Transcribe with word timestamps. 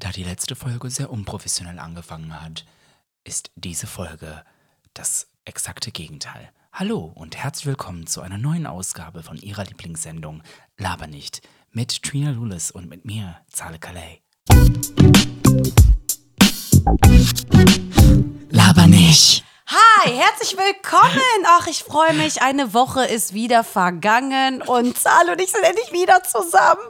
Da 0.00 0.10
die 0.12 0.22
letzte 0.22 0.54
Folge 0.54 0.90
sehr 0.90 1.10
unprofessionell 1.10 1.80
angefangen 1.80 2.40
hat, 2.40 2.64
ist 3.24 3.50
diese 3.56 3.88
Folge 3.88 4.44
das 4.94 5.26
exakte 5.44 5.90
Gegenteil. 5.90 6.52
Hallo 6.72 7.10
und 7.16 7.36
herzlich 7.36 7.66
willkommen 7.66 8.06
zu 8.06 8.20
einer 8.20 8.38
neuen 8.38 8.68
Ausgabe 8.68 9.24
von 9.24 9.38
Ihrer 9.38 9.64
Lieblingssendung 9.64 10.44
Laber 10.76 11.08
nicht 11.08 11.42
mit 11.72 12.00
Trina 12.04 12.30
Lulis 12.30 12.70
und 12.70 12.88
mit 12.88 13.04
mir, 13.06 13.38
Zale 13.48 13.80
Calais. 13.80 14.20
Laber 18.50 18.86
nicht! 18.86 19.47
Hi, 19.70 20.10
herzlich 20.10 20.56
willkommen. 20.56 21.44
Ach, 21.46 21.66
ich 21.66 21.84
freue 21.84 22.14
mich. 22.14 22.40
Eine 22.40 22.72
Woche 22.72 23.04
ist 23.04 23.34
wieder 23.34 23.62
vergangen 23.64 24.62
und 24.62 24.98
Zahl 24.98 25.28
und 25.30 25.38
ich 25.42 25.50
sind 25.52 25.62
endlich 25.62 25.92
wieder 25.92 26.22
zusammen. 26.22 26.80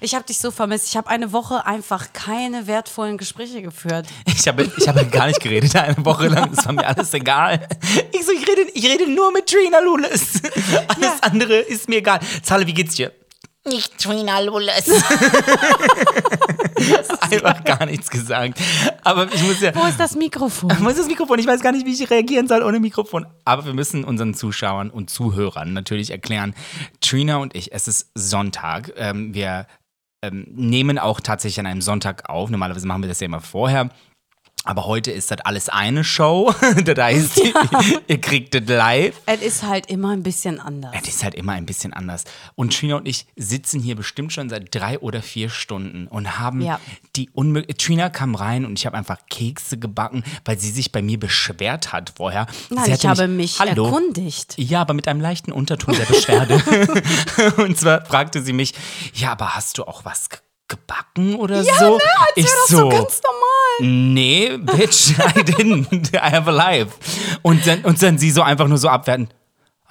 Ich 0.00 0.16
habe 0.16 0.24
dich 0.24 0.38
so 0.40 0.50
vermisst. 0.50 0.88
Ich 0.88 0.96
habe 0.96 1.08
eine 1.08 1.32
Woche 1.32 1.64
einfach 1.66 2.12
keine 2.12 2.66
wertvollen 2.66 3.16
Gespräche 3.16 3.62
geführt. 3.62 4.06
Ich 4.26 4.48
habe 4.48 4.64
ich 4.76 4.88
hab 4.88 5.12
gar 5.12 5.28
nicht 5.28 5.40
geredet 5.40 5.76
eine 5.76 6.04
Woche 6.04 6.26
lang. 6.26 6.50
Es 6.52 6.66
war 6.66 6.72
mir 6.72 6.84
alles 6.86 7.14
egal. 7.14 7.68
Ich, 8.10 8.26
so, 8.26 8.32
ich, 8.32 8.48
rede, 8.48 8.62
ich 8.74 8.84
rede 8.86 9.08
nur 9.08 9.30
mit 9.30 9.46
Trina 9.46 9.78
Lulis. 9.78 10.40
Alles 10.88 10.98
Ja. 11.00 11.16
andere 11.20 11.58
ist 11.58 11.88
mir 11.88 11.98
egal. 11.98 12.18
Zahle, 12.42 12.66
wie 12.66 12.74
geht's 12.74 12.96
dir? 12.96 13.12
Nicht 13.66 13.98
Trina 13.98 14.40
Lulles. 14.40 14.88
Einfach 17.30 17.62
gar 17.62 17.84
nichts 17.84 18.08
gesagt. 18.08 18.58
Aber 19.04 19.30
ich 19.32 19.42
muss 19.42 19.60
ja. 19.60 19.74
Wo 19.74 19.84
ist 19.84 20.00
das 20.00 20.16
Mikrofon? 20.16 20.74
Wo 20.80 20.88
ist 20.88 20.98
das 20.98 21.08
Mikrofon? 21.08 21.38
Ich 21.38 21.46
weiß 21.46 21.60
gar 21.60 21.72
nicht, 21.72 21.84
wie 21.84 21.92
ich 21.92 22.08
reagieren 22.10 22.48
soll 22.48 22.62
ohne 22.62 22.80
Mikrofon. 22.80 23.26
Aber 23.44 23.66
wir 23.66 23.74
müssen 23.74 24.02
unseren 24.04 24.32
Zuschauern 24.32 24.88
und 24.88 25.10
Zuhörern 25.10 25.74
natürlich 25.74 26.10
erklären, 26.10 26.54
Trina 27.02 27.36
und 27.36 27.54
ich, 27.54 27.72
es 27.72 27.86
ist 27.86 28.10
Sonntag. 28.14 28.94
Ähm, 28.96 29.34
wir 29.34 29.66
ähm, 30.22 30.46
nehmen 30.50 30.98
auch 30.98 31.20
tatsächlich 31.20 31.60
an 31.60 31.66
einem 31.66 31.82
Sonntag 31.82 32.30
auf. 32.30 32.48
Normalerweise 32.48 32.86
machen 32.86 33.02
wir 33.02 33.08
das 33.08 33.20
ja 33.20 33.26
immer 33.26 33.42
vorher. 33.42 33.90
Aber 34.64 34.84
heute 34.84 35.10
ist 35.10 35.30
das 35.30 35.38
alles 35.40 35.70
eine 35.70 36.04
Show. 36.04 36.52
das 36.84 36.98
heißt, 36.98 37.40
ihr 38.08 38.20
kriegt 38.20 38.54
das 38.54 38.62
live. 38.66 39.14
Es 39.24 39.40
ist 39.40 39.62
halt 39.62 39.86
immer 39.86 40.10
ein 40.10 40.22
bisschen 40.22 40.60
anders. 40.60 40.92
Es 41.00 41.08
ist 41.08 41.24
halt 41.24 41.34
immer 41.34 41.52
ein 41.52 41.64
bisschen 41.64 41.94
anders. 41.94 42.24
Und 42.56 42.76
Trina 42.76 42.96
und 42.96 43.08
ich 43.08 43.26
sitzen 43.36 43.80
hier 43.80 43.96
bestimmt 43.96 44.34
schon 44.34 44.50
seit 44.50 44.74
drei 44.74 44.98
oder 44.98 45.22
vier 45.22 45.48
Stunden 45.48 46.06
und 46.06 46.38
haben 46.38 46.60
Ja. 46.60 46.78
die 47.16 47.30
unmöglich. 47.30 47.78
Trina 47.78 48.10
kam 48.10 48.34
rein 48.34 48.66
und 48.66 48.78
ich 48.78 48.84
habe 48.84 48.98
einfach 48.98 49.18
Kekse 49.30 49.78
gebacken, 49.78 50.24
weil 50.44 50.58
sie 50.58 50.70
sich 50.70 50.92
bei 50.92 51.00
mir 51.00 51.18
beschwert 51.18 51.92
hat 51.94 52.12
vorher. 52.16 52.46
Nein, 52.68 52.84
sie 52.84 52.92
ich 52.92 53.06
habe 53.06 53.28
mich 53.28 53.58
Hallo. 53.60 53.86
erkundigt. 53.86 54.54
Ja, 54.58 54.82
aber 54.82 54.92
mit 54.92 55.08
einem 55.08 55.22
leichten 55.22 55.52
Unterton 55.52 55.96
der 55.96 56.04
Beschwerde. 56.04 56.62
und 57.56 57.78
zwar 57.78 58.04
fragte 58.04 58.42
sie 58.42 58.52
mich: 58.52 58.74
Ja, 59.14 59.32
aber 59.32 59.54
hast 59.54 59.78
du 59.78 59.84
auch 59.84 60.04
was 60.04 60.28
ge- 60.28 60.38
gebacken 60.68 61.34
oder 61.36 61.64
so? 61.64 61.70
Als 61.70 62.02
ich 62.36 62.44
wäre 62.44 62.54
das 62.58 62.68
so. 62.68 62.76
so 62.76 62.88
ganz 62.90 63.20
normal. 63.22 63.40
Nee, 63.80 64.56
bitch, 64.58 65.10
I 65.36 65.42
didn't. 65.42 66.14
I 66.14 66.18
have 66.32 66.48
a 66.48 66.52
life. 66.52 66.92
Und 67.42 67.66
dann, 67.66 67.82
und 67.84 68.02
dann 68.02 68.18
sie 68.18 68.30
so 68.30 68.42
einfach 68.42 68.68
nur 68.68 68.78
so 68.78 68.88
abwerten. 68.88 69.28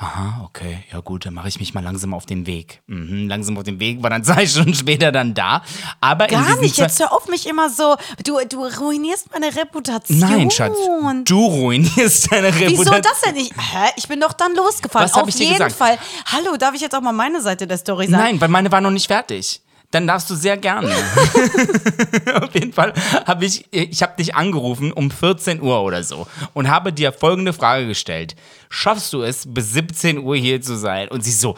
Aha, 0.02 0.46
okay, 0.46 0.86
ja 0.94 1.02
gut, 1.02 1.26
dann 1.26 1.34
mache 1.34 1.50
ich 1.50 1.60
mich 1.60 1.74
mal 1.74 1.84
langsam 1.84 2.14
auf 2.14 2.26
den 2.26 2.46
Weg. 2.46 2.82
Mhm, 2.88 3.28
langsam 3.28 3.58
auf 3.58 3.64
den 3.64 3.82
Weg, 3.82 4.02
war 4.02 4.10
dann 4.10 4.24
zwei 4.24 4.48
Stunden 4.48 4.74
später 4.74 5.12
dann 5.12 5.34
da. 5.34 5.62
Aber 6.00 6.28
Gar 6.28 6.56
nicht. 6.62 6.78
Jetzt 6.78 7.02
hör 7.02 7.12
auf 7.12 7.28
mich 7.28 7.46
immer 7.46 7.70
so. 7.70 7.98
Du, 8.24 8.40
du 8.48 8.66
ruinierst 8.66 9.30
meine 9.34 9.54
Reputation. 9.54 10.20
Nein, 10.20 10.50
Schatz, 10.52 10.78
du 11.26 11.46
ruinierst 11.46 12.32
deine 12.32 12.48
Reputation. 12.48 12.80
Wieso 12.80 13.02
das 13.02 13.22
denn 13.26 13.36
nicht? 13.36 13.52
Hä? 13.58 13.90
Ich 13.98 14.08
bin 14.08 14.22
doch 14.22 14.32
dann 14.32 14.56
losgefahren. 14.56 15.10
Was 15.10 15.16
Auf 15.22 15.28
ich 15.28 15.36
dir 15.36 15.44
jeden 15.44 15.58
gesagt? 15.58 15.74
Fall. 15.74 15.98
Hallo, 16.32 16.56
darf 16.56 16.74
ich 16.76 16.82
jetzt 16.82 16.96
auch 16.96 17.02
mal 17.02 17.12
meine 17.12 17.42
Seite 17.42 17.68
der 17.68 17.78
Story 17.78 18.08
sagen? 18.08 18.24
Nein, 18.24 18.40
weil 18.40 18.48
meine 18.48 18.72
war 18.72 18.80
noch 18.80 18.92
nicht 18.92 19.08
fertig. 19.08 19.62
Dann 19.92 20.06
darfst 20.06 20.30
du 20.30 20.36
sehr 20.36 20.56
gerne. 20.58 20.94
Auf 22.42 22.54
jeden 22.54 22.74
Fall 22.74 22.94
habe 23.26 23.46
ich, 23.46 23.66
ich 23.72 24.04
habe 24.04 24.16
dich 24.18 24.36
angerufen 24.36 24.92
um 24.92 25.10
14 25.10 25.62
Uhr 25.62 25.82
oder 25.82 26.04
so 26.04 26.28
und 26.54 26.70
habe 26.70 26.94
dir 26.94 27.12
folgende 27.12 27.54
Frage 27.54 27.88
gestellt. 27.88 28.36
Schaffst 28.70 29.14
du 29.14 29.24
es, 29.24 29.52
bis 29.52 29.74
17 29.74 30.20
Uhr 30.20 30.36
hier 30.36 30.62
zu 30.62 30.78
sein? 30.78 31.08
Und 31.08 31.24
sie 31.24 31.32
so, 31.32 31.58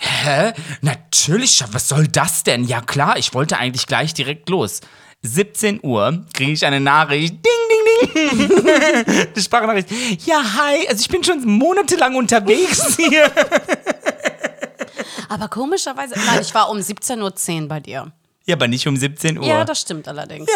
hä? 0.00 0.52
Natürlich, 0.80 1.62
was 1.70 1.88
soll 1.88 2.08
das 2.08 2.42
denn? 2.42 2.64
Ja 2.64 2.80
klar, 2.80 3.16
ich 3.16 3.32
wollte 3.32 3.58
eigentlich 3.58 3.86
gleich 3.86 4.12
direkt 4.12 4.48
los. 4.48 4.80
17 5.22 5.80
Uhr 5.82 6.24
kriege 6.32 6.52
ich 6.52 6.64
eine 6.64 6.80
Nachricht. 6.80 7.34
Ding, 7.34 8.12
ding, 8.14 8.48
ding. 8.48 9.26
Die 9.36 9.40
Sprachnachricht. 9.40 9.88
Ja, 10.24 10.42
hi. 10.42 10.86
Also 10.88 11.00
ich 11.00 11.08
bin 11.08 11.24
schon 11.24 11.44
monatelang 11.44 12.14
unterwegs 12.14 12.96
hier. 12.96 13.30
Aber 15.28 15.48
komischerweise, 15.48 16.14
nein, 16.26 16.40
ich 16.40 16.54
war 16.54 16.70
um 16.70 16.78
17.10 16.78 17.62
Uhr 17.62 17.68
bei 17.68 17.80
dir. 17.80 18.12
Ja, 18.48 18.54
aber 18.54 18.66
nicht 18.66 18.88
um 18.88 18.96
17 18.96 19.38
Uhr. 19.38 19.44
Ja, 19.44 19.62
das 19.64 19.82
stimmt 19.82 20.08
allerdings. 20.08 20.50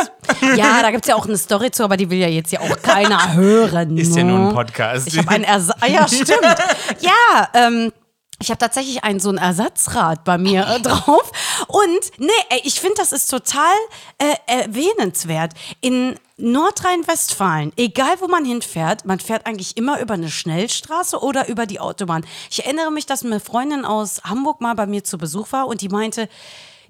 Ja, 0.57 0.81
da 0.81 0.91
gibt 0.91 1.05
es 1.05 1.09
ja 1.09 1.15
auch 1.15 1.27
eine 1.27 1.37
Story 1.37 1.71
zu, 1.71 1.85
aber 1.85 1.99
die 1.99 2.09
will 2.09 2.19
ja 2.19 2.27
jetzt 2.27 2.51
ja 2.51 2.61
auch 2.61 2.81
keiner 2.81 3.35
hören. 3.35 3.99
Ist 3.99 4.17
ja 4.17 4.25
ne? 4.25 4.33
nur 4.33 4.49
ein 4.49 4.55
Podcast. 4.55 5.09
Ich 5.09 5.19
habe 5.19 5.29
einen 5.29 5.45
Ersatz. 5.45 5.77
Ah, 5.79 5.87
ja, 5.89 6.09
stimmt. 6.09 6.57
Ja, 7.01 7.49
ähm. 7.53 7.93
Ich 8.43 8.51
habe 8.51 8.59
tatsächlich 8.59 9.05
ein, 9.05 9.21
so 9.21 9.31
ein 9.31 9.39
Ersatzrad 9.39 10.25
bei 10.25 10.37
mir 10.37 10.67
äh, 10.67 10.81
drauf. 10.81 11.33
Und 11.69 12.19
nee, 12.19 12.29
ey, 12.51 12.61
ich 12.65 12.81
finde, 12.81 12.97
das 12.99 13.13
ist 13.13 13.29
total 13.31 13.73
äh, 14.19 14.35
erwähnenswert. 14.47 15.53
In 15.81 16.19
Nordrhein-Westfalen, 16.37 17.73
egal 17.77 18.17
wo 18.21 18.27
man 18.27 18.45
hinfährt, 18.45 19.05
man 19.05 19.21
fährt 19.21 19.47
eigentlich 19.47 19.77
immer 19.77 20.01
über 20.01 20.15
eine 20.15 20.29
Schnellstraße 20.31 21.21
oder 21.23 21.49
über 21.49 21.67
die 21.67 21.79
Autobahn. 21.81 22.27
Ich 22.51 22.65
erinnere 22.65 22.91
mich, 22.91 23.07
dass 23.07 23.25
eine 23.25 23.39
Freundin 23.41 23.85
aus 23.85 24.23
Hamburg 24.25 24.61
mal 24.61 24.75
bei 24.75 24.87
mir 24.87 25.05
zu 25.05 25.19
Besuch 25.19 25.53
war 25.53 25.69
und 25.69 25.81
die 25.81 25.89
meinte, 25.89 26.29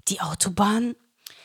die 0.07 0.21
Autobahn 0.21 0.95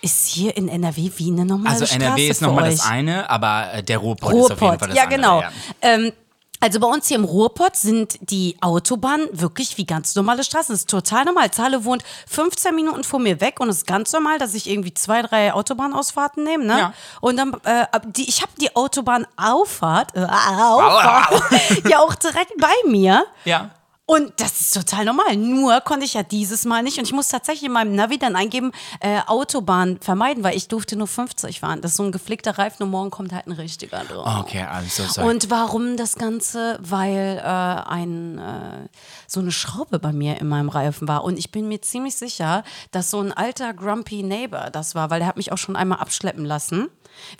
ist 0.01 0.27
hier 0.29 0.57
in 0.57 0.69
NRW 0.69 1.11
wie 1.17 1.31
eine 1.31 1.45
normale 1.45 1.71
Also 1.71 1.87
Straße 1.87 2.03
NRW 2.03 2.29
ist 2.29 2.39
für 2.39 2.45
nochmal 2.45 2.71
das 2.71 2.87
eine, 2.87 3.29
aber 3.29 3.75
äh, 3.75 3.83
der 3.83 3.99
Ruhrpott, 3.99 4.33
ist 4.33 4.39
auf 4.45 4.51
jeden 4.51 4.61
Ruhrpott, 4.61 4.79
Fall 4.79 4.89
das 4.89 4.97
ja 4.97 5.03
andere. 5.05 5.17
genau. 5.17 5.41
Ja. 5.43 5.51
Ähm, 5.83 6.13
also 6.61 6.81
bei 6.81 6.89
uns 6.89 7.09
hier 7.09 7.17
im 7.17 7.25
Ruhrpott 7.25 7.77
sind 7.77 8.19
die 8.21 8.57
Autobahnen 8.61 9.29
wirklich 9.33 9.79
wie 9.79 9.87
ganz 9.87 10.15
normale 10.15 10.43
Straßen. 10.43 10.73
Das 10.73 10.81
ist 10.81 10.91
total 10.91 11.25
normal. 11.25 11.51
Zahle 11.51 11.85
wohnt 11.85 12.03
15 12.27 12.75
Minuten 12.75 13.05
vor 13.05 13.21
mir 13.21 13.41
weg 13.41 13.61
und 13.61 13.69
es 13.69 13.79
ist 13.79 13.87
ganz 13.87 14.13
normal, 14.13 14.39
dass 14.39 14.55
ich 14.55 14.69
irgendwie 14.69 14.95
zwei, 14.95 15.23
drei 15.23 15.53
Autobahnausfahrten 15.53 16.43
nehme. 16.45 16.65
Ne? 16.65 16.79
Ja. 16.79 16.95
Und 17.21 17.37
dann, 17.37 17.55
äh, 17.65 17.87
die, 18.07 18.29
ich 18.29 18.43
habe 18.43 18.53
die 18.61 18.75
Autobahnauffahrt, 18.75 20.17
äh, 20.17 20.21
Auffahrt 20.21 21.43
ja 21.89 22.01
auch 22.01 22.15
direkt 22.15 22.57
bei 22.59 22.73
mir. 22.89 23.25
Ja. 23.45 23.71
Und 24.11 24.33
das 24.41 24.59
ist 24.63 24.75
total 24.75 25.05
normal. 25.05 25.37
Nur 25.37 25.83
konnte 25.83 26.07
ich 26.07 26.15
ja 26.15 26.23
dieses 26.23 26.65
Mal 26.65 26.83
nicht. 26.83 26.97
Und 26.97 27.05
ich 27.05 27.13
muss 27.13 27.29
tatsächlich 27.29 27.65
in 27.65 27.73
meinem 27.73 27.95
Navi 27.95 28.17
dann 28.17 28.37
eingeben, 28.37 28.73
äh, 29.01 29.21
Autobahn 29.27 29.99
vermeiden, 30.01 30.43
weil 30.43 30.57
ich 30.57 30.67
durfte 30.67 30.97
nur 30.97 31.07
50 31.07 31.61
fahren. 31.61 31.83
Das 31.83 31.91
ist 31.91 31.99
so 31.99 32.05
ein 32.05 32.11
geflickter 32.13 32.57
Reifen 32.57 32.85
und 32.85 32.89
morgen 32.89 33.11
kommt 33.11 33.35
halt 33.35 33.47
ein 33.47 33.53
richtiger 33.53 34.05
drauf. 34.05 34.27
Okay, 34.41 34.63
I'm 34.63 34.89
so 34.89 35.03
sorry. 35.05 35.29
Und 35.29 35.51
warum 35.51 35.99
das 35.99 36.15
Ganze? 36.15 36.79
Weil 36.81 37.37
äh, 37.37 37.43
ein, 37.43 38.39
äh, 38.39 38.89
so 39.27 39.41
eine 39.41 39.53
Schraube 39.53 39.99
bei 39.99 40.15
mir 40.15 40.41
in 40.41 40.49
meinem 40.49 40.71
Reifen 40.71 41.07
war. 41.07 41.23
Und 41.23 41.39
ich 41.39 41.53
bin 41.53 41.69
mir 41.69 41.83
ziemlich 41.83 42.17
sicher, 42.17 42.65
dass 42.93 43.11
so 43.11 43.21
ein 43.21 43.35
alter 43.35 43.75
Grumpy 43.75 44.23
Neighbor 44.23 44.71
das 44.71 44.95
war, 44.95 45.11
weil 45.11 45.19
der 45.19 45.29
hat 45.29 45.37
mich 45.37 45.53
auch 45.53 45.59
schon 45.59 45.77
einmal 45.77 45.99
abschleppen 45.99 46.47
lassen. 46.47 46.89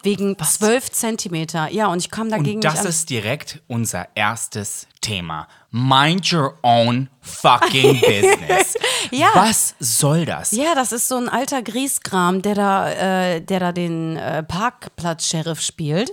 Wegen 0.03 0.37
12 0.39 0.91
Zentimeter. 0.91 1.69
Ja, 1.71 1.89
und 1.89 1.99
ich 1.99 2.11
kam 2.11 2.31
dagegen 2.31 2.57
Und 2.57 2.65
das 2.65 2.85
ist 2.85 3.11
direkt 3.11 3.61
unser 3.67 4.09
erstes 4.15 4.87
Thema. 5.01 5.49
Mind 5.71 6.33
your 6.33 6.59
own 6.63 7.09
fucking 7.21 8.01
business. 8.01 8.75
Ja. 9.11 9.29
Was 9.35 9.75
soll 9.79 10.25
das? 10.25 10.53
Ja, 10.53 10.75
das 10.75 10.93
ist 10.93 11.09
so 11.09 11.17
ein 11.17 11.29
alter 11.29 11.63
Grieskram, 11.63 12.43
der 12.43 12.55
da, 12.55 12.91
äh, 12.91 13.41
der 13.41 13.61
da 13.61 13.73
den 13.73 14.17
äh, 14.17 14.43
Parkplatz-Sheriff 14.43 15.61
spielt. 15.61 16.11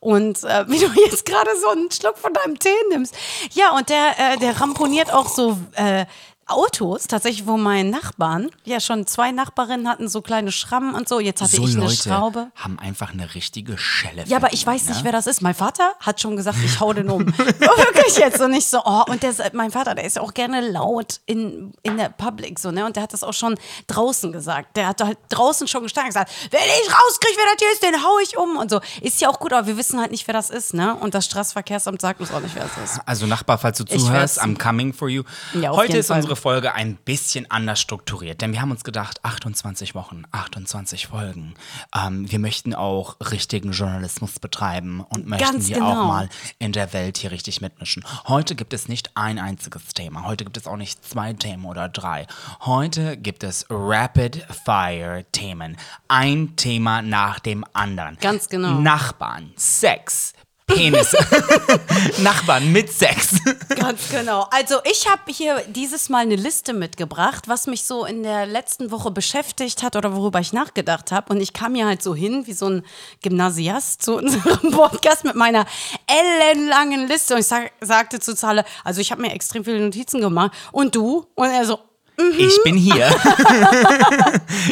Und 0.00 0.44
äh, 0.44 0.64
wie 0.68 0.78
du 0.78 0.88
jetzt 1.04 1.24
gerade 1.24 1.50
so 1.60 1.70
einen 1.70 1.90
Schluck 1.90 2.18
von 2.18 2.32
deinem 2.32 2.58
Tee 2.58 2.68
nimmst. 2.90 3.14
Ja, 3.52 3.76
und 3.76 3.88
der, 3.88 4.12
äh, 4.18 4.38
der 4.38 4.60
ramponiert 4.60 5.12
auch 5.12 5.28
so 5.28 5.58
äh, 5.74 6.04
Autos, 6.48 7.06
tatsächlich, 7.06 7.46
wo 7.46 7.56
mein 7.56 7.90
Nachbarn, 7.90 8.50
ja 8.64 8.80
schon 8.80 9.06
zwei 9.06 9.32
Nachbarinnen 9.32 9.88
hatten 9.88 10.08
so 10.08 10.22
kleine 10.22 10.50
Schrammen 10.50 10.94
und 10.94 11.08
so. 11.08 11.20
Jetzt 11.20 11.42
hatte 11.42 11.56
so 11.56 11.64
ich 11.64 11.76
eine 11.76 11.84
Leute 11.84 11.96
Schraube. 11.96 12.50
haben 12.56 12.78
einfach 12.78 13.12
eine 13.12 13.34
richtige 13.34 13.76
Schelle. 13.78 14.24
Ja, 14.26 14.38
aber 14.38 14.52
ich 14.52 14.66
weiß 14.66 14.86
nicht, 14.86 14.98
ne? 14.98 15.04
wer 15.04 15.12
das 15.12 15.26
ist. 15.26 15.42
Mein 15.42 15.54
Vater 15.54 15.92
hat 16.00 16.20
schon 16.20 16.36
gesagt, 16.36 16.58
ich 16.64 16.80
hau 16.80 16.92
den 16.92 17.10
um. 17.10 17.26
Wirklich 17.38 18.16
jetzt 18.16 18.40
und 18.40 18.50
nicht 18.50 18.68
so, 18.68 18.80
oh, 18.84 19.04
und 19.08 19.22
der, 19.22 19.34
mein 19.52 19.70
Vater, 19.70 19.94
der 19.94 20.04
ist 20.04 20.18
auch 20.18 20.34
gerne 20.34 20.60
laut 20.60 21.20
in, 21.26 21.72
in 21.82 21.96
der 21.96 22.08
Public, 22.08 22.58
so, 22.58 22.70
ne? 22.70 22.86
Und 22.86 22.96
der 22.96 23.02
hat 23.02 23.12
das 23.12 23.22
auch 23.22 23.34
schon 23.34 23.56
draußen 23.86 24.32
gesagt. 24.32 24.76
Der 24.76 24.88
hat 24.88 25.02
halt 25.02 25.18
draußen 25.28 25.68
schon 25.68 25.82
gestanden 25.82 26.08
und 26.08 26.14
gesagt, 26.14 26.32
wenn 26.50 26.60
ich 26.60 26.88
rauskriege, 26.88 27.36
wer 27.36 27.52
das 27.52 27.60
hier 27.60 27.72
ist, 27.72 27.82
den 27.82 28.04
hau 28.04 28.18
ich 28.22 28.36
um 28.38 28.56
und 28.56 28.70
so. 28.70 28.80
Ist 29.02 29.20
ja 29.20 29.28
auch 29.28 29.38
gut, 29.38 29.52
aber 29.52 29.66
wir 29.66 29.76
wissen 29.76 30.00
halt 30.00 30.10
nicht, 30.10 30.26
wer 30.26 30.34
das 30.34 30.50
ist, 30.50 30.74
ne? 30.74 30.94
Und 30.94 31.14
das 31.14 31.26
Straßenverkehrsamt 31.26 32.00
sagt 32.00 32.20
uns 32.20 32.32
auch 32.32 32.40
nicht, 32.40 32.54
wer 32.54 32.64
das 32.64 32.92
ist. 32.92 33.00
Also 33.04 33.26
Nachbar, 33.26 33.58
falls 33.58 33.78
du 33.78 33.84
zuhörst, 33.84 34.42
I'm 34.42 34.56
coming 34.58 34.92
for 34.94 35.08
you. 35.08 35.22
Ja, 35.54 35.72
Heute 35.72 35.98
ist 35.98 36.08
Fall. 36.08 36.16
unsere 36.16 36.37
Folge 36.38 36.74
ein 36.74 36.96
bisschen 36.96 37.50
anders 37.50 37.80
strukturiert, 37.80 38.40
denn 38.40 38.52
wir 38.52 38.62
haben 38.62 38.70
uns 38.70 38.84
gedacht, 38.84 39.24
28 39.24 39.94
Wochen, 39.94 40.22
28 40.30 41.08
Folgen. 41.08 41.54
Ähm, 41.94 42.30
wir 42.30 42.38
möchten 42.38 42.74
auch 42.74 43.16
richtigen 43.20 43.72
Journalismus 43.72 44.38
betreiben 44.38 45.00
und 45.00 45.26
möchten 45.26 45.52
Ganz 45.52 45.66
hier 45.66 45.76
genau. 45.76 46.02
auch 46.02 46.06
mal 46.06 46.28
in 46.58 46.72
der 46.72 46.92
Welt 46.92 47.18
hier 47.18 47.30
richtig 47.30 47.60
mitmischen. 47.60 48.04
Heute 48.26 48.54
gibt 48.54 48.72
es 48.72 48.88
nicht 48.88 49.10
ein 49.14 49.38
einziges 49.38 49.88
Thema. 49.94 50.24
Heute 50.24 50.44
gibt 50.44 50.56
es 50.56 50.66
auch 50.66 50.76
nicht 50.76 51.04
zwei 51.04 51.32
Themen 51.32 51.64
oder 51.64 51.88
drei. 51.88 52.26
Heute 52.60 53.16
gibt 53.16 53.42
es 53.42 53.66
Rapid 53.68 54.46
Fire 54.64 55.24
Themen. 55.32 55.76
Ein 56.08 56.56
Thema 56.56 57.02
nach 57.02 57.40
dem 57.40 57.64
anderen. 57.72 58.16
Ganz 58.20 58.48
genau. 58.48 58.80
Nachbarn, 58.80 59.52
Sex, 59.56 60.32
Penis. 60.68 61.16
Nachbarn 62.18 62.70
mit 62.70 62.92
Sex. 62.92 63.40
Ganz 63.74 64.10
genau. 64.10 64.46
Also 64.50 64.76
ich 64.84 65.08
habe 65.08 65.22
hier 65.26 65.62
dieses 65.66 66.08
Mal 66.08 66.18
eine 66.18 66.36
Liste 66.36 66.72
mitgebracht, 66.72 67.48
was 67.48 67.66
mich 67.66 67.84
so 67.84 68.04
in 68.04 68.22
der 68.22 68.46
letzten 68.46 68.90
Woche 68.90 69.10
beschäftigt 69.10 69.82
hat 69.82 69.96
oder 69.96 70.14
worüber 70.14 70.38
ich 70.40 70.52
nachgedacht 70.52 71.10
habe. 71.10 71.32
Und 71.32 71.40
ich 71.40 71.52
kam 71.52 71.74
hier 71.74 71.86
halt 71.86 72.02
so 72.02 72.14
hin 72.14 72.46
wie 72.46 72.52
so 72.52 72.68
ein 72.68 72.84
Gymnasiast 73.22 74.02
zu 74.02 74.16
unserem 74.16 74.70
Podcast 74.70 75.24
mit 75.24 75.34
meiner 75.34 75.66
ellenlangen 76.06 77.08
Liste. 77.08 77.34
Und 77.34 77.40
ich 77.40 77.46
sag, 77.46 77.72
sagte 77.80 78.20
zu 78.20 78.36
Zahle, 78.36 78.64
also 78.84 79.00
ich 79.00 79.10
habe 79.10 79.22
mir 79.22 79.32
extrem 79.32 79.64
viele 79.64 79.80
Notizen 79.80 80.20
gemacht. 80.20 80.52
Und 80.70 80.94
du? 80.94 81.26
Und 81.34 81.48
er 81.50 81.64
so, 81.64 81.78
Ich 82.36 82.62
bin 82.64 82.76
hier. 82.76 83.08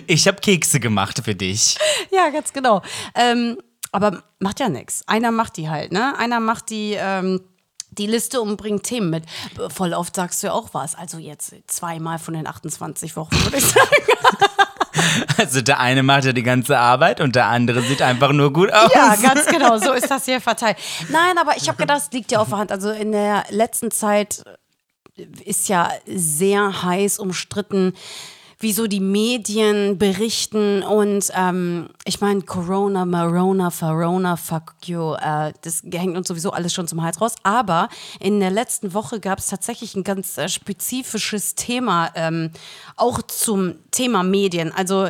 ich 0.07 0.27
habe 0.27 0.41
Kekse 0.41 0.81
gemacht 0.81 1.23
für 1.25 1.35
dich. 1.35 1.79
Ja, 2.11 2.29
ganz 2.31 2.53
genau. 2.53 2.83
Ähm, 3.15 3.59
aber 3.93 4.23
macht 4.39 4.61
ja 4.61 4.69
nichts. 4.69 5.03
Einer 5.07 5.31
macht 5.31 5.57
die 5.57 5.69
halt, 5.69 5.93
ne? 5.93 6.17
Einer 6.19 6.41
macht 6.41 6.71
die, 6.71 6.95
ähm, 6.99 7.41
die 7.91 8.07
Liste 8.07 8.41
und 8.41 8.57
bringt 8.57 8.83
Themen 8.85 9.11
mit. 9.11 9.25
Voll 9.73 9.95
oft 9.95 10.15
sagst 10.15 10.43
du 10.43 10.49
ja 10.49 10.53
auch 10.53 10.75
was. 10.75 10.95
Also 10.95 11.19
jetzt 11.19 11.55
zweimal 11.67 12.19
von 12.19 12.35
den 12.35 12.47
28 12.47 13.17
Wochen, 13.17 13.35
würde 13.45 13.57
ich 13.59 13.65
sagen. 13.73 14.07
Also 15.39 15.61
der 15.61 15.81
eine 15.81 16.03
macht 16.03 16.25
ja 16.25 16.33
die 16.33 16.43
ganze 16.43 16.79
Arbeit 16.79 17.21
und 17.21 17.37
der 17.37 17.47
andere 17.47 17.83
sieht 17.83 18.03
einfach 18.03 18.33
nur 18.33 18.53
gut 18.53 18.73
aus. 18.73 18.91
Ja, 18.95 19.15
ganz 19.17 19.47
genau. 19.47 19.79
So 19.79 19.93
ist 19.93 20.11
das 20.11 20.25
hier 20.25 20.41
verteilt. 20.41 20.77
Nein, 21.09 21.39
aber 21.39 21.57
ich 21.57 21.69
habe 21.69 21.79
gedacht, 21.79 22.03
es 22.03 22.13
liegt 22.13 22.33
ja 22.33 22.41
auf 22.41 22.49
der 22.49 22.59
Hand. 22.59 22.73
Also 22.73 22.91
in 22.91 23.13
der 23.13 23.45
letzten 23.51 23.91
Zeit 23.91 24.43
ist 25.45 25.69
ja 25.69 25.91
sehr 26.07 26.83
heiß 26.83 27.19
umstritten, 27.19 27.95
wieso 28.59 28.87
die 28.87 29.01
Medien 29.01 29.99
berichten 29.99 30.83
und 30.83 31.31
ähm, 31.35 31.91
ich 32.05 32.21
meine 32.21 32.41
Corona, 32.43 33.05
Marona, 33.05 33.71
Farona, 33.71 34.37
fuck 34.37 34.75
you, 34.87 35.15
äh, 35.15 35.53
das 35.63 35.83
hängt 35.93 36.17
uns 36.17 36.29
sowieso 36.29 36.53
alles 36.53 36.73
schon 36.73 36.89
zum 36.89 37.03
Hals 37.03 37.21
raus. 37.21 37.35
Aber 37.43 37.89
in 38.19 38.41
der 38.41 38.51
letzten 38.51 38.95
Woche 38.95 39.21
gab 39.21 39.41
es 39.41 39.49
tatsächlich 39.49 39.95
ein 39.95 40.05
ganz 40.05 40.39
äh, 40.39 40.49
spezifisches 40.49 41.55
Thema, 41.55 42.11
ähm, 42.15 42.51
auch 42.97 43.21
zum 43.23 43.75
Thema 43.91 44.23
Medien. 44.23 44.73
Also 44.73 45.09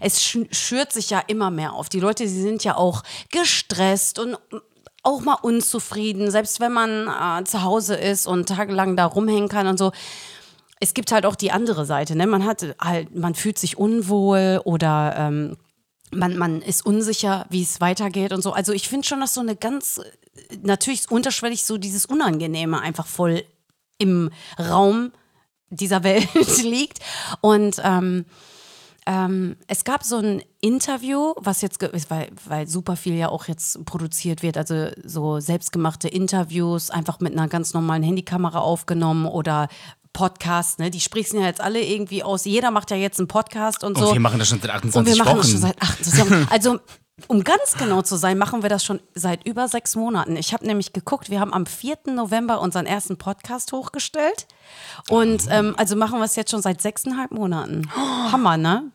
es 0.00 0.22
sch 0.22 0.38
schürt 0.50 0.92
sich 0.92 1.10
ja 1.10 1.20
immer 1.26 1.50
mehr 1.50 1.74
auf. 1.74 1.88
Die 1.88 2.00
Leute, 2.00 2.26
sie 2.26 2.42
sind 2.42 2.64
ja 2.64 2.76
auch 2.76 3.02
gestresst 3.30 4.18
und 4.18 4.36
auch 5.02 5.20
mal 5.20 5.38
unzufrieden, 5.40 6.30
selbst 6.30 6.60
wenn 6.60 6.72
man 6.72 7.08
äh, 7.08 7.44
zu 7.44 7.62
Hause 7.62 7.94
ist 7.94 8.26
und 8.26 8.48
tagelang 8.48 8.96
da 8.96 9.06
rumhängen 9.06 9.48
kann 9.48 9.66
und 9.66 9.78
so. 9.78 9.92
Es 10.80 10.94
gibt 10.94 11.12
halt 11.12 11.26
auch 11.26 11.36
die 11.36 11.52
andere 11.52 11.84
Seite, 11.84 12.16
ne? 12.16 12.26
Man 12.26 12.44
hat 12.44 12.74
halt, 12.80 13.14
man 13.14 13.34
fühlt 13.34 13.58
sich 13.58 13.76
unwohl 13.76 14.60
oder 14.64 15.14
ähm, 15.16 15.56
man, 16.10 16.36
man 16.36 16.62
ist 16.62 16.84
unsicher, 16.84 17.46
wie 17.50 17.62
es 17.62 17.80
weitergeht 17.80 18.32
und 18.32 18.42
so. 18.42 18.52
Also 18.52 18.72
ich 18.72 18.88
finde 18.88 19.06
schon, 19.06 19.20
dass 19.20 19.34
so 19.34 19.40
eine 19.40 19.56
ganz, 19.56 20.00
natürlich 20.62 21.10
unterschwellig 21.10 21.64
so 21.64 21.78
dieses 21.78 22.06
Unangenehme 22.06 22.80
einfach 22.80 23.06
voll 23.06 23.44
im 23.98 24.30
Raum 24.58 25.12
dieser 25.68 26.02
Welt 26.04 26.28
liegt. 26.62 27.00
Und 27.40 27.80
ähm, 27.84 28.24
ähm, 29.06 29.56
es 29.66 29.84
gab 29.84 30.04
so 30.04 30.18
ein 30.18 30.42
Interview, 30.60 31.32
was 31.36 31.62
jetzt, 31.62 31.80
weil, 32.10 32.28
weil 32.46 32.68
super 32.68 32.96
viel 32.96 33.14
ja 33.14 33.28
auch 33.28 33.48
jetzt 33.48 33.84
produziert 33.84 34.42
wird, 34.42 34.58
also 34.58 34.88
so 35.02 35.40
selbstgemachte 35.40 36.08
Interviews, 36.08 36.90
einfach 36.90 37.20
mit 37.20 37.32
einer 37.32 37.48
ganz 37.48 37.72
normalen 37.72 38.02
Handykamera 38.02 38.60
aufgenommen 38.60 39.26
oder 39.26 39.68
Podcasts, 40.12 40.78
ne? 40.78 40.90
Die 40.90 41.00
sprichsen 41.00 41.40
ja 41.40 41.46
jetzt 41.46 41.60
alle 41.60 41.80
irgendwie 41.82 42.22
aus. 42.22 42.44
Jeder 42.44 42.70
macht 42.70 42.90
ja 42.90 42.96
jetzt 42.96 43.18
einen 43.18 43.28
Podcast 43.28 43.84
und 43.84 43.96
so. 43.96 44.08
Und 44.08 44.14
wir 44.14 44.20
machen 44.20 44.38
das 44.38 44.48
schon 44.48 44.60
seit 44.60 44.70
Und 44.70 44.76
28 44.96 45.14
wir 45.14 45.24
machen 45.24 45.30
Wochen. 45.30 45.40
das 45.42 45.50
schon 45.50 45.60
seit 45.60 45.82
28 45.82 46.20
Wochen. 46.20 46.46
Also, 46.50 46.80
um 47.28 47.44
ganz 47.44 47.74
genau 47.78 48.02
zu 48.02 48.16
sein, 48.16 48.38
machen 48.38 48.62
wir 48.62 48.70
das 48.70 48.84
schon 48.84 49.00
seit 49.14 49.46
über 49.46 49.68
sechs 49.68 49.94
Monaten. 49.94 50.36
Ich 50.36 50.52
habe 50.52 50.66
nämlich 50.66 50.92
geguckt, 50.92 51.30
wir 51.30 51.38
haben 51.40 51.52
am 51.52 51.66
4. 51.66 51.98
November 52.14 52.60
unseren 52.60 52.86
ersten 52.86 53.18
Podcast 53.18 53.72
hochgestellt. 53.72 54.46
Und 55.08 55.44
ähm, 55.50 55.74
also 55.76 55.96
machen 55.96 56.18
wir 56.18 56.24
es 56.24 56.36
jetzt 56.36 56.50
schon 56.50 56.62
seit 56.62 56.80
sechseinhalb 56.80 57.30
Monaten. 57.30 57.90
Hammer, 58.32 58.56
ne? 58.56 58.90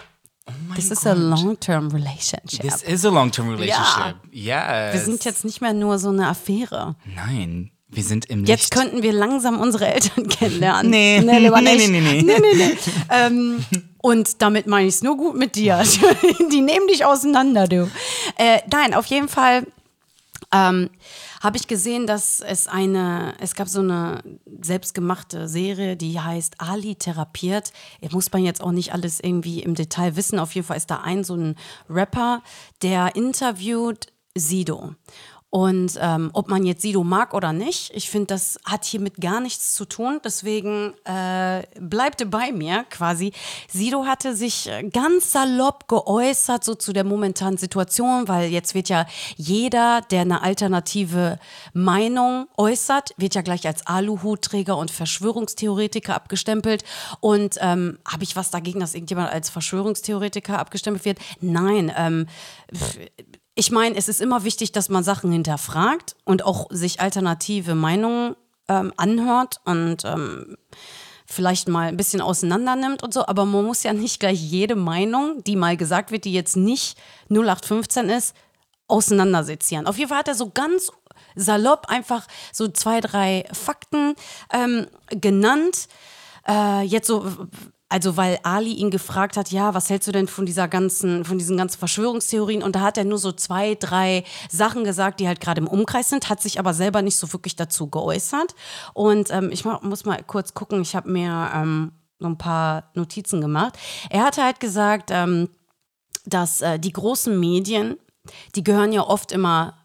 This 0.76 0.92
is 0.92 1.08
a 1.08 1.14
long-term 1.14 1.90
relationship. 1.92 2.62
This 2.62 2.84
is 2.84 3.04
a 3.06 3.10
long-term 3.10 3.50
relationship. 3.50 4.16
Ja. 4.32 4.94
wir 4.94 5.00
sind 5.00 5.26
jetzt 5.26 5.44
nicht 5.44 5.60
mehr 5.60 5.74
nur 5.74 5.98
so 5.98 6.10
eine 6.10 6.28
Affäre. 6.28 6.96
Nein, 7.16 7.72
wir 7.96 8.04
sind 8.04 8.26
im 8.26 8.46
Jetzt 8.46 8.62
Licht. 8.62 8.74
könnten 8.74 9.04
wir 9.04 9.14
langsam 9.14 9.60
unsere 9.60 9.88
Eltern 9.88 10.28
kennenlernen. 10.30 10.92
Nee. 10.92 11.20
lieber 11.20 11.62
Nee, 11.62 11.78
nee, 11.78 11.88
nee, 11.88 12.02
nee. 12.02 12.22
nee, 12.22 12.40
nee, 12.40 12.56
nee. 12.56 12.78
ähm, 13.10 13.66
und 14.00 14.42
damit 14.42 14.68
meine 14.68 14.88
ich 14.88 14.96
es 14.96 15.02
nur 15.04 15.18
gut 15.18 15.36
mit 15.36 15.56
dir. 15.56 15.84
Die 16.52 16.62
nehmen 16.62 16.88
dich 16.88 17.06
auseinander, 17.06 17.68
du. 17.68 17.90
Äh, 18.38 18.60
nein, 18.72 18.94
auf 18.94 19.08
jeden 19.08 19.28
Fall 19.28 19.66
ähm, 20.52 20.90
habe 21.42 21.58
ich 21.58 21.68
gesehen, 21.68 22.08
dass 22.08 22.40
es 22.42 22.68
eine, 22.68 23.34
es 23.40 23.56
gab 23.56 23.68
so 23.68 23.80
eine 23.80 24.22
selbstgemachte 24.62 25.48
Serie, 25.48 25.96
die 25.96 26.20
heißt 26.20 26.56
Ali 26.60 26.96
therapiert. 26.96 27.72
Muss 28.12 28.32
man 28.32 28.44
jetzt 28.44 28.62
auch 28.62 28.72
nicht 28.72 28.94
alles 28.94 29.20
irgendwie 29.20 29.62
im 29.62 29.76
Detail 29.76 30.16
wissen. 30.16 30.40
Auf 30.40 30.54
jeden 30.54 30.66
Fall 30.68 30.78
ist 30.78 30.90
da 30.90 31.02
ein 31.02 31.24
so 31.24 31.36
ein 31.36 31.56
Rapper, 31.90 32.42
der 32.82 33.16
interviewt 33.16 34.08
Sido. 34.38 34.96
Und 35.56 35.98
ähm, 36.02 36.32
ob 36.34 36.50
man 36.50 36.66
jetzt 36.66 36.82
Sido 36.82 37.06
mag 37.06 37.34
oder 37.34 37.54
nicht, 37.54 37.90
ich 37.96 38.10
finde, 38.10 38.26
das 38.26 38.60
hat 38.66 38.84
hiermit 38.84 39.22
gar 39.22 39.40
nichts 39.40 39.74
zu 39.74 39.86
tun. 39.86 40.20
Deswegen 40.22 40.94
äh, 41.06 41.64
bleibt 41.80 42.30
bei 42.30 42.52
mir 42.52 42.84
quasi. 42.90 43.32
Sido 43.72 44.06
hatte 44.06 44.36
sich 44.36 44.68
äh, 44.70 44.84
ganz 44.90 45.32
salopp 45.32 45.88
geäußert, 45.88 46.66
so 46.66 46.76
zu 46.76 46.92
der 46.92 47.06
momentanen 47.06 47.58
Situation, 47.58 48.28
weil 48.28 48.52
jetzt 48.52 48.76
wird 48.76 48.90
ja 48.90 49.06
jeder, 49.38 50.02
der 50.12 50.24
eine 50.24 50.42
alternative 50.42 51.40
Meinung 51.72 52.50
äußert, 52.58 53.12
wird 53.16 53.36
ja 53.36 53.42
gleich 53.42 53.66
als 53.66 53.88
Aluhutträger 53.88 54.76
und 54.76 54.92
Verschwörungstheoretiker 54.92 56.16
abgestempelt. 56.16 56.84
Und 57.22 57.60
ähm, 57.62 57.98
habe 58.06 58.26
ich 58.26 58.36
was 58.36 58.52
dagegen, 58.52 58.82
dass 58.82 58.94
irgendjemand 58.94 59.32
als 59.32 59.50
Verschwörungstheoretiker 59.50 60.60
abgestempelt 60.60 61.06
wird? 61.06 61.20
Nein. 61.40 61.94
Ähm, 61.96 62.28
ich 63.56 63.72
meine, 63.72 63.96
es 63.96 64.10
ist 64.10 64.22
immer 64.22 64.44
wichtig, 64.44 64.74
dass 64.74 64.90
man 64.90 65.04
Sachen 65.04 65.32
hinterfragt 65.32 66.16
und 66.26 66.44
auch 66.44 66.68
sich 66.70 67.00
alternative 67.00 67.74
Meinungen 67.74 68.36
ähm, 68.68 68.94
anhört 68.98 69.62
und 69.64 70.04
ähm, 70.04 70.58
vielleicht 71.26 71.70
mal 71.70 71.88
ein 71.88 71.98
bisschen 71.98 72.22
auseinander 72.22 72.76
nimmt 72.76 73.02
und 73.02 73.14
so. 73.14 73.26
Aber 73.26 73.46
man 73.46 73.66
muss 73.66 73.84
ja 73.84 73.94
nicht 73.94 74.20
gleich 74.20 74.40
jede 74.40 74.76
Meinung, 74.76 75.42
die 75.46 75.56
mal 75.56 75.78
gesagt 75.78 76.12
wird, 76.12 76.26
die 76.26 76.34
jetzt 76.34 76.58
nicht 76.58 76.98
0815 77.30 78.10
ist, 78.10 78.36
auseinandersezieren. 78.88 79.88
Auf 79.88 79.98
jeden 79.98 80.10
Fall 80.10 80.20
hat 80.20 80.28
er 80.28 80.36
so 80.36 80.52
ganz 80.54 80.92
salopp 81.36 81.88
einfach 81.88 82.28
so 82.52 82.68
zwei, 82.68 83.00
drei 83.00 83.46
Fakten 83.52 84.16
ähm, 84.54 84.88
genannt. 85.10 85.88
Äh, 86.48 86.84
jetzt 86.84 87.08
so, 87.08 87.26
also 87.96 88.18
weil 88.18 88.40
Ali 88.44 88.74
ihn 88.74 88.92
gefragt 88.92 89.38
hat, 89.38 89.52
ja, 89.52 89.74
was 89.74 89.90
hältst 89.90 90.10
du 90.10 90.12
denn 90.12 90.28
von 90.28 90.46
dieser 90.46 90.68
ganzen, 90.68 91.24
von 91.24 91.38
diesen 91.38 91.56
ganzen 91.56 91.80
Verschwörungstheorien? 91.80 92.62
Und 92.62 92.76
da 92.76 92.82
hat 92.82 92.98
er 92.98 93.06
nur 93.06 93.18
so 93.18 93.32
zwei, 93.32 93.76
drei 93.76 94.26
Sachen 94.52 94.84
gesagt, 94.84 95.22
die 95.22 95.30
halt 95.30 95.40
gerade 95.40 95.62
im 95.62 95.68
Umkreis 95.70 96.10
sind, 96.10 96.28
hat 96.28 96.42
sich 96.42 96.60
aber 96.60 96.74
selber 96.74 97.02
nicht 97.02 97.16
so 97.16 97.32
wirklich 97.32 97.56
dazu 97.56 97.88
geäußert. 97.88 98.54
Und 98.94 99.32
ähm, 99.32 99.50
ich 99.50 99.64
muss 99.64 100.04
mal 100.04 100.22
kurz 100.28 100.54
gucken, 100.54 100.82
ich 100.82 100.94
habe 100.94 101.10
mir 101.10 101.50
ähm, 101.56 101.94
so 102.20 102.28
ein 102.28 102.38
paar 102.38 102.92
Notizen 102.96 103.40
gemacht. 103.40 103.80
Er 104.10 104.26
hatte 104.26 104.44
halt 104.44 104.60
gesagt, 104.60 105.10
ähm, 105.14 105.48
dass 106.26 106.60
äh, 106.60 106.78
die 106.78 106.92
großen 106.92 107.40
Medien, 107.40 107.96
die 108.56 108.64
gehören 108.66 108.92
ja 108.92 109.08
oft 109.08 109.32
immer 109.32 109.85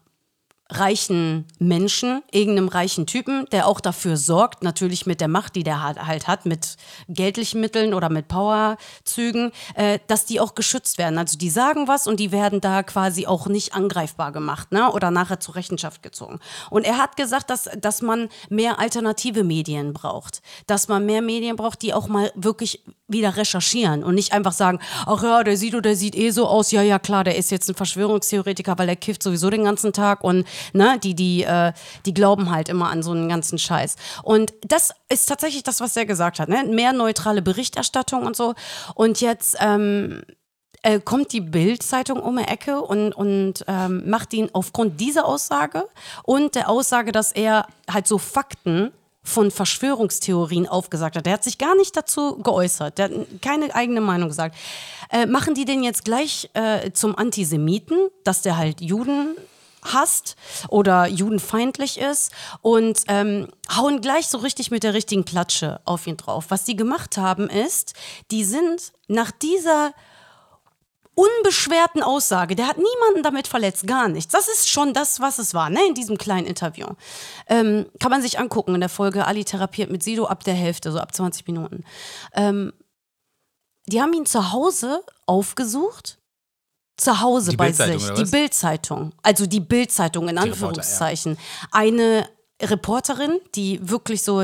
reichen 0.71 1.45
Menschen, 1.59 2.23
irgendeinem 2.31 2.69
reichen 2.69 3.05
Typen, 3.05 3.45
der 3.51 3.67
auch 3.67 3.81
dafür 3.81 4.17
sorgt, 4.17 4.63
natürlich 4.63 5.05
mit 5.05 5.21
der 5.21 5.27
Macht, 5.27 5.55
die 5.55 5.63
der 5.63 5.83
halt, 5.83 6.27
hat, 6.27 6.45
mit 6.45 6.77
geldlichen 7.09 7.59
Mitteln 7.59 7.93
oder 7.93 8.09
mit 8.09 8.27
Powerzügen, 8.27 9.51
äh, 9.75 9.99
dass 10.07 10.25
die 10.25 10.39
auch 10.39 10.55
geschützt 10.55 10.97
werden. 10.97 11.17
Also 11.17 11.37
die 11.37 11.49
sagen 11.49 11.87
was 11.87 12.07
und 12.07 12.19
die 12.19 12.31
werden 12.31 12.61
da 12.61 12.83
quasi 12.83 13.27
auch 13.27 13.47
nicht 13.47 13.73
angreifbar 13.73 14.31
gemacht 14.31 14.71
ne? 14.71 14.91
oder 14.91 15.11
nachher 15.11 15.39
zur 15.39 15.55
Rechenschaft 15.55 16.01
gezogen. 16.03 16.39
Und 16.69 16.85
er 16.85 16.97
hat 16.97 17.17
gesagt, 17.17 17.49
dass, 17.49 17.69
dass 17.77 18.01
man 18.01 18.29
mehr 18.49 18.79
alternative 18.79 19.43
Medien 19.43 19.93
braucht, 19.93 20.41
dass 20.67 20.87
man 20.87 21.05
mehr 21.05 21.21
Medien 21.21 21.57
braucht, 21.57 21.81
die 21.81 21.93
auch 21.93 22.07
mal 22.07 22.31
wirklich 22.35 22.83
wieder 23.11 23.37
recherchieren 23.37 24.03
und 24.03 24.15
nicht 24.15 24.33
einfach 24.33 24.53
sagen, 24.53 24.79
ach 25.05 25.23
ja, 25.23 25.43
der 25.43 25.57
Sido, 25.57 25.81
der 25.81 25.95
sieht 25.95 26.15
eh 26.15 26.31
so 26.31 26.47
aus, 26.47 26.71
ja, 26.71 26.81
ja, 26.81 26.99
klar, 26.99 27.23
der 27.23 27.35
ist 27.35 27.51
jetzt 27.51 27.69
ein 27.69 27.75
Verschwörungstheoretiker, 27.75 28.77
weil 28.77 28.89
er 28.89 28.95
kifft 28.95 29.23
sowieso 29.23 29.49
den 29.49 29.63
ganzen 29.63 29.93
Tag 29.93 30.23
und 30.23 30.45
ne, 30.73 30.99
die, 31.03 31.15
die, 31.15 31.43
äh, 31.43 31.73
die 32.05 32.13
glauben 32.13 32.51
halt 32.51 32.69
immer 32.69 32.89
an 32.89 33.03
so 33.03 33.11
einen 33.11 33.29
ganzen 33.29 33.57
Scheiß. 33.57 33.95
Und 34.23 34.53
das 34.65 34.91
ist 35.09 35.27
tatsächlich 35.27 35.63
das, 35.63 35.79
was 35.79 35.95
er 35.95 36.05
gesagt 36.05 36.39
hat, 36.39 36.49
ne? 36.49 36.63
Mehr 36.63 36.93
neutrale 36.93 37.41
Berichterstattung 37.41 38.25
und 38.25 38.35
so. 38.35 38.53
Und 38.95 39.21
jetzt 39.21 39.57
ähm, 39.59 40.21
äh, 40.83 40.99
kommt 40.99 41.31
die 41.33 41.41
Bild-Zeitung 41.41 42.19
um 42.19 42.37
die 42.37 42.43
Ecke 42.43 42.81
und, 42.81 43.13
und 43.13 43.63
ähm, 43.67 44.09
macht 44.09 44.33
ihn 44.33 44.49
aufgrund 44.53 44.99
dieser 44.99 45.25
Aussage 45.25 45.87
und 46.23 46.55
der 46.55 46.69
Aussage, 46.69 47.11
dass 47.11 47.31
er 47.31 47.67
halt 47.89 48.07
so 48.07 48.17
Fakten 48.17 48.91
von 49.23 49.51
Verschwörungstheorien 49.51 50.67
aufgesagt 50.67 51.15
hat. 51.15 51.25
Der 51.25 51.33
hat 51.33 51.43
sich 51.43 51.57
gar 51.57 51.75
nicht 51.75 51.95
dazu 51.95 52.37
geäußert. 52.37 52.97
Der 52.97 53.05
hat 53.05 53.11
keine 53.41 53.73
eigene 53.75 54.01
Meinung 54.01 54.29
gesagt. 54.29 54.55
Äh, 55.11 55.25
machen 55.25 55.53
die 55.53 55.65
den 55.65 55.83
jetzt 55.83 56.05
gleich 56.05 56.49
äh, 56.53 56.91
zum 56.91 57.15
Antisemiten, 57.15 57.97
dass 58.23 58.41
der 58.41 58.57
halt 58.57 58.81
Juden 58.81 59.35
hasst 59.83 60.35
oder 60.69 61.07
judenfeindlich 61.07 61.99
ist 61.99 62.31
und 62.61 63.01
ähm, 63.07 63.47
hauen 63.75 64.01
gleich 64.01 64.27
so 64.27 64.37
richtig 64.37 64.71
mit 64.71 64.83
der 64.83 64.93
richtigen 64.93 65.25
Klatsche 65.25 65.81
auf 65.85 66.07
ihn 66.07 66.17
drauf. 66.17 66.45
Was 66.49 66.63
die 66.63 66.75
gemacht 66.75 67.17
haben 67.17 67.49
ist, 67.49 67.93
die 68.29 68.43
sind 68.43 68.93
nach 69.07 69.31
dieser 69.31 69.93
unbeschwerten 71.15 72.03
Aussage, 72.03 72.55
der 72.55 72.67
hat 72.67 72.77
niemanden 72.77 73.23
damit 73.23 73.47
verletzt, 73.47 73.85
gar 73.85 74.07
nichts. 74.07 74.31
Das 74.31 74.47
ist 74.47 74.69
schon 74.69 74.93
das, 74.93 75.19
was 75.19 75.39
es 75.39 75.53
war, 75.53 75.69
ne, 75.69 75.79
in 75.87 75.93
diesem 75.93 76.17
kleinen 76.17 76.47
Interview. 76.47 76.87
Ähm, 77.47 77.85
kann 77.99 78.11
man 78.11 78.21
sich 78.21 78.39
angucken 78.39 78.75
in 78.75 78.81
der 78.81 78.89
Folge 78.89 79.27
Ali 79.27 79.43
therapiert 79.43 79.91
mit 79.91 80.03
Sido 80.03 80.25
ab 80.25 80.43
der 80.43 80.53
Hälfte, 80.53 80.91
so 80.91 80.99
ab 80.99 81.13
20 81.13 81.47
Minuten. 81.47 81.83
Ähm, 82.33 82.73
die 83.87 84.01
haben 84.01 84.13
ihn 84.13 84.25
zu 84.25 84.51
Hause 84.51 85.03
aufgesucht. 85.25 86.17
Zu 86.97 87.19
Hause 87.19 87.51
Die 87.51 87.57
bei 87.57 87.71
sich. 87.71 88.11
Die? 88.13 88.25
Bildzeitung. 88.25 89.13
Also 89.23 89.47
die 89.47 89.59
Bildzeitung 89.59 90.29
in 90.29 90.35
Die 90.35 90.41
Reporter, 90.41 90.53
Anführungszeichen. 90.53 91.37
Eine 91.71 92.29
Reporterin, 92.61 93.39
die 93.55 93.79
wirklich 93.81 94.23
so, 94.23 94.43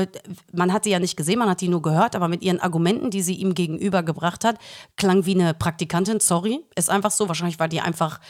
man 0.52 0.72
hat 0.72 0.84
sie 0.84 0.90
ja 0.90 0.98
nicht 0.98 1.16
gesehen, 1.16 1.38
man 1.38 1.48
hat 1.48 1.60
die 1.60 1.68
nur 1.68 1.82
gehört, 1.82 2.16
aber 2.16 2.28
mit 2.28 2.42
ihren 2.42 2.60
Argumenten, 2.60 3.10
die 3.10 3.22
sie 3.22 3.34
ihm 3.34 3.54
gegenüber 3.54 4.02
gebracht 4.02 4.44
hat, 4.44 4.58
klang 4.96 5.26
wie 5.26 5.34
eine 5.34 5.54
Praktikantin, 5.54 6.20
sorry, 6.20 6.64
ist 6.74 6.90
einfach 6.90 7.10
so, 7.10 7.28
wahrscheinlich 7.28 7.58
war 7.58 7.68
die 7.68 7.80
einfach, 7.80 8.20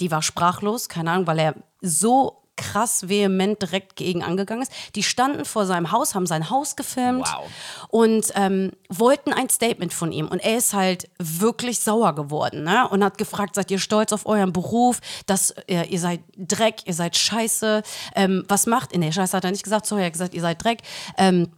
die 0.00 0.10
war 0.10 0.22
sprachlos, 0.22 0.88
keine 0.88 1.12
Ahnung, 1.12 1.26
weil 1.26 1.38
er 1.38 1.54
so 1.80 2.41
krass 2.62 3.08
vehement 3.08 3.60
direkt 3.60 3.96
gegen 3.96 4.22
angegangen 4.22 4.62
ist. 4.62 4.72
Die 4.94 5.02
standen 5.02 5.44
vor 5.44 5.66
seinem 5.66 5.90
Haus, 5.90 6.14
haben 6.14 6.26
sein 6.26 6.48
Haus 6.48 6.76
gefilmt 6.76 7.26
Wow. 7.26 7.50
und 7.88 8.32
ähm, 8.34 8.70
wollten 8.88 9.32
ein 9.32 9.50
Statement 9.50 9.92
von 9.92 10.12
ihm. 10.12 10.28
Und 10.28 10.38
er 10.38 10.56
ist 10.56 10.72
halt 10.74 11.08
wirklich 11.18 11.80
sauer 11.80 12.14
geworden 12.14 12.62
ne? 12.64 12.88
und 12.88 13.02
hat 13.02 13.18
gefragt, 13.18 13.54
seid 13.56 13.70
ihr 13.70 13.78
stolz 13.78 14.12
auf 14.12 14.26
euren 14.26 14.52
Beruf, 14.52 15.00
dass 15.26 15.50
äh, 15.68 15.86
ihr 15.88 15.98
seid 15.98 16.20
Dreck, 16.36 16.86
ihr 16.86 16.94
seid 16.94 17.16
Scheiße. 17.16 17.82
Ähm, 18.14 18.44
was 18.48 18.66
macht, 18.66 18.96
nee, 18.96 19.10
Scheiße 19.12 19.36
hat 19.36 19.44
er 19.44 19.50
nicht 19.50 19.64
gesagt, 19.64 19.86
sorry, 19.86 20.02
er 20.02 20.06
hat 20.06 20.12
gesagt, 20.12 20.34
ihr 20.34 20.40
seid 20.42 20.62
Dreck. 20.62 20.78
Ähm, 21.18 21.48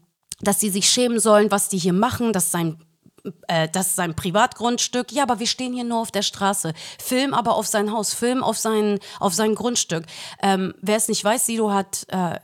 dass 0.40 0.60
sie 0.60 0.68
sich 0.68 0.88
schämen 0.90 1.20
sollen, 1.20 1.50
was 1.50 1.68
die 1.68 1.78
hier 1.78 1.92
machen, 1.92 2.32
dass 2.32 2.50
sein 2.50 2.83
äh, 3.48 3.68
das 3.70 3.88
ist 3.88 3.96
sein 3.96 4.14
Privatgrundstück. 4.14 5.12
Ja, 5.12 5.22
aber 5.22 5.38
wir 5.38 5.46
stehen 5.46 5.72
hier 5.72 5.84
nur 5.84 6.00
auf 6.00 6.10
der 6.10 6.22
Straße. 6.22 6.72
Film 7.02 7.34
aber 7.34 7.54
auf 7.54 7.66
sein 7.66 7.92
Haus, 7.92 8.14
Film 8.14 8.42
auf 8.42 8.58
sein, 8.58 8.98
auf 9.20 9.34
sein 9.34 9.54
Grundstück. 9.54 10.04
Ähm, 10.42 10.74
Wer 10.80 10.96
es 10.96 11.08
nicht 11.08 11.24
weiß, 11.24 11.46
Sido 11.46 11.72
hat 11.72 12.06
äh, 12.08 12.38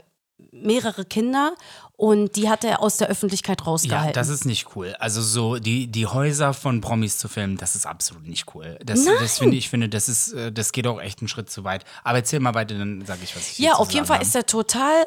mehrere 0.52 1.04
Kinder 1.04 1.54
und 1.96 2.34
die 2.36 2.48
hat 2.48 2.64
er 2.64 2.80
aus 2.80 2.96
der 2.96 3.08
Öffentlichkeit 3.08 3.60
Ja, 3.60 3.66
rausgehalten. 3.66 4.14
das 4.14 4.28
ist 4.30 4.46
nicht 4.46 4.74
cool. 4.74 4.96
Also 4.98 5.20
so 5.20 5.56
die, 5.58 5.86
die 5.86 6.06
Häuser 6.06 6.54
von 6.54 6.80
Promis 6.80 7.18
zu 7.18 7.28
filmen, 7.28 7.58
das 7.58 7.76
ist 7.76 7.84
absolut 7.86 8.26
nicht 8.26 8.54
cool. 8.54 8.78
Das, 8.84 9.04
das 9.04 9.38
finde 9.38 9.56
ich 9.58 9.68
finde, 9.68 9.88
das 9.90 10.08
ist, 10.08 10.32
äh, 10.32 10.50
das 10.50 10.72
geht 10.72 10.86
auch 10.86 11.00
echt 11.00 11.20
einen 11.20 11.28
Schritt 11.28 11.50
zu 11.50 11.62
weit. 11.62 11.84
Aber 12.02 12.18
erzähl 12.18 12.40
mal 12.40 12.54
weiter, 12.54 12.74
dann 12.78 13.04
sage 13.04 13.20
ich, 13.22 13.36
was 13.36 13.50
ich 13.50 13.58
Ja, 13.58 13.74
auf 13.74 13.90
jeden 13.92 14.06
Fall 14.06 14.22
ist 14.22 14.34
er 14.34 14.46
total 14.46 15.04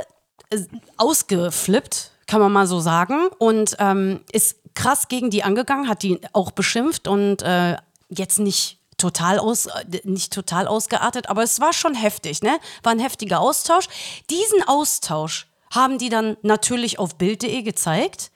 äh, 0.51 0.59
ausgeflippt, 0.97 2.11
kann 2.27 2.39
man 2.39 2.51
mal 2.51 2.67
so 2.67 2.79
sagen. 2.79 3.27
Und 3.39 3.75
ähm, 3.79 4.21
ist 4.31 4.57
krass 4.75 5.07
gegen 5.07 5.29
die 5.29 5.43
angegangen, 5.43 5.87
hat 5.87 6.03
die 6.03 6.19
auch 6.33 6.51
beschimpft 6.51 7.07
und 7.07 7.41
äh, 7.41 7.77
jetzt 8.09 8.39
nicht 8.39 8.79
total 8.97 9.39
aus, 9.39 9.65
äh, 9.67 10.01
nicht 10.03 10.33
total 10.33 10.67
ausgeartet, 10.67 11.29
aber 11.29 11.43
es 11.43 11.59
war 11.59 11.73
schon 11.73 11.95
heftig, 11.95 12.41
ne? 12.41 12.59
War 12.83 12.93
ein 12.93 12.99
heftiger 12.99 13.39
Austausch. 13.39 13.87
Diesen 14.29 14.63
Austausch 14.63 15.47
haben 15.71 15.97
die 15.97 16.09
dann 16.09 16.37
natürlich 16.41 16.99
auf 16.99 17.15
Bild.de 17.17 17.61
gezeigt. 17.63 18.31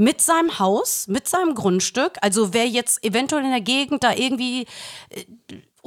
Mit 0.00 0.20
seinem 0.20 0.60
Haus, 0.60 1.08
mit 1.08 1.26
seinem 1.28 1.56
Grundstück. 1.56 2.18
Also 2.20 2.54
wer 2.54 2.68
jetzt 2.68 3.04
eventuell 3.04 3.44
in 3.44 3.50
der 3.50 3.60
Gegend 3.60 4.04
da 4.04 4.14
irgendwie 4.14 4.66
äh, 5.10 5.24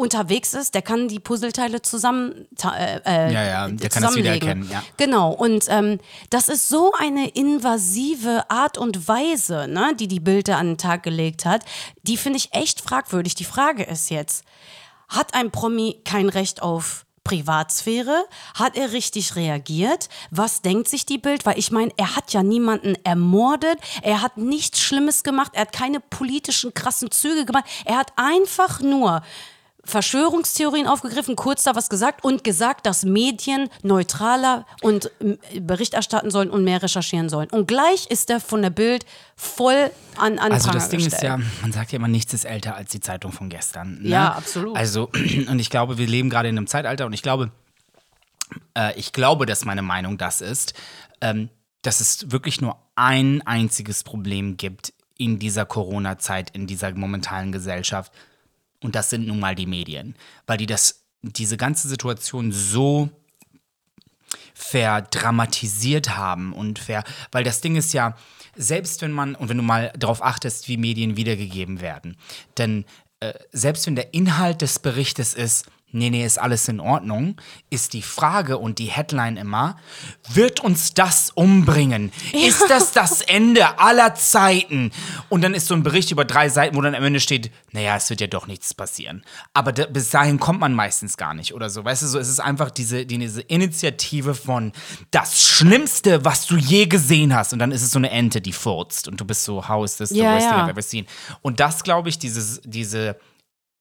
unterwegs 0.01 0.53
ist, 0.53 0.73
der 0.73 0.81
kann 0.81 1.07
die 1.07 1.19
Puzzleteile 1.19 1.81
zusammen 1.81 2.47
äh, 2.63 2.99
äh, 3.05 3.33
Ja, 3.33 3.43
ja, 3.43 3.67
der 3.69 3.89
kann 3.89 4.03
das 4.03 4.15
wiedererkennen, 4.15 4.69
ja. 4.69 4.83
Genau, 4.97 5.31
und 5.31 5.65
ähm, 5.69 5.99
das 6.29 6.49
ist 6.49 6.67
so 6.67 6.91
eine 6.97 7.29
invasive 7.29 8.49
Art 8.49 8.77
und 8.77 9.07
Weise, 9.07 9.67
ne, 9.67 9.95
die 9.97 10.07
die 10.07 10.19
Bilder 10.19 10.57
an 10.57 10.67
den 10.67 10.77
Tag 10.77 11.03
gelegt 11.03 11.45
hat, 11.45 11.63
die 12.03 12.17
finde 12.17 12.37
ich 12.37 12.53
echt 12.53 12.81
fragwürdig. 12.81 13.35
Die 13.35 13.45
Frage 13.45 13.83
ist 13.83 14.09
jetzt, 14.09 14.43
hat 15.07 15.33
ein 15.33 15.51
Promi 15.51 16.01
kein 16.03 16.29
Recht 16.29 16.61
auf 16.61 17.05
Privatsphäre? 17.23 18.25
Hat 18.55 18.75
er 18.75 18.93
richtig 18.93 19.35
reagiert? 19.35 20.09
Was 20.31 20.61
denkt 20.61 20.87
sich 20.87 21.05
die 21.05 21.17
Bild? 21.17 21.45
Weil 21.45 21.59
ich 21.59 21.71
meine, 21.71 21.91
er 21.97 22.15
hat 22.15 22.33
ja 22.33 22.43
niemanden 22.43 22.95
ermordet, 23.03 23.77
er 24.01 24.21
hat 24.21 24.37
nichts 24.37 24.79
Schlimmes 24.79 25.23
gemacht, 25.23 25.51
er 25.53 25.61
hat 25.61 25.71
keine 25.71 25.99
politischen 25.99 26.73
krassen 26.73 27.11
Züge 27.11 27.45
gemacht, 27.45 27.65
er 27.85 27.97
hat 27.97 28.13
einfach 28.15 28.81
nur 28.81 29.21
Verschwörungstheorien 29.83 30.87
aufgegriffen, 30.87 31.35
kurz 31.35 31.63
da 31.63 31.75
was 31.75 31.89
gesagt 31.89 32.23
und 32.23 32.43
gesagt, 32.43 32.85
dass 32.85 33.03
Medien 33.03 33.69
neutraler 33.81 34.65
und 34.81 35.11
ähm, 35.19 35.39
Bericht 35.59 35.93
erstatten 35.93 36.29
sollen 36.29 36.49
und 36.49 36.63
mehr 36.63 36.83
recherchieren 36.83 37.29
sollen. 37.29 37.49
Und 37.49 37.67
gleich 37.67 38.07
ist 38.07 38.29
er 38.29 38.39
von 38.39 38.61
der 38.61 38.69
Bild 38.69 39.05
voll 39.35 39.91
an 40.17 40.37
an 40.37 40.51
Also 40.51 40.71
das 40.71 40.89
Ding 40.89 40.99
ist 40.99 41.11
gestellt. 41.11 41.39
ja, 41.39 41.45
man 41.61 41.71
sagt 41.71 41.91
ja 41.91 41.97
immer, 41.97 42.07
nichts 42.07 42.33
ist 42.33 42.45
älter 42.45 42.75
als 42.75 42.91
die 42.91 42.99
Zeitung 42.99 43.31
von 43.31 43.49
gestern. 43.49 44.01
Ne? 44.01 44.09
Ja, 44.09 44.33
absolut. 44.33 44.77
Also, 44.77 45.09
und 45.49 45.59
ich 45.59 45.69
glaube, 45.69 45.97
wir 45.97 46.07
leben 46.07 46.29
gerade 46.29 46.49
in 46.49 46.57
einem 46.57 46.67
Zeitalter 46.67 47.05
und 47.05 47.13
ich 47.13 47.23
glaube, 47.23 47.51
äh, 48.77 48.97
ich 48.99 49.13
glaube, 49.13 49.45
dass 49.45 49.65
meine 49.65 49.81
Meinung 49.81 50.17
das 50.17 50.41
ist, 50.41 50.73
ähm, 51.21 51.49
dass 51.81 51.99
es 51.99 52.31
wirklich 52.31 52.61
nur 52.61 52.77
ein 52.95 53.41
einziges 53.47 54.03
Problem 54.03 54.57
gibt 54.57 54.93
in 55.17 55.39
dieser 55.39 55.65
Corona-Zeit, 55.65 56.51
in 56.51 56.67
dieser 56.67 56.93
momentanen 56.93 57.51
Gesellschaft. 57.51 58.11
Und 58.81 58.95
das 58.95 59.09
sind 59.09 59.27
nun 59.27 59.39
mal 59.39 59.55
die 59.55 59.67
Medien. 59.67 60.15
Weil 60.47 60.57
die 60.57 60.65
das, 60.65 61.05
diese 61.21 61.57
ganze 61.57 61.87
Situation 61.87 62.51
so 62.51 63.09
verdramatisiert 64.53 66.15
haben 66.15 66.53
und 66.53 66.79
ver, 66.79 67.03
weil 67.31 67.43
das 67.43 67.61
Ding 67.61 67.75
ist 67.75 67.93
ja, 67.93 68.15
selbst 68.55 69.01
wenn 69.01 69.11
man, 69.11 69.35
und 69.35 69.49
wenn 69.49 69.57
du 69.57 69.63
mal 69.63 69.91
darauf 69.97 70.23
achtest, 70.23 70.67
wie 70.67 70.77
Medien 70.77 71.17
wiedergegeben 71.17 71.81
werden, 71.81 72.17
denn 72.57 72.85
äh, 73.19 73.33
selbst 73.51 73.87
wenn 73.87 73.95
der 73.95 74.13
Inhalt 74.13 74.61
des 74.61 74.79
Berichtes 74.79 75.33
ist, 75.33 75.65
nee, 75.91 76.09
nee, 76.09 76.25
ist 76.25 76.39
alles 76.39 76.67
in 76.67 76.79
Ordnung, 76.79 77.35
ist 77.69 77.93
die 77.93 78.01
Frage 78.01 78.57
und 78.57 78.79
die 78.79 78.85
Headline 78.85 79.37
immer, 79.37 79.77
wird 80.33 80.59
uns 80.59 80.93
das 80.93 81.31
umbringen? 81.31 82.11
Ist 82.33 82.69
das 82.69 82.91
das 82.91 83.21
Ende 83.21 83.79
aller 83.79 84.15
Zeiten? 84.15 84.91
Und 85.29 85.41
dann 85.41 85.53
ist 85.53 85.67
so 85.67 85.73
ein 85.73 85.83
Bericht 85.83 86.11
über 86.11 86.25
drei 86.25 86.49
Seiten, 86.49 86.75
wo 86.75 86.81
dann 86.81 86.95
am 86.95 87.03
Ende 87.03 87.19
steht, 87.19 87.51
naja, 87.71 87.95
es 87.95 88.09
wird 88.09 88.21
ja 88.21 88.27
doch 88.27 88.47
nichts 88.47 88.73
passieren. 88.73 89.23
Aber 89.53 89.71
da, 89.71 89.85
bis 89.85 90.09
dahin 90.09 90.39
kommt 90.39 90.59
man 90.59 90.73
meistens 90.73 91.17
gar 91.17 91.33
nicht 91.33 91.53
oder 91.53 91.69
so. 91.69 91.83
Weißt 91.83 92.03
du, 92.03 92.07
so 92.07 92.19
es 92.19 92.29
ist 92.29 92.39
einfach 92.39 92.71
diese, 92.71 93.05
die, 93.05 93.17
diese 93.17 93.41
Initiative 93.41 94.35
von 94.35 94.71
das 95.11 95.41
Schlimmste, 95.41 96.25
was 96.25 96.45
du 96.47 96.57
je 96.57 96.85
gesehen 96.85 97.35
hast. 97.35 97.53
Und 97.53 97.59
dann 97.59 97.71
ist 97.71 97.81
es 97.83 97.91
so 97.91 97.99
eine 97.99 98.09
Ente, 98.11 98.41
die 98.41 98.53
furzt. 98.53 99.07
Und 99.07 99.19
du 99.19 99.25
bist 99.25 99.43
so, 99.43 99.67
how 99.67 99.83
is 99.85 99.97
this 99.97 100.09
the 100.09 100.19
Ja, 100.19 100.33
worst 100.33 100.47
thing 100.47 100.57
ja. 100.57 100.65
I've 100.65 100.69
ever 100.69 100.81
seen? 100.81 101.05
Und 101.41 101.59
das, 101.59 101.83
glaube 101.83 102.09
ich, 102.09 102.19
dieses, 102.19 102.61
diese 102.63 103.17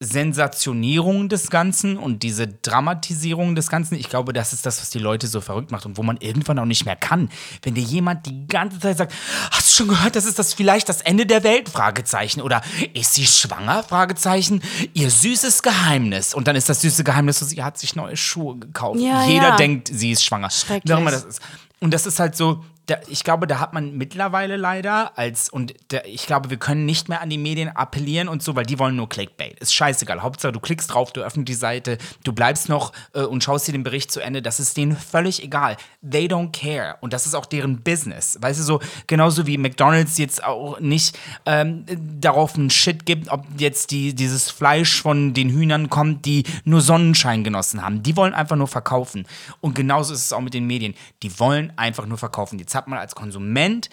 Sensationierung 0.03 1.29
des 1.29 1.51
Ganzen 1.51 1.99
und 1.99 2.23
diese 2.23 2.49
Dramatisierung 2.49 3.55
des 3.55 3.69
Ganzen, 3.69 3.97
ich 3.97 4.09
glaube, 4.09 4.33
das 4.33 4.55
ist 4.55 4.65
das, 4.65 4.81
was 4.81 4.89
die 4.89 4.99
Leute 4.99 5.27
so 5.27 5.43
verrückt 5.43 5.71
macht 5.71 5.85
und 5.85 5.99
wo 5.99 6.03
man 6.03 6.17
irgendwann 6.17 6.59
auch 6.59 6.65
nicht 6.65 6.87
mehr 6.87 6.97
kann. 6.97 7.29
Wenn 7.63 7.75
dir 7.75 7.83
jemand 7.83 8.25
die 8.25 8.47
ganze 8.47 8.81
Zeit 8.81 8.97
sagt, 8.97 9.13
hast 9.51 9.69
du 9.69 9.77
schon 9.77 9.89
gehört, 9.89 10.17
das 10.17 10.25
ist 10.25 10.39
das 10.39 10.55
vielleicht 10.55 10.89
das 10.89 11.03
Ende 11.03 11.27
der 11.27 11.45
Welt? 11.45 11.69
Fragezeichen. 11.69 12.41
Oder 12.41 12.63
ist 12.95 13.13
sie 13.13 13.27
schwanger? 13.27 13.83
Fragezeichen. 13.83 14.63
Ihr 14.95 15.11
süßes 15.11 15.63
Geheimnis. 15.63 16.33
Und 16.33 16.49
dann 16.49 16.57
ist 16.57 16.71
das 16.71 16.81
süße 16.81 17.05
Geheimnis, 17.05 17.41
so, 17.41 17.45
sie 17.45 17.63
hat 17.63 17.77
sich 17.77 17.95
neue 17.95 18.17
Schuhe 18.17 18.57
gekauft. 18.57 19.01
Ja, 19.01 19.27
Jeder 19.27 19.49
ja. 19.51 19.57
denkt, 19.57 19.91
sie 19.93 20.13
ist 20.13 20.25
schwanger. 20.25 20.49
Schrecklich. 20.49 20.97
Das 21.05 21.25
ist. 21.25 21.43
und 21.81 21.93
das 21.93 22.07
ist 22.07 22.19
halt 22.19 22.37
so, 22.37 22.65
da, 22.87 22.97
ich 23.07 23.23
glaube, 23.23 23.47
da 23.47 23.61
hat 23.61 23.73
man 23.73 23.97
mittlerweile 23.97 24.57
leider 24.57 25.17
als, 25.17 25.49
und 25.49 25.75
da, 25.89 25.99
ich 26.05 26.27
glaube, 26.27 26.51
wir 26.51 26.57
können 26.57 26.87
nicht 26.87 27.09
mehr 27.09 27.21
an 27.21 27.31
die 27.31 27.39
Medien 27.39 27.69
appellieren 27.69 28.29
und 28.29 28.43
so, 28.43 28.57
weil 28.57 28.67
die 28.67 28.79
wollen 28.79 28.97
nur 28.97 29.09
Clickbait. 29.09 29.59
Ist 29.61 29.75
scheißegal. 29.75 30.23
Hauptsache, 30.23 30.53
du 30.53 30.61
klickst 30.61 30.93
drauf, 30.93 31.13
du 31.13 31.21
öffnest 31.21 31.49
die 31.49 31.55
Seite, 31.55 31.99
du 32.25 32.33
bleibst 32.33 32.69
noch 32.69 32.93
äh, 33.13 33.23
und 33.23 33.45
schaust 33.45 33.69
dir 33.69 33.73
den 33.73 33.85
Bericht 33.85 34.11
zu 34.11 34.21
Ende. 34.21 34.43
Das 34.43 34.59
ist 34.59 34.77
denen 34.77 34.97
völlig 34.97 35.43
egal. 35.43 35.77
They 36.09 36.27
don't 36.27 36.51
care. 36.53 36.97
Und 37.01 37.13
das 37.13 37.27
ist 37.27 37.35
auch 37.35 37.47
deren 37.47 37.83
Business. 37.83 38.39
Weißt 38.41 38.59
du, 38.59 38.65
so 38.65 38.81
genauso 39.07 39.47
wie 39.47 39.57
McDonalds 39.57 40.19
jetzt 40.19 40.43
auch 40.43 40.81
nicht 40.81 41.19
ähm, 41.47 41.85
darauf 42.21 42.57
einen 42.57 42.71
Shit 42.71 43.07
gibt, 43.07 43.29
ob 43.31 43.45
jetzt 43.59 43.91
die, 43.93 44.15
dieses 44.15 44.51
Fleisch 44.51 45.01
von 45.01 45.33
den 45.33 45.51
Hühnern 45.51 45.91
kommt, 45.91 46.25
die 46.25 46.45
nur 46.65 46.81
Sonnenschein 46.81 47.45
genossen 47.45 47.83
haben. 47.83 48.03
Die 48.03 48.17
wollen 48.17 48.35
einfach 48.35 48.57
nur 48.57 48.69
verkaufen. 48.69 49.27
Und 49.61 49.75
genauso 49.75 50.13
ist 50.13 50.25
es 50.25 50.33
auch 50.33 50.41
mit 50.41 50.55
den 50.55 50.67
Medien. 50.67 50.95
Die 51.23 51.39
wollen 51.39 51.73
einfach 51.77 52.07
nur 52.07 52.19
verkaufen. 52.19 52.59
Jetzt 52.59 52.70
hat 52.75 52.89
man 52.89 52.99
als 52.99 53.15
Konsument, 53.15 53.91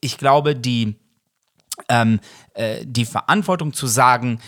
ich 0.00 0.18
glaube, 0.18 0.56
die, 0.56 0.96
ähm, 1.88 2.20
äh, 2.54 2.84
die 2.84 3.04
Verantwortung 3.04 3.72
zu 3.72 3.86
sagen, 3.86 4.40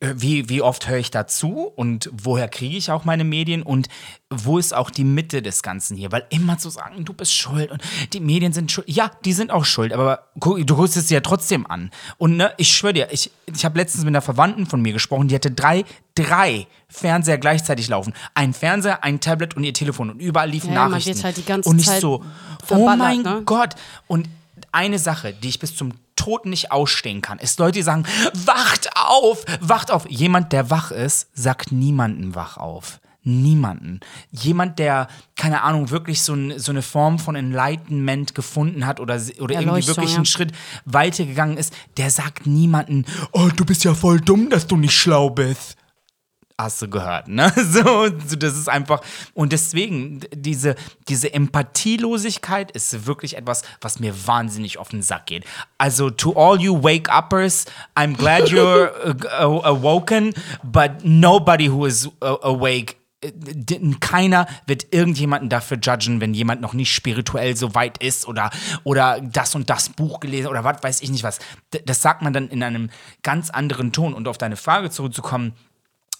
wie, 0.00 0.48
wie 0.48 0.60
oft 0.60 0.88
höre 0.88 0.98
ich 0.98 1.10
dazu 1.12 1.72
und 1.76 2.10
woher 2.12 2.48
kriege 2.48 2.76
ich 2.76 2.90
auch 2.90 3.04
meine 3.04 3.22
Medien 3.22 3.62
und 3.62 3.88
wo 4.28 4.58
ist 4.58 4.74
auch 4.74 4.90
die 4.90 5.04
Mitte 5.04 5.40
des 5.40 5.62
Ganzen 5.62 5.96
hier? 5.96 6.10
Weil 6.10 6.26
immer 6.30 6.58
zu 6.58 6.68
sagen, 6.68 7.04
du 7.04 7.12
bist 7.12 7.32
schuld 7.32 7.70
und 7.70 7.80
die 8.12 8.18
Medien 8.20 8.52
sind 8.52 8.72
schuld. 8.72 8.88
Ja, 8.88 9.12
die 9.24 9.32
sind 9.32 9.52
auch 9.52 9.64
schuld, 9.64 9.92
aber 9.92 10.30
du 10.34 10.64
guckst 10.76 10.96
es 10.96 11.06
dir 11.06 11.14
ja 11.14 11.20
trotzdem 11.20 11.66
an. 11.66 11.90
Und 12.18 12.36
ne, 12.36 12.52
ich 12.56 12.74
schwöre 12.74 12.92
dir, 12.92 13.08
ich, 13.12 13.30
ich 13.54 13.64
habe 13.64 13.78
letztens 13.78 14.04
mit 14.04 14.10
einer 14.10 14.22
Verwandten 14.22 14.66
von 14.66 14.82
mir 14.82 14.92
gesprochen, 14.92 15.28
die 15.28 15.34
hatte 15.36 15.52
drei, 15.52 15.84
drei 16.16 16.66
Fernseher 16.88 17.38
gleichzeitig 17.38 17.88
laufen. 17.88 18.14
Ein 18.34 18.54
Fernseher, 18.54 19.04
ein 19.04 19.20
Tablet 19.20 19.56
und 19.56 19.62
ihr 19.62 19.74
Telefon 19.74 20.10
und 20.10 20.20
überall 20.20 20.50
liefen 20.50 20.72
Ja, 20.72 20.82
man 20.82 20.90
Nachrichten. 20.90 21.14
wird 21.14 21.24
halt 21.24 21.36
die 21.36 21.44
ganze 21.44 21.68
und 21.68 21.78
ich 21.78 21.86
Zeit 21.86 22.00
so, 22.00 22.24
oh 22.70 22.86
mein 22.96 23.22
ne? 23.22 23.42
Gott. 23.44 23.76
Und 24.08 24.28
eine 24.72 24.98
Sache, 24.98 25.32
die 25.32 25.48
ich 25.48 25.58
bis 25.60 25.76
zum 25.76 25.92
Tod 26.22 26.46
nicht 26.46 26.70
ausstehen 26.70 27.20
kann, 27.20 27.40
ist 27.40 27.58
Leute, 27.58 27.72
die 27.72 27.82
sagen, 27.82 28.04
wacht 28.44 28.90
auf, 28.94 29.44
wacht 29.60 29.90
auf. 29.90 30.08
Jemand, 30.08 30.52
der 30.52 30.70
wach 30.70 30.92
ist, 30.92 31.28
sagt 31.34 31.72
niemanden 31.72 32.36
wach 32.36 32.58
auf. 32.58 33.00
Niemanden. 33.24 33.98
Jemand, 34.30 34.78
der, 34.78 35.08
keine 35.36 35.62
Ahnung, 35.62 35.90
wirklich 35.90 36.22
so, 36.22 36.34
ein, 36.34 36.58
so 36.60 36.70
eine 36.70 36.82
Form 36.82 37.18
von 37.18 37.34
Enlightenment 37.34 38.36
gefunden 38.36 38.86
hat 38.86 39.00
oder, 39.00 39.20
oder 39.40 39.60
irgendwie 39.60 39.86
wirklich 39.86 40.10
ja. 40.10 40.16
einen 40.16 40.26
Schritt 40.26 40.52
weitergegangen 40.84 41.56
ist, 41.56 41.74
der 41.96 42.10
sagt 42.10 42.46
niemanden, 42.46 43.04
oh, 43.32 43.48
du 43.56 43.64
bist 43.64 43.82
ja 43.82 43.94
voll 43.94 44.20
dumm, 44.20 44.48
dass 44.48 44.68
du 44.68 44.76
nicht 44.76 44.94
schlau 44.94 45.30
bist 45.30 45.76
hast 46.62 46.80
du 46.82 46.88
gehört, 46.88 47.28
ne? 47.28 47.52
So, 47.72 48.08
das 48.08 48.56
ist 48.56 48.68
einfach 48.68 49.00
und 49.34 49.52
deswegen 49.52 50.20
diese 50.34 50.74
diese 51.08 51.32
Empathielosigkeit 51.32 52.70
ist 52.70 53.06
wirklich 53.06 53.36
etwas, 53.36 53.62
was 53.80 54.00
mir 54.00 54.26
wahnsinnig 54.26 54.78
auf 54.78 54.88
den 54.88 55.02
Sack 55.02 55.26
geht. 55.26 55.44
Also 55.78 56.10
to 56.10 56.34
all 56.34 56.60
you 56.60 56.82
wake 56.82 57.10
uppers, 57.10 57.64
I'm 57.96 58.16
glad 58.16 58.48
you're 58.48 58.90
awoken, 59.64 60.34
but 60.62 61.04
nobody 61.04 61.68
who 61.68 61.86
is 61.86 62.08
awake 62.20 62.96
äh, 63.22 63.94
keiner 64.00 64.46
wird 64.66 64.92
irgendjemanden 64.92 65.48
dafür 65.48 65.78
judgen, 65.78 66.20
wenn 66.20 66.34
jemand 66.34 66.60
noch 66.60 66.72
nicht 66.72 66.92
spirituell 66.92 67.56
so 67.56 67.74
weit 67.74 68.02
ist 68.02 68.26
oder, 68.26 68.50
oder 68.84 69.20
das 69.20 69.54
und 69.54 69.70
das 69.70 69.88
Buch 69.88 70.20
gelesen 70.20 70.48
oder 70.48 70.64
was 70.64 70.82
weiß 70.82 71.02
ich 71.02 71.10
nicht 71.10 71.24
was. 71.24 71.38
Das 71.84 72.02
sagt 72.02 72.22
man 72.22 72.32
dann 72.32 72.48
in 72.48 72.62
einem 72.62 72.90
ganz 73.22 73.50
anderen 73.50 73.92
Ton. 73.92 74.14
Und 74.14 74.28
auf 74.28 74.38
deine 74.38 74.56
Frage 74.56 74.90
zurückzukommen, 74.90 75.52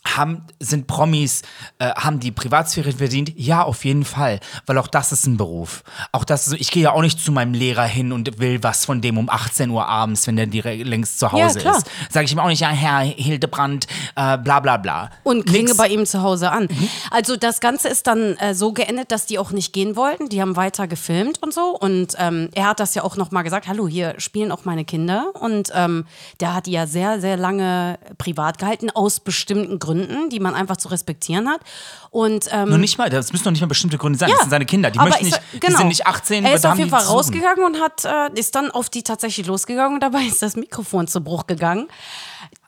haben, 0.05 0.45
sind 0.59 0.87
Promis, 0.87 1.43
äh, 1.79 1.91
haben 1.91 2.21
die 2.21 2.33
Privatsphäre 2.33 2.93
verdient? 2.93 3.33
Ja, 3.37 3.63
auf 3.63 3.85
jeden 3.85 4.05
Fall. 4.05 4.41
Weil 4.67 4.79
auch 4.79 4.89
das 4.89 5.13
ist 5.13 5.27
ein 5.27 5.37
Beruf. 5.37 5.85
Auch 6.11 6.25
das 6.25 6.49
ist 6.49 6.61
ich 6.61 6.71
gehe 6.71 6.83
ja 6.83 6.93
auch 6.93 7.03
nicht 7.03 7.21
zu 7.21 7.33
meinem 7.33 7.55
Lehrer 7.55 7.85
hin 7.85 8.13
und 8.13 8.39
will 8.39 8.63
was 8.63 8.85
von 8.85 9.01
dem 9.01 9.19
um 9.19 9.29
18 9.29 9.71
Uhr 9.71 9.87
abends, 9.87 10.27
wenn 10.27 10.37
der 10.37 10.47
direkt 10.47 10.87
längst 10.87 11.19
zu 11.19 11.31
Hause 11.33 11.61
klar. 11.61 11.79
ist. 11.79 11.87
Sage 12.11 12.27
ich 12.27 12.33
ihm 12.33 12.39
auch 12.39 12.49
nicht, 12.49 12.61
ja, 12.61 12.69
Herr 12.69 13.01
Hildebrand, 13.01 13.87
äh, 14.17 14.39
bla 14.39 14.61
bla 14.61 14.77
bla. 14.77 15.11
Und 15.23 15.47
klinge 15.47 15.67
Nix. 15.67 15.77
bei 15.77 15.89
ihm 15.89 16.05
zu 16.05 16.23
Hause 16.23 16.51
an. 16.51 16.65
Mhm. 16.65 16.89
Also 17.11 17.37
das 17.37 17.61
Ganze 17.61 17.89
ist 17.89 18.07
dann 18.07 18.37
äh, 18.37 18.55
so 18.55 18.73
geendet, 18.73 19.13
dass 19.13 19.27
die 19.27 19.39
auch 19.39 19.51
nicht 19.51 19.73
gehen 19.73 19.97
wollten. 19.97 20.29
Die 20.29 20.41
haben 20.41 20.57
weiter 20.57 20.87
gefilmt 20.87 21.43
und 21.43 21.55
so. 21.55 21.77
Und 21.79 22.15
ähm, 22.19 22.49
er 22.55 22.69
hat 22.69 22.81
das 22.81 22.95
ja 22.95 23.03
auch 23.03 23.17
nochmal 23.17 23.45
gesagt, 23.45 23.69
hallo, 23.69 23.89
hier 23.89 24.15
spielen 24.19 24.53
auch 24.53 24.65
meine 24.65 24.85
Kinder. 24.85 25.33
Und 25.41 25.71
ähm, 25.75 26.07
der 26.41 26.55
hat 26.55 26.67
die 26.67 26.73
ja 26.73 26.87
sehr, 26.87 27.21
sehr 27.21 27.37
lange 27.37 27.99
privat 28.19 28.59
gehalten, 28.59 28.91
aus 28.91 29.21
bestimmten 29.21 29.79
Gründen, 29.79 29.92
die 30.31 30.41
man 30.41 30.55
einfach 30.55 30.77
zu 30.77 30.89
respektieren 30.89 31.49
hat. 31.49 31.61
Und 32.11 32.49
ähm, 32.51 32.69
Nur 32.69 32.79
nicht 32.79 32.99
mal, 32.99 33.11
das 33.11 33.33
müssen 33.33 33.45
doch 33.45 33.51
nicht 33.51 33.61
mal 33.61 33.67
bestimmte 33.67 33.99
Gründe 33.99 34.19
sein. 34.19 34.29
Ja, 34.29 34.35
Das 34.35 34.43
sind 34.43 34.51
seine 34.51 34.67
Kinder. 34.67 34.91
Die 34.91 34.99
möchten 34.99 35.27
ich 35.27 35.33
nicht, 35.33 35.43
die 35.53 35.61
genau. 35.61 35.79
sind 35.79 35.89
nicht 35.89 36.07
18, 36.07 36.45
Er 36.45 36.55
ist 36.55 36.67
auf 36.67 36.77
jeden 36.77 36.89
die 36.89 36.91
Fall 36.91 37.05
rausgegangen 37.05 37.65
und 37.65 37.81
hat, 37.81 38.05
äh, 38.05 38.31
ist 38.39 38.55
dann 38.55 38.71
auf 38.71 38.91
die 38.91 39.03
tatsächlich 39.03 39.47
losgegangen 39.47 39.95
und 39.95 40.01
dabei 40.01 40.23
ist 40.23 40.43
das 40.43 40.57
Mikrofon 40.57 41.07
zu 41.07 41.23
Bruch 41.23 41.47
gegangen. 41.47 41.89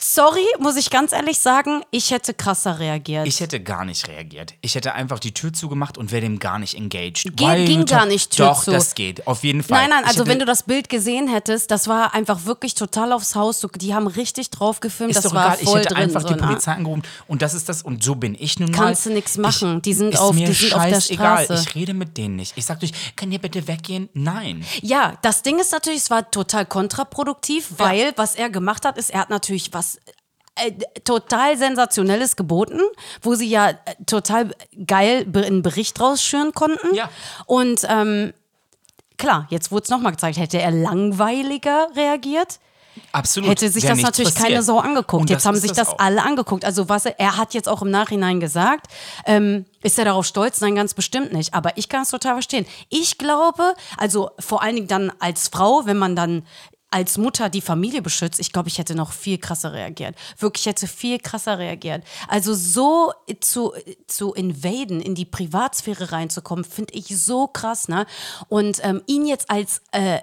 Sorry, 0.06 0.44
muss 0.58 0.76
ich 0.76 0.90
ganz 0.90 1.12
ehrlich 1.12 1.38
sagen, 1.38 1.82
ich 1.90 2.10
hätte 2.10 2.34
krasser 2.34 2.78
reagiert. 2.78 3.26
Ich 3.26 3.40
hätte 3.40 3.58
gar 3.58 3.86
nicht 3.86 4.06
reagiert. 4.06 4.52
Ich 4.60 4.74
hätte 4.74 4.92
einfach 4.92 5.18
die 5.18 5.32
Tür 5.32 5.50
zugemacht 5.54 5.96
und 5.96 6.12
wäre 6.12 6.20
dem 6.20 6.38
gar 6.38 6.58
nicht 6.58 6.74
engaged. 6.74 7.34
Ge- 7.34 7.64
ging 7.64 7.86
gar 7.86 8.04
nicht 8.04 8.32
Tür 8.36 8.48
Doch, 8.48 8.64
zu. 8.64 8.70
das 8.70 8.94
geht. 8.94 9.26
Auf 9.26 9.44
jeden 9.44 9.62
Fall. 9.62 9.80
Nein, 9.80 9.88
nein, 9.88 10.00
Ich 10.02 10.08
also 10.08 10.26
wenn 10.26 10.38
du 10.38 10.44
das 10.44 10.64
Bild 10.64 10.90
gesehen 10.90 11.26
hättest, 11.26 11.70
das 11.70 11.88
war 11.88 12.12
einfach 12.12 12.44
wirklich 12.44 12.74
total 12.74 13.12
aufs 13.14 13.34
Haus. 13.34 13.60
So, 13.60 13.68
die 13.68 13.94
haben 13.94 14.06
richtig 14.06 14.50
drauf 14.50 14.80
gefilmt, 14.80 15.12
ist 15.12 15.24
das 15.24 15.24
doch 15.24 15.34
war 15.34 15.46
egal, 15.54 15.58
ich 15.62 15.68
voll 15.70 15.78
hätte 15.80 15.94
drin. 15.94 16.02
einfach 16.02 16.20
so, 16.20 16.28
die 16.28 16.34
ne? 16.34 16.42
Polizei 16.48 16.72
angerufen 16.72 17.02
und 17.26 17.40
das 17.40 17.54
ist 17.54 17.70
das 17.70 17.80
und 17.80 18.04
so 18.04 18.14
bin 18.14 18.36
ich 18.38 18.60
nun 18.60 18.72
mal. 18.72 18.76
Kannst 18.76 19.06
du 19.06 19.10
nix 19.10 19.38
machen. 19.38 19.80
Die 19.80 19.94
sind 19.94 20.18
auf- 20.18 20.36
die 20.36 20.52
sind 20.52 20.74
auf 20.74 20.84
der. 20.86 21.00
Straße. 21.00 21.64
Ich 21.66 21.74
rede 21.74 21.94
mit 21.94 22.18
denen 22.18 22.36
nicht. 22.36 22.52
Ich 22.56 22.66
sag 22.66 22.78
durch, 22.80 22.92
kann 23.16 23.32
ihr 23.32 23.38
bitte 23.38 23.66
weggehen? 23.66 24.10
Nein. 24.12 24.66
Ja, 24.82 25.14
das 25.22 25.40
Ding 25.40 25.58
ist 25.58 25.72
natürlich, 25.72 26.00
es 26.00 26.10
war 26.10 26.30
total 26.30 26.66
kontraproduktiv, 26.66 27.68
weil 27.78 28.12
was 28.16 28.34
er 28.34 28.50
gemacht 28.50 28.84
hat, 28.84 28.98
ist, 28.98 29.08
er 29.08 29.20
hat 29.20 29.30
natürlich 29.30 29.72
was 29.72 29.93
äh, 30.56 30.72
total 31.04 31.56
sensationelles 31.56 32.36
geboten, 32.36 32.80
wo 33.22 33.34
sie 33.34 33.48
ja 33.48 33.70
äh, 33.70 33.74
total 34.06 34.54
geil 34.86 35.26
einen 35.34 35.62
Bericht 35.62 36.00
rausschüren 36.00 36.52
konnten. 36.52 36.94
Ja. 36.94 37.10
Und 37.46 37.86
ähm, 37.88 38.32
klar, 39.18 39.46
jetzt 39.50 39.72
wurde 39.72 39.84
es 39.84 39.90
nochmal 39.90 40.12
gezeigt, 40.12 40.38
hätte 40.38 40.60
er 40.60 40.70
langweiliger 40.70 41.88
reagiert, 41.96 42.60
Absolut. 43.12 43.50
hätte 43.50 43.68
sich 43.68 43.84
das 43.84 44.00
natürlich 44.00 44.34
passiert. 44.34 44.50
keine 44.50 44.62
Sau 44.62 44.78
angeguckt. 44.78 45.22
Und 45.22 45.30
Jetzt 45.30 45.46
haben 45.46 45.56
sich 45.56 45.72
das 45.72 45.88
auch. 45.88 45.98
alle 45.98 46.22
angeguckt. 46.22 46.64
Also 46.64 46.88
was 46.88 47.06
er, 47.06 47.18
er 47.18 47.36
hat 47.36 47.54
jetzt 47.54 47.68
auch 47.68 47.82
im 47.82 47.90
Nachhinein 47.90 48.40
gesagt, 48.40 48.86
ähm, 49.26 49.66
ist 49.82 49.98
er 49.98 50.04
darauf 50.04 50.26
stolz? 50.26 50.60
Nein, 50.60 50.74
ganz 50.76 50.94
bestimmt 50.94 51.32
nicht. 51.32 51.54
Aber 51.54 51.76
ich 51.76 51.88
kann 51.88 52.02
es 52.02 52.10
total 52.10 52.34
verstehen. 52.34 52.66
Ich 52.90 53.18
glaube, 53.18 53.74
also 53.96 54.30
vor 54.38 54.62
allen 54.62 54.76
Dingen 54.76 54.88
dann 54.88 55.12
als 55.18 55.48
Frau, 55.48 55.86
wenn 55.86 55.98
man 55.98 56.14
dann 56.16 56.44
als 56.94 57.18
Mutter 57.18 57.48
die 57.48 57.60
Familie 57.60 58.02
beschützt, 58.02 58.38
ich 58.38 58.52
glaube, 58.52 58.68
ich 58.68 58.78
hätte 58.78 58.94
noch 58.94 59.10
viel 59.10 59.36
krasser 59.38 59.72
reagiert. 59.72 60.14
Wirklich 60.38 60.62
ich 60.64 60.70
hätte 60.70 60.86
viel 60.86 61.18
krasser 61.18 61.58
reagiert. 61.58 62.04
Also 62.28 62.54
so 62.54 63.12
zu, 63.40 63.72
zu 64.06 64.32
invaden, 64.32 65.00
in 65.00 65.16
die 65.16 65.24
Privatsphäre 65.24 66.12
reinzukommen, 66.12 66.64
finde 66.64 66.94
ich 66.94 67.08
so 67.18 67.48
krass, 67.48 67.88
ne? 67.88 68.06
Und 68.48 68.78
ähm, 68.84 69.02
ihn 69.06 69.26
jetzt 69.26 69.50
als 69.50 69.82
äh, 69.90 70.20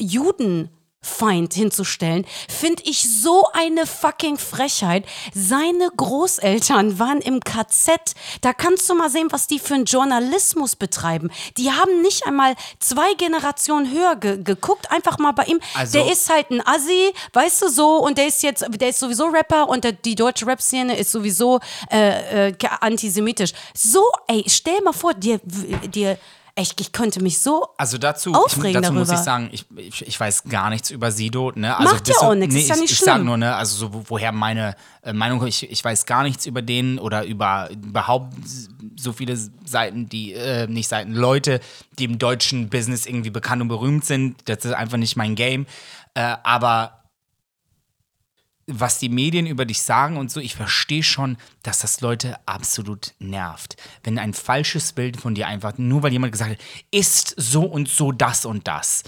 Juden 0.00 0.70
Feind 1.04 1.54
hinzustellen, 1.54 2.26
finde 2.48 2.82
ich 2.84 3.06
so 3.22 3.46
eine 3.52 3.86
fucking 3.86 4.38
Frechheit. 4.38 5.04
Seine 5.34 5.90
Großeltern 5.96 6.98
waren 6.98 7.20
im 7.20 7.40
KZ. 7.40 8.14
Da 8.40 8.52
kannst 8.52 8.88
du 8.88 8.94
mal 8.94 9.10
sehen, 9.10 9.28
was 9.30 9.46
die 9.46 9.58
für 9.58 9.74
einen 9.74 9.84
Journalismus 9.84 10.76
betreiben. 10.76 11.30
Die 11.58 11.70
haben 11.70 12.00
nicht 12.02 12.26
einmal 12.26 12.54
zwei 12.80 13.14
Generationen 13.14 13.90
höher 13.92 14.16
ge 14.16 14.42
geguckt. 14.42 14.90
Einfach 14.90 15.18
mal 15.18 15.32
bei 15.32 15.44
ihm. 15.44 15.60
Also- 15.74 15.98
der 15.98 16.10
ist 16.10 16.28
halt 16.30 16.50
ein 16.50 16.66
Assi, 16.66 17.12
weißt 17.32 17.62
du 17.62 17.68
so, 17.68 17.96
und 17.98 18.18
der 18.18 18.26
ist 18.26 18.42
jetzt, 18.42 18.64
der 18.68 18.88
ist 18.88 18.98
sowieso 18.98 19.26
Rapper 19.26 19.68
und 19.68 19.84
der, 19.84 19.92
die 19.92 20.14
deutsche 20.14 20.46
Rap-Szene 20.46 20.96
ist 20.96 21.12
sowieso 21.12 21.60
äh, 21.90 22.48
äh, 22.48 22.54
antisemitisch. 22.80 23.52
So, 23.76 24.04
ey, 24.26 24.44
stell 24.46 24.80
mal 24.82 24.92
vor, 24.92 25.14
dir, 25.14 25.40
dir, 25.44 26.18
echt, 26.56 26.80
ich 26.80 26.92
könnte 26.92 27.22
mich 27.22 27.40
so 27.40 27.68
Also 27.78 27.98
dazu, 27.98 28.32
Aufregen 28.32 28.68
ich, 28.68 28.74
dazu 28.74 28.92
muss 28.92 29.08
darüber. 29.08 29.20
ich 29.20 29.24
sagen, 29.24 29.48
ich, 29.52 29.66
ich, 29.76 30.06
ich 30.06 30.20
weiß 30.20 30.44
gar 30.44 30.70
nichts 30.70 30.90
über 30.90 31.10
Sido. 31.10 31.52
Ne? 31.54 31.76
Also 31.76 31.92
Macht 31.92 32.08
ja 32.08 32.14
auch 32.20 32.34
nichts, 32.34 32.54
ist 32.54 32.68
ja 32.68 32.74
ich, 32.76 32.80
nicht 32.82 32.90
ich 32.92 32.98
schlimm. 32.98 33.24
nur, 33.24 33.36
ne, 33.36 33.54
also 33.56 33.76
so, 33.76 33.92
wo- 33.94 34.04
woher 34.06 34.30
meine 34.32 34.76
äh, 35.02 35.12
Meinung 35.12 35.38
kommt, 35.40 35.48
ich, 35.50 35.68
ich 35.70 35.84
weiß 35.84 36.06
gar 36.06 36.22
nichts 36.22 36.46
über 36.46 36.62
den 36.62 36.98
oder 36.98 37.24
über 37.24 37.68
überhaupt 37.72 38.34
so 38.96 39.12
viele 39.12 39.36
Seiten, 39.64 40.08
die, 40.08 40.32
äh, 40.32 40.66
nicht 40.68 40.88
Seiten, 40.88 41.12
Leute, 41.12 41.60
die 41.98 42.04
im 42.04 42.18
deutschen 42.18 42.68
Business 42.70 43.06
irgendwie 43.06 43.30
bekannt 43.30 43.60
und 43.62 43.68
berühmt 43.68 44.04
sind. 44.04 44.36
Das 44.44 44.64
ist 44.64 44.72
einfach 44.72 44.96
nicht 44.98 45.16
mein 45.16 45.34
Game. 45.34 45.66
Äh, 46.14 46.36
aber 46.44 47.00
was 48.66 48.98
die 48.98 49.08
Medien 49.08 49.46
über 49.46 49.64
dich 49.64 49.82
sagen 49.82 50.16
und 50.16 50.30
so, 50.30 50.40
ich 50.40 50.54
verstehe 50.54 51.02
schon, 51.02 51.36
dass 51.62 51.80
das 51.80 52.00
Leute 52.00 52.36
absolut 52.46 53.14
nervt. 53.18 53.76
Wenn 54.02 54.18
ein 54.18 54.32
falsches 54.32 54.92
Bild 54.92 55.18
von 55.18 55.34
dir 55.34 55.46
einfach, 55.46 55.76
nur 55.76 56.02
weil 56.02 56.12
jemand 56.12 56.32
gesagt 56.32 56.52
hat, 56.52 56.58
ist 56.90 57.34
so 57.36 57.64
und 57.64 57.88
so 57.88 58.12
das 58.12 58.44
und 58.44 58.66
das. 58.66 59.04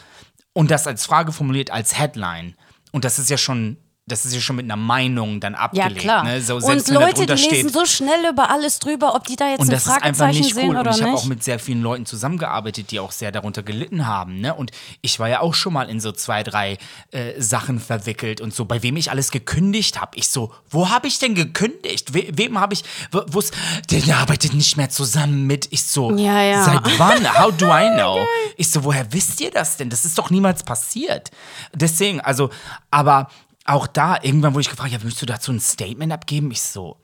Und 0.52 0.70
das 0.70 0.86
als 0.86 1.06
Frage 1.06 1.32
formuliert, 1.32 1.70
als 1.70 1.98
Headline. 1.98 2.54
Und 2.92 3.04
das 3.04 3.18
ist 3.18 3.30
ja 3.30 3.38
schon 3.38 3.76
das 4.08 4.24
ist 4.24 4.34
ja 4.34 4.40
schon 4.40 4.54
mit 4.54 4.66
einer 4.66 4.76
Meinung 4.76 5.40
dann 5.40 5.54
Ja, 5.54 5.58
abgelegt. 5.58 5.98
klar. 5.98 6.22
Ne? 6.22 6.40
So, 6.40 6.56
und 6.56 6.88
Leute, 6.88 7.26
die 7.26 7.32
lesen 7.32 7.70
so 7.70 7.84
schnell 7.86 8.30
über 8.30 8.50
alles 8.50 8.78
drüber, 8.78 9.16
ob 9.16 9.26
die 9.26 9.34
da 9.34 9.50
jetzt 9.50 9.58
und 9.60 9.66
ein 9.66 9.70
das 9.72 9.82
ist 9.86 9.88
einfach 9.90 10.02
Fragezeichen 10.02 10.38
nicht 10.42 10.54
sehen 10.54 10.68
cool. 10.70 10.76
oder 10.76 10.90
Und 10.90 10.96
ich 10.96 11.02
habe 11.02 11.14
auch 11.14 11.24
mit 11.24 11.42
sehr 11.42 11.58
vielen 11.58 11.82
Leuten 11.82 12.06
zusammengearbeitet, 12.06 12.92
die 12.92 13.00
auch 13.00 13.10
sehr 13.10 13.32
darunter 13.32 13.64
gelitten 13.64 14.06
haben. 14.06 14.40
Ne? 14.40 14.54
Und 14.54 14.70
ich 15.02 15.18
war 15.18 15.28
ja 15.28 15.40
auch 15.40 15.54
schon 15.54 15.72
mal 15.72 15.90
in 15.90 15.98
so 15.98 16.12
zwei, 16.12 16.44
drei 16.44 16.78
äh, 17.10 17.32
Sachen 17.40 17.80
verwickelt 17.80 18.40
und 18.40 18.54
so, 18.54 18.64
bei 18.64 18.80
wem 18.84 18.96
ich 18.96 19.10
alles 19.10 19.32
gekündigt 19.32 20.00
habe. 20.00 20.16
Ich 20.16 20.28
so, 20.28 20.52
wo 20.70 20.88
habe 20.88 21.08
ich 21.08 21.18
denn 21.18 21.34
gekündigt? 21.34 22.14
We 22.14 22.28
wem 22.32 22.60
habe 22.60 22.74
ich, 22.74 22.84
wo- 23.10 23.24
wo's, 23.26 23.50
der 23.90 24.18
arbeitet 24.18 24.54
nicht 24.54 24.76
mehr 24.76 24.88
zusammen 24.88 25.48
mit. 25.48 25.66
Ich 25.72 25.82
so, 25.84 26.16
Ja, 26.16 26.42
ja. 26.42 26.62
seit 26.62 26.98
wann? 26.98 27.38
How 27.42 27.52
do 27.56 27.66
I 27.66 27.90
know? 27.96 28.24
Ich 28.56 28.70
so, 28.70 28.84
woher 28.84 29.12
wisst 29.12 29.40
ihr 29.40 29.50
das 29.50 29.76
denn? 29.78 29.90
Das 29.90 30.04
ist 30.04 30.16
doch 30.16 30.30
niemals 30.30 30.62
passiert. 30.62 31.32
Deswegen, 31.74 32.20
also, 32.20 32.50
aber 32.92 33.28
auch 33.66 33.86
da, 33.86 34.18
irgendwann 34.22 34.54
wurde 34.54 34.62
ich 34.62 34.70
gefragt, 34.70 34.92
ja, 34.92 35.02
willst 35.02 35.20
du 35.20 35.26
dazu 35.26 35.52
ein 35.52 35.60
Statement 35.60 36.12
abgeben? 36.12 36.50
Ich 36.50 36.62
so, 36.62 37.00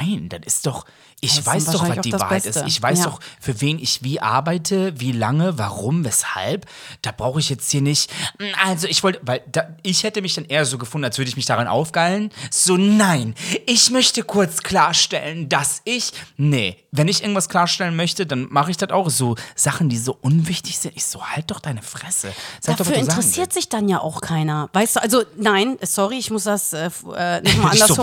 nein, 0.00 0.28
das 0.28 0.40
ist 0.44 0.66
doch, 0.66 0.84
ich 1.20 1.44
weiß 1.44 1.66
doch, 1.66 1.88
was 1.88 1.98
die 2.00 2.12
Wahrheit 2.12 2.44
Beste. 2.44 2.60
ist. 2.60 2.66
Ich 2.68 2.80
weiß 2.80 3.00
Ja. 3.00 3.04
doch, 3.06 3.20
für 3.40 3.60
wen 3.60 3.78
ich 3.78 4.02
wie 4.04 4.20
arbeite, 4.20 4.98
wie 5.00 5.12
lange, 5.12 5.58
warum, 5.58 6.04
weshalb. 6.04 6.66
Da 7.02 7.10
brauche 7.10 7.40
ich 7.40 7.48
jetzt 7.48 7.70
hier 7.70 7.82
nicht, 7.82 8.10
"Mm, 8.38 8.44
also 8.64 8.86
ich 8.86 9.02
wollte, 9.02 9.20
weil 9.22 9.42
da, 9.50 9.68
ich 9.82 10.04
hätte 10.04 10.22
mich 10.22 10.34
dann 10.34 10.44
eher 10.44 10.64
so 10.64 10.78
gefunden, 10.78 11.04
als 11.06 11.18
würde 11.18 11.28
ich 11.28 11.36
mich 11.36 11.46
daran 11.46 11.66
aufgeilen. 11.66 12.30
So, 12.50 12.76
nein, 12.76 13.34
ich 13.66 13.90
möchte 13.90 14.22
kurz 14.22 14.62
klarstellen, 14.62 15.48
dass 15.48 15.80
ich, 15.84 16.12
nee, 16.36 16.76
wenn 16.92 17.08
ich 17.08 17.22
irgendwas 17.22 17.48
klarstellen 17.48 17.96
möchte, 17.96 18.24
dann 18.26 18.46
mache 18.50 18.70
ich 18.70 18.76
das 18.76 18.90
auch. 18.90 19.10
So 19.10 19.34
Sachen, 19.54 19.88
die 19.88 19.98
so 19.98 20.16
unwichtig 20.20 20.78
sind. 20.78 20.96
Ich 20.96 21.04
so, 21.06 21.24
halt 21.24 21.50
doch 21.50 21.60
deine 21.60 21.82
Fresse. 21.82 22.32
Sag 22.60 22.76
doch, 22.76 22.86
Dafür 22.86 22.94
sagen 22.94 23.06
interessiert 23.08 23.52
sich 23.52 23.68
dann 23.68 23.88
ja 23.88 24.00
auch 24.00 24.20
keiner. 24.20 24.70
Weißt 24.72 24.96
du, 24.96 25.02
also 25.02 25.22
nein, 25.36 25.76
sorry, 25.82 26.18
ich 26.18 26.30
muss 26.30 26.44
das 26.44 26.72
äh, 26.72 26.86
äh, 27.16 27.40
nochmal 27.42 27.72
anders 27.72 27.88
so? 27.88 28.02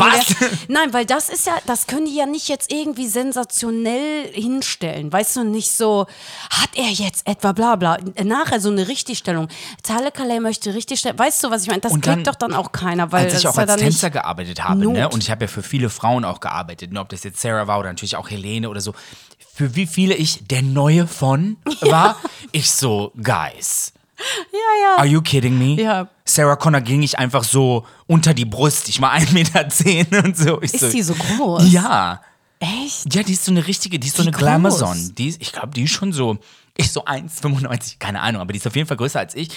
Nein, 0.68 0.94
weil 0.94 1.06
das 1.06 1.30
ist 1.30 1.46
ja, 1.48 1.54
das 1.66 1.88
können 1.88 2.06
die 2.06 2.16
ja 2.16 2.26
nicht 2.26 2.48
jetzt 2.50 2.72
irgendwie 2.72 3.05
sensationell 3.08 4.32
hinstellen. 4.34 5.12
Weißt 5.12 5.36
du, 5.36 5.44
nicht 5.44 5.72
so, 5.72 6.06
hat 6.50 6.70
er 6.76 6.90
jetzt 6.90 7.28
etwa 7.28 7.52
bla 7.52 7.76
bla. 7.76 7.98
Nachher 8.24 8.60
so 8.60 8.70
eine 8.70 8.88
Richtigstellung. 8.88 9.48
Tale 9.84 10.12
Calais 10.12 10.40
möchte 10.40 10.74
richtigstellen. 10.74 11.18
Weißt 11.18 11.44
du, 11.44 11.52
was 11.52 11.64
ich 11.64 11.68
meine? 11.68 11.82
Das 11.82 11.92
Und 11.92 12.02
kriegt 12.02 12.18
dann, 12.18 12.24
doch 12.24 12.36
dann 12.36 12.54
auch 12.54 12.72
keiner, 12.72 13.12
weil 13.12 13.26
als 13.26 13.40
ich 13.40 13.48
auch 13.48 13.56
ja 13.56 13.62
als 13.62 13.72
dann 13.72 13.80
Tänzer 13.80 14.10
gearbeitet 14.10 14.64
habe, 14.64 14.92
ne? 14.92 15.10
und 15.10 15.24
ich 15.24 15.32
habe 15.32 15.46
ja 15.46 15.48
für 15.48 15.64
viele 15.64 15.90
Frauen 15.90 16.26
auch 16.26 16.40
gearbeitet, 16.40 16.92
ne? 16.92 17.00
ob 17.00 17.10
das 17.10 17.24
jetzt 17.24 17.42
Sarah 17.42 17.68
war 17.68 17.80
oder 17.80 17.90
natürlich 17.90 18.16
auch 18.16 18.30
Helene 18.30 18.70
oder 18.70 18.82
so, 18.82 18.94
für 19.54 19.76
wie 19.76 19.86
viele 19.88 20.16
ich 20.16 20.48
der 20.48 20.62
Neue 20.62 21.08
von 21.08 21.58
war, 21.82 22.18
ich 22.52 22.72
so, 22.72 23.12
guys, 23.22 23.94
Ja, 24.52 24.60
ja. 24.84 24.98
are 24.98 25.08
you 25.08 25.22
kidding 25.22 25.58
me? 25.58 25.82
Ja. 25.82 26.08
Sarah 26.26 26.56
Connor 26.56 26.82
ging 26.82 27.04
ich 27.04 27.20
einfach 27.20 27.44
so 27.44 27.86
unter 28.08 28.34
die 28.34 28.46
Brust, 28.46 28.90
ich 28.90 29.00
war 29.02 29.14
1,10 29.14 29.34
Meter 29.34 29.70
zehn 29.70 30.08
und 30.24 30.36
so. 30.38 30.62
Ich 30.62 30.74
Ist 30.74 30.82
so, 30.82 30.90
die 30.90 31.02
so 31.04 31.14
groß? 31.14 31.72
Ja. 31.72 32.22
Echt? 32.60 33.14
Ja, 33.14 33.24
die 33.24 33.34
ist 33.34 33.46
so 33.46 33.52
eine 33.52 33.68
richtige, 33.68 34.00
die 34.00 34.08
ist 34.08 34.18
so 34.18 34.22
eine 34.24 34.32
Glamazon. 34.32 35.14
Die 35.16 35.28
ist, 35.28 35.42
ich 35.42 35.52
glaube, 35.52 35.70
die 35.70 35.84
ist 35.84 35.92
schon 35.92 36.14
so, 36.14 36.38
ich 36.78 36.92
so 36.92 37.06
1,95, 37.06 37.98
keine 38.00 38.22
Ahnung, 38.22 38.42
aber 38.42 38.54
die 38.54 38.60
ist 38.60 38.68
auf 38.68 38.76
jeden 38.76 38.88
Fall 38.88 38.98
größer 38.98 39.20
als 39.20 39.36
ich. 39.36 39.50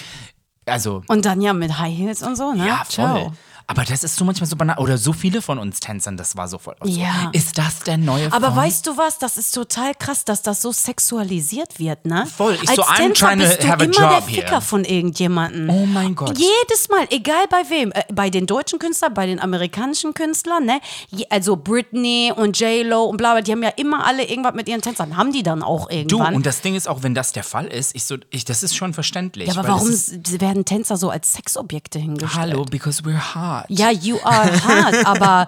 Also, 0.65 1.03
Und 1.07 1.25
dann 1.25 1.41
ja 1.41 1.53
mit 1.53 1.79
High 1.79 1.97
Heels 1.97 2.21
und 2.21 2.35
so, 2.35 2.53
ne? 2.53 2.67
ja, 2.67 2.77
voll. 2.77 2.93
Ciao. 2.93 3.33
Aber 3.71 3.85
das 3.85 4.03
ist 4.03 4.15
so 4.15 4.25
manchmal 4.25 4.49
so 4.49 4.55
banal. 4.55 4.79
Oder 4.79 4.97
so 4.97 5.13
viele 5.13 5.43
von 5.43 5.59
uns 5.59 5.79
Tänzern, 5.79 6.17
das 6.17 6.35
war 6.35 6.47
so 6.47 6.57
voll. 6.57 6.75
So. 6.81 6.89
Ja. 6.89 7.29
Ist 7.33 7.55
das 7.59 7.79
der 7.81 7.97
neue 7.97 8.25
Aber 8.33 8.47
Form? 8.47 8.55
weißt 8.55 8.87
du 8.87 8.97
was? 8.97 9.19
Das 9.19 9.37
ist 9.37 9.51
total 9.53 9.93
krass, 9.93 10.25
dass 10.25 10.41
das 10.41 10.59
so 10.63 10.71
sexualisiert 10.71 11.77
wird, 11.77 12.03
ne? 12.05 12.25
Voll. 12.25 12.57
Ich 12.61 12.67
Als 12.67 12.75
so, 12.77 12.83
I'm 12.83 12.97
Tänzer 13.13 13.27
trying 13.27 13.39
to 13.39 13.45
bist 13.45 13.63
du 13.63 13.67
have 13.67 13.81
a 13.81 13.83
immer 13.85 13.93
job 13.93 14.09
der 14.09 14.21
Ficker 14.23 14.49
here. 14.49 14.61
von 14.61 14.83
irgendjemandem. 14.85 15.69
Oh 15.69 15.85
mein 15.85 16.15
Gott. 16.15 16.35
Jedes 16.37 16.89
Mal, 16.89 17.05
egal 17.11 17.45
bei 17.49 17.61
wem, 17.69 17.91
äh, 17.91 18.03
bei 18.11 18.31
den 18.31 18.47
deutschen 18.47 18.79
Künstlern, 18.79 19.13
bei 19.13 19.27
den 19.27 19.39
amerikanischen 19.39 20.15
Künstlern, 20.15 20.65
ne? 20.65 20.79
Je, 21.11 21.25
also 21.29 21.55
Britney 21.55 22.33
und 22.35 22.59
J-Lo 22.59 23.03
und 23.03 23.17
bla 23.17 23.33
bla, 23.33 23.41
die 23.41 23.51
haben 23.51 23.61
ja 23.61 23.69
immer 23.75 24.03
alle 24.05 24.27
irgendwas 24.27 24.55
mit 24.55 24.67
ihren 24.67 24.81
Tänzern. 24.81 25.15
Haben 25.15 25.31
die 25.31 25.43
dann 25.43 25.61
auch 25.61 25.89
Du, 25.89 25.95
irgendwann? 25.95 26.33
und 26.33 26.45
das 26.47 26.61
Ding 26.61 26.73
ist 26.75 26.87
auch, 26.87 27.03
wenn 27.03 27.13
das 27.13 27.33
der 27.33 27.43
Fall 27.43 27.67
ist, 27.67 27.95
ich 27.95 28.03
so, 28.03 28.15
ich, 28.31 28.45
das 28.45 28.63
ist 28.63 28.75
schon 28.75 28.95
verständlich. 28.95 29.47
ja, 29.47 29.53
aber 29.53 29.63
weil 29.63 29.69
das 29.75 29.79
warum 29.81 29.89
Ist, 29.93 30.27
s- 30.27 30.41
werden 30.41 30.65
Tänzer 30.65 30.97
so 30.97 31.09
als 31.11 31.33
Sexobjekte 31.33 31.99
hingestellt? 31.99 32.33
hallo, 32.35 32.65
because 32.65 33.03
we're 33.03 33.35
hot. 33.35 33.58
Ja, 33.67 33.91
you 33.91 34.17
are 34.23 34.63
hard, 34.63 34.95
aber 35.05 35.45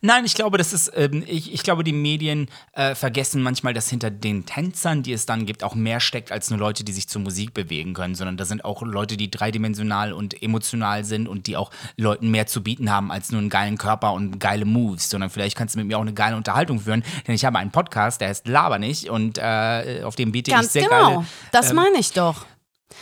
Nein, 0.00 0.24
ich 0.24 0.34
glaube, 0.34 0.58
das 0.58 0.72
ist, 0.72 0.92
ähm, 0.94 1.24
ich, 1.26 1.52
ich 1.52 1.62
glaube, 1.62 1.84
die 1.84 1.92
Medien 1.92 2.48
äh, 2.72 2.94
vergessen 2.94 3.42
manchmal, 3.42 3.74
dass 3.74 3.88
hinter 3.88 4.10
den 4.10 4.46
Tänzern, 4.46 5.02
die 5.02 5.12
es 5.12 5.26
dann 5.26 5.46
gibt, 5.46 5.64
auch 5.64 5.74
mehr 5.74 6.00
steckt 6.00 6.32
als 6.32 6.50
nur 6.50 6.58
Leute, 6.58 6.84
die 6.84 6.92
sich 6.92 7.08
zur 7.08 7.22
Musik 7.22 7.54
bewegen 7.54 7.94
können, 7.94 8.14
sondern 8.14 8.36
da 8.36 8.44
sind 8.44 8.64
auch 8.64 8.82
Leute, 8.82 9.16
die 9.16 9.30
dreidimensional 9.30 10.12
und 10.12 10.42
emotional 10.42 11.04
sind 11.04 11.28
und 11.28 11.46
die 11.46 11.56
auch 11.56 11.70
Leuten 11.96 12.30
mehr 12.30 12.46
zu 12.46 12.62
bieten 12.62 12.90
haben 12.90 13.10
als 13.10 13.30
nur 13.32 13.40
einen 13.40 13.50
geilen 13.50 13.78
Körper 13.78 14.12
und 14.12 14.38
geile 14.40 14.64
Moves, 14.64 15.10
sondern 15.10 15.30
vielleicht 15.30 15.56
kannst 15.56 15.74
du 15.74 15.78
mit 15.78 15.88
mir 15.88 15.98
auch 15.98 16.02
eine 16.02 16.14
geile 16.14 16.36
Unterhaltung 16.36 16.80
führen, 16.80 17.04
denn 17.26 17.34
ich 17.34 17.44
habe 17.44 17.58
einen 17.58 17.70
Podcast, 17.70 18.20
der 18.20 18.28
heißt 18.28 18.46
Laber 18.46 18.78
nicht 18.78 19.08
und 19.08 19.38
äh, 19.38 20.02
auf 20.04 20.16
dem 20.16 20.32
biete 20.32 20.50
ich 20.50 20.56
ganz 20.56 20.72
sehr 20.72 20.84
genau. 20.84 21.14
geile. 21.16 21.26
das 21.52 21.72
meine 21.72 21.98
ich 21.98 22.12
doch. 22.12 22.46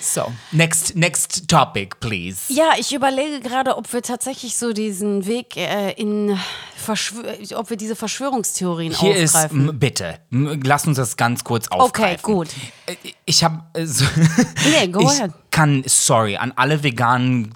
So, 0.01 0.33
next, 0.53 0.97
next 0.97 1.49
topic, 1.49 2.01
please. 2.01 2.53
Ja, 2.53 2.71
ich 2.79 2.93
überlege 2.95 3.41
gerade, 3.41 3.77
ob 3.77 3.93
wir 3.93 4.03
tatsächlich 4.03 4.57
so 4.57 4.73
diesen 4.73 5.27
Weg 5.27 5.57
äh, 5.57 5.93
in 5.93 6.39
Verschwör 6.77 7.37
ob 7.55 7.71
wir 7.71 7.77
diese 7.77 7.95
Verschwörungstheorien 7.95 8.93
Hier 8.93 9.15
ist, 9.15 9.37
aufgreifen. 9.37 9.69
m, 9.69 9.79
bitte, 9.79 10.19
lass 10.31 10.85
uns 10.87 10.97
das 10.97 11.17
ganz 11.17 11.45
kurz 11.45 11.69
aufgreifen. 11.69 12.25
Okay, 12.25 12.33
gut. 12.35 12.49
Äh, 12.87 12.97
Ich 13.25 13.45
habe 13.45 13.63
äh, 13.75 13.87
so, 13.87 14.05
Nee, 14.81 14.89
go 14.89 15.01
ich 15.03 15.07
ahead. 15.21 15.31
kann, 15.53 15.85
sorry, 15.87 16.37
an 16.37 16.53
alle 16.57 16.83
veganen 16.83 17.55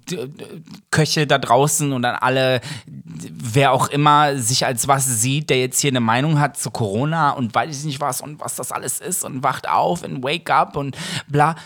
Köche 0.93 1.27
da 1.27 1.39
draußen 1.39 1.93
und 1.93 2.05
an 2.05 2.15
alle, 2.21 2.61
wer 2.87 3.73
auch 3.73 3.89
immer 3.89 4.37
sich 4.39 4.65
als 4.65 4.87
was 4.87 5.07
sieht, 5.07 5.51
der 5.51 5.59
jetzt 5.59 5.81
hier 5.81 5.91
eine 5.91 6.01
Meinung 6.01 6.39
hat 6.39 6.57
zu 6.57 6.71
Corona 6.71 7.31
und 7.31 7.53
weiß 7.53 7.77
ich 7.77 7.85
nicht 7.85 8.01
was 8.01 8.21
und 8.21 8.39
was 8.39 8.55
das 8.55 8.71
alles 8.71 9.01
ist 9.01 9.25
und 9.25 9.43
wacht 9.43 9.69
auf 9.69 10.05
und 10.05 10.23
wake 10.23 10.51
up 10.51 10.77
und 10.77 10.97
bla. 11.27 11.57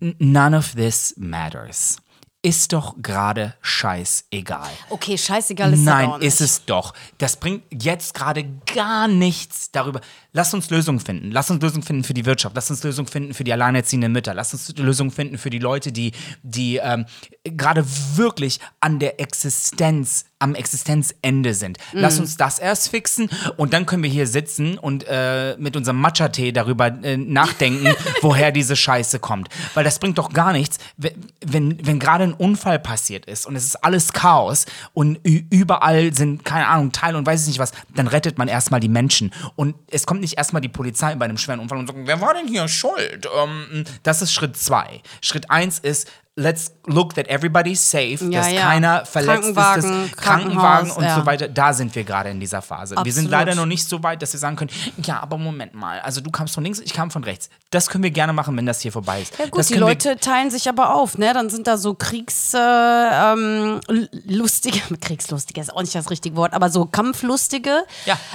None 0.00 0.56
of 0.56 0.74
this 0.74 1.14
matters. 1.16 1.98
Ist 2.42 2.74
doch 2.74 2.96
gerade 3.00 3.54
scheißegal. 3.62 4.68
Okay, 4.90 5.16
scheißegal 5.16 5.72
ist 5.72 5.80
Nein, 5.80 6.20
ist 6.20 6.42
es 6.42 6.66
doch. 6.66 6.92
Das 7.16 7.36
bringt 7.36 7.62
jetzt 7.72 8.12
gerade 8.12 8.44
gar 8.74 9.08
nichts 9.08 9.70
darüber. 9.70 10.02
Lass 10.36 10.52
uns 10.52 10.68
Lösungen 10.68 10.98
finden. 10.98 11.30
Lass 11.30 11.48
uns 11.48 11.62
Lösungen 11.62 11.84
finden 11.84 12.02
für 12.02 12.12
die 12.12 12.26
Wirtschaft. 12.26 12.56
Lass 12.56 12.68
uns 12.68 12.82
Lösungen 12.82 13.06
finden 13.06 13.34
für 13.34 13.44
die 13.44 13.52
alleinerziehenden 13.52 14.10
Mütter. 14.10 14.34
Lass 14.34 14.52
uns 14.52 14.76
Lösungen 14.76 15.12
finden 15.12 15.38
für 15.38 15.48
die 15.48 15.60
Leute, 15.60 15.92
die, 15.92 16.10
die 16.42 16.78
ähm, 16.78 17.06
gerade 17.44 17.84
wirklich 18.16 18.58
an 18.80 18.98
der 18.98 19.20
Existenz, 19.20 20.24
am 20.40 20.56
Existenzende 20.56 21.54
sind. 21.54 21.78
Mhm. 21.92 22.00
Lass 22.00 22.18
uns 22.18 22.36
das 22.36 22.58
erst 22.58 22.88
fixen 22.88 23.30
und 23.56 23.72
dann 23.72 23.86
können 23.86 24.02
wir 24.02 24.10
hier 24.10 24.26
sitzen 24.26 24.76
und 24.76 25.04
äh, 25.06 25.56
mit 25.58 25.76
unserem 25.76 26.00
Matcha-Tee 26.00 26.50
darüber 26.50 26.86
äh, 26.86 27.16
nachdenken, 27.16 27.94
woher 28.20 28.50
diese 28.50 28.74
Scheiße 28.74 29.20
kommt. 29.20 29.48
Weil 29.74 29.84
das 29.84 30.00
bringt 30.00 30.18
doch 30.18 30.32
gar 30.32 30.52
nichts, 30.52 30.78
wenn, 30.96 31.78
wenn, 31.80 32.00
gerade 32.00 32.24
ein 32.24 32.34
Unfall 32.34 32.80
passiert 32.80 33.26
ist 33.26 33.46
und 33.46 33.54
es 33.54 33.64
ist 33.64 33.84
alles 33.84 34.12
Chaos 34.12 34.66
und 34.94 35.20
überall 35.24 36.12
sind, 36.12 36.44
keine 36.44 36.66
Ahnung, 36.66 36.90
Teile 36.90 37.16
und 37.18 37.24
weiß 37.24 37.42
ich 37.42 37.48
nicht 37.48 37.58
was, 37.60 37.70
dann 37.94 38.08
rettet 38.08 38.36
man 38.36 38.48
erstmal 38.48 38.80
die 38.80 38.88
Menschen. 38.88 39.32
Und 39.54 39.76
es 39.90 40.06
kommt 40.06 40.23
nicht 40.24 40.38
erstmal 40.38 40.62
die 40.62 40.68
Polizei 40.68 41.14
bei 41.14 41.26
einem 41.26 41.38
schweren 41.38 41.60
Unfall 41.60 41.78
und 41.78 41.86
sagt, 41.86 41.98
wer 42.02 42.20
war 42.20 42.34
denn 42.34 42.48
hier 42.48 42.66
schuld? 42.66 43.28
Ähm, 43.36 43.84
das 44.02 44.22
ist 44.22 44.32
Schritt 44.32 44.56
zwei. 44.56 45.02
Schritt 45.20 45.50
eins 45.50 45.78
ist, 45.78 46.10
let's 46.36 46.72
look 46.86 47.14
that 47.14 47.28
everybody's 47.28 47.80
safe, 47.80 48.18
Ja, 48.28 48.40
dass 48.40 48.52
ja. 48.52 48.62
keiner 48.62 49.06
verletzt 49.06 49.48
ist, 49.48 49.56
dass 49.56 50.10
Krankenwagen, 50.16 50.90
und 50.90 51.04
ja. 51.04 51.16
so 51.16 51.26
weiter. 51.26 51.48
Da 51.48 51.72
sind 51.72 51.94
wir 51.94 52.02
gerade 52.02 52.30
in 52.30 52.40
dieser 52.40 52.60
Phase. 52.60 52.96
Wir 53.02 53.12
sind 53.12 53.26
Absolut. 53.26 53.30
leider 53.30 53.54
noch 53.54 53.66
nicht 53.66 53.88
so 53.88 54.02
weit, 54.02 54.20
dass 54.20 54.32
wir 54.32 54.40
sagen 54.40 54.56
können, 54.56 54.70
ja, 55.02 55.20
aber 55.20 55.38
Moment 55.38 55.74
mal, 55.74 56.00
also 56.00 56.20
du 56.20 56.30
kamst 56.30 56.54
von 56.54 56.64
links, 56.64 56.80
ich 56.80 56.92
kam 56.92 57.10
von 57.10 57.22
rechts. 57.22 57.50
Das 57.70 57.88
können 57.88 58.02
wir 58.02 58.10
gerne 58.10 58.32
machen, 58.32 58.56
wenn 58.56 58.66
das 58.66 58.80
hier 58.80 58.90
vorbei 58.90 59.22
ist. 59.22 59.38
Ja 59.38 59.44
gut, 59.44 59.60
das 59.60 59.68
die 59.68 59.74
Leute 59.74 60.16
teilen 60.16 60.50
sich 60.50 60.68
aber 60.68 60.94
auf, 60.94 61.18
ne? 61.18 61.32
Dann 61.32 61.50
sind 61.50 61.68
da 61.68 61.76
so 61.76 61.94
Kriegs, 61.94 62.52
äh, 62.54 62.58
ähm, 62.58 63.80
Kriegslustige 65.00 65.60
ist 65.60 65.72
auch 65.72 65.82
nicht 65.82 65.94
das 65.94 66.10
richtige 66.10 66.36
Wort, 66.36 66.52
aber 66.52 66.68
so 66.68 66.86
Kampflustige, 66.86 67.84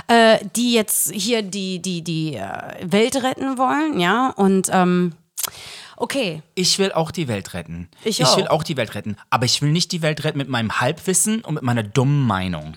äh, 0.08 0.40
die 0.56 0.74
jetzt 0.74 1.12
hier 1.12 1.42
die, 1.42 1.82
die, 1.82 2.02
die 2.02 2.36
äh, 2.36 2.48
Welt 2.82 3.18
retten 3.18 3.58
wollen, 3.58 4.00
ja? 4.00 4.30
Und 4.30 4.70
ähm, 4.72 5.14
okay, 6.00 6.42
Ich 6.56 6.80
will 6.80 6.92
auch 6.92 7.12
die 7.12 7.28
Welt 7.28 7.54
retten. 7.54 7.90
Ich 8.04 8.20
will 8.20 8.26
auch. 8.48 8.50
auch 8.52 8.64
die 8.64 8.78
Welt 8.78 8.96
retten. 8.96 9.16
Aber 9.30 9.46
ich 9.46 9.62
will 9.62 9.72
nicht 9.72 9.92
die 9.92 10.02
Welt 10.02 10.24
retten 10.24 10.38
mit 10.38 10.50
meinem 10.50 10.80
Halbwissen 10.82 11.42
und 11.42 11.54
mit 11.56 11.64
meiner 11.64 11.84
dummen 11.84 12.26
Meinung. 12.26 12.76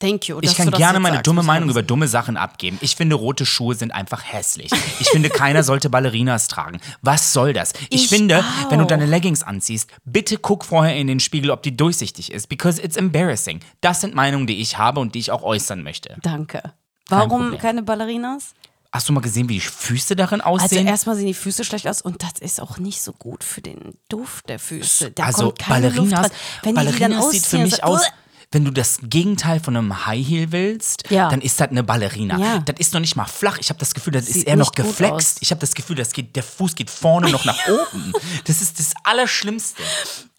thank 0.00 0.26
you. 0.26 0.38
Ich 0.42 0.56
kann 0.56 0.70
gerne 0.72 0.98
meine 0.98 1.16
sagst, 1.18 1.28
dumme 1.28 1.44
Meinung 1.44 1.70
über 1.70 1.82
dumme 1.84 2.08
Sachen 2.08 2.36
abgeben. 2.36 2.76
Ich 2.80 2.96
finde, 2.96 3.14
rote 3.14 3.46
Schuhe 3.46 3.74
sind 3.76 3.92
einfach 3.92 4.24
hässlich. 4.24 4.70
Ich 4.98 5.08
finde, 5.08 5.30
keiner 5.30 5.62
sollte 5.62 5.90
Ballerinas 5.90 6.48
tragen. 6.48 6.80
Was 7.02 7.32
soll 7.32 7.52
das? 7.52 7.72
Ich, 7.88 8.04
Ich 8.04 8.08
finde, 8.08 8.44
wenn 8.68 8.78
du 8.78 8.84
auch. 8.84 8.88
deine 8.88 9.06
Leggings 9.06 9.44
anziehst, 9.44 9.88
bitte 10.04 10.38
guck 10.38 10.64
vorher 10.64 10.96
in 10.96 11.06
den 11.06 11.20
Spiegel, 11.20 11.52
ob 11.52 11.62
die 11.62 11.76
durchsichtig 11.76 12.32
ist. 12.32 12.48
Because 12.48 12.82
it's 12.82 12.96
embarrassing. 12.96 13.60
Das 13.80 14.00
sind 14.00 14.14
Meinungen, 14.16 14.48
die 14.48 14.60
ich 14.60 14.76
habe 14.76 14.98
und 14.98 15.14
die 15.14 15.20
ich 15.20 15.30
auch 15.30 15.44
äußern 15.44 15.84
möchte. 15.84 16.16
Danke. 16.22 16.72
Warum 17.08 17.42
Problem. 17.42 17.60
keine 17.60 17.82
Ballerinas? 17.84 18.54
Hast 18.92 19.08
du 19.08 19.12
mal 19.14 19.20
gesehen, 19.20 19.48
wie 19.48 19.54
die 19.54 19.60
Füße 19.60 20.14
darin 20.16 20.42
Also 20.42 20.64
aussehen? 20.66 20.86
erstmal 20.86 21.16
sehen 21.16 21.26
die 21.26 21.32
Füße 21.34 21.64
schlecht 21.64 21.88
aus 21.88 22.02
und 22.02 22.22
das 22.22 22.32
ist 22.40 22.60
auch 22.60 22.76
nicht 22.78 23.00
so 23.02 23.12
gut 23.14 23.42
für 23.42 23.62
den 23.62 23.94
Duft 24.10 24.48
der 24.50 24.58
Füße. 24.58 25.12
Da 25.12 25.24
also 25.24 25.46
kommt 25.46 25.58
keine 25.60 25.88
Ballerinas. 25.90 26.28
Wenn 26.62 26.74
die 26.74 26.80
die 26.82 26.98
dann 26.98 26.98
Ballerinas 26.98 27.30
sieht 27.30 27.46
für 27.46 27.56
ausziehen, 27.56 27.62
mich 27.62 27.76
so, 27.76 27.82
aus, 27.82 28.00
"Uah!" 28.02 28.12
wenn 28.54 28.66
du 28.66 28.70
das 28.70 28.98
Gegenteil 29.02 29.60
von 29.60 29.74
einem 29.78 30.04
High 30.06 30.26
Heel 30.28 30.52
willst, 30.52 31.04
Ja. 31.10 31.30
dann 31.30 31.40
ist 31.40 31.58
das 31.58 31.68
eine 31.70 31.82
Ballerina. 31.82 32.38
Ja. 32.38 32.58
Das 32.58 32.76
ist 32.78 32.92
noch 32.92 33.00
nicht 33.00 33.16
mal 33.16 33.24
flach. 33.24 33.56
Ich 33.58 33.70
habe 33.70 33.78
das 33.80 33.94
Gefühl, 33.94 34.12
das 34.12 34.26
ist 34.28 34.34
Sieht 34.34 34.46
eher 34.46 34.56
noch 34.56 34.72
geflext. 34.72 35.38
Ich 35.40 35.50
habe 35.52 35.60
das 35.62 35.74
Gefühl, 35.74 35.96
das 35.96 36.12
geht, 36.12 36.36
der 36.36 36.42
Fuß 36.42 36.74
geht 36.74 36.90
vorne 36.90 37.30
noch 37.30 37.46
nach 37.46 37.56
oben. 37.68 38.12
Das 38.44 38.60
ist 38.60 38.78
das 38.78 38.92
Allerschlimmste. 39.04 39.82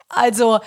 Also, 0.09 0.59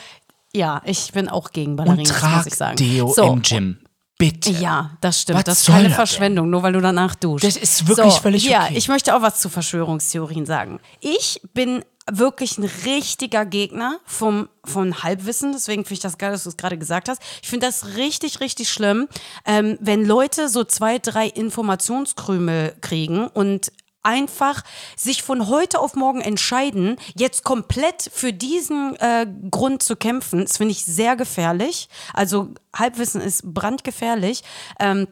ja, 0.52 0.82
ich 0.84 1.12
bin 1.12 1.28
auch 1.28 1.52
gegen 1.52 1.72
Und 1.72 1.76
Ballerinas, 1.76 2.08
trag 2.18 2.36
muss 2.38 2.46
ich 2.46 2.54
sagen. 2.56 2.76
Deo 2.78 3.12
so. 3.14 3.32
im 3.32 3.42
Gym. 3.42 3.78
Bitte. 4.18 4.50
Ja, 4.50 4.92
das 5.02 5.22
stimmt. 5.22 5.38
Was 5.38 5.44
das 5.44 5.60
ist 5.60 5.66
keine 5.66 5.82
das 5.84 5.88
denn? 5.88 5.94
Verschwendung, 5.96 6.48
nur 6.50 6.62
weil 6.62 6.72
du 6.72 6.80
danach 6.80 7.14
duschst. 7.14 7.46
Das 7.46 7.56
ist 7.56 7.86
wirklich 7.86 8.14
so, 8.14 8.20
völlig 8.20 8.44
Ja, 8.44 8.64
okay. 8.64 8.74
ich 8.76 8.88
möchte 8.88 9.14
auch 9.14 9.20
was 9.20 9.40
zu 9.40 9.50
Verschwörungstheorien 9.50 10.46
sagen. 10.46 10.80
Ich 11.00 11.40
bin 11.52 11.84
wirklich 12.10 12.56
ein 12.56 12.70
richtiger 12.84 13.44
Gegner 13.44 13.98
vom, 14.06 14.48
von 14.64 15.02
Halbwissen, 15.02 15.52
deswegen 15.52 15.84
finde 15.84 15.94
ich 15.94 16.00
das 16.00 16.18
geil, 16.18 16.30
dass 16.30 16.44
du 16.44 16.50
es 16.50 16.56
gerade 16.56 16.78
gesagt 16.78 17.08
hast. 17.08 17.20
Ich 17.42 17.48
finde 17.48 17.66
das 17.66 17.96
richtig, 17.96 18.40
richtig 18.40 18.68
schlimm, 18.70 19.08
ähm, 19.44 19.76
wenn 19.80 20.04
Leute 20.04 20.48
so 20.48 20.64
zwei, 20.64 20.98
drei 20.98 21.26
Informationskrümel 21.26 22.76
kriegen 22.80 23.26
und 23.26 23.72
einfach 24.06 24.62
sich 24.96 25.22
von 25.22 25.48
heute 25.48 25.80
auf 25.80 25.96
morgen 25.96 26.20
entscheiden, 26.20 26.96
jetzt 27.14 27.44
komplett 27.44 28.08
für 28.12 28.32
diesen 28.32 28.96
äh, 28.96 29.26
Grund 29.50 29.82
zu 29.82 29.96
kämpfen, 29.96 30.42
das 30.42 30.56
finde 30.56 30.72
ich 30.72 30.84
sehr 30.84 31.16
gefährlich. 31.16 31.88
Also 32.14 32.54
Halbwissen 32.74 33.20
ist 33.20 33.52
brandgefährlich. 33.52 34.42
Ähm, 34.78 35.08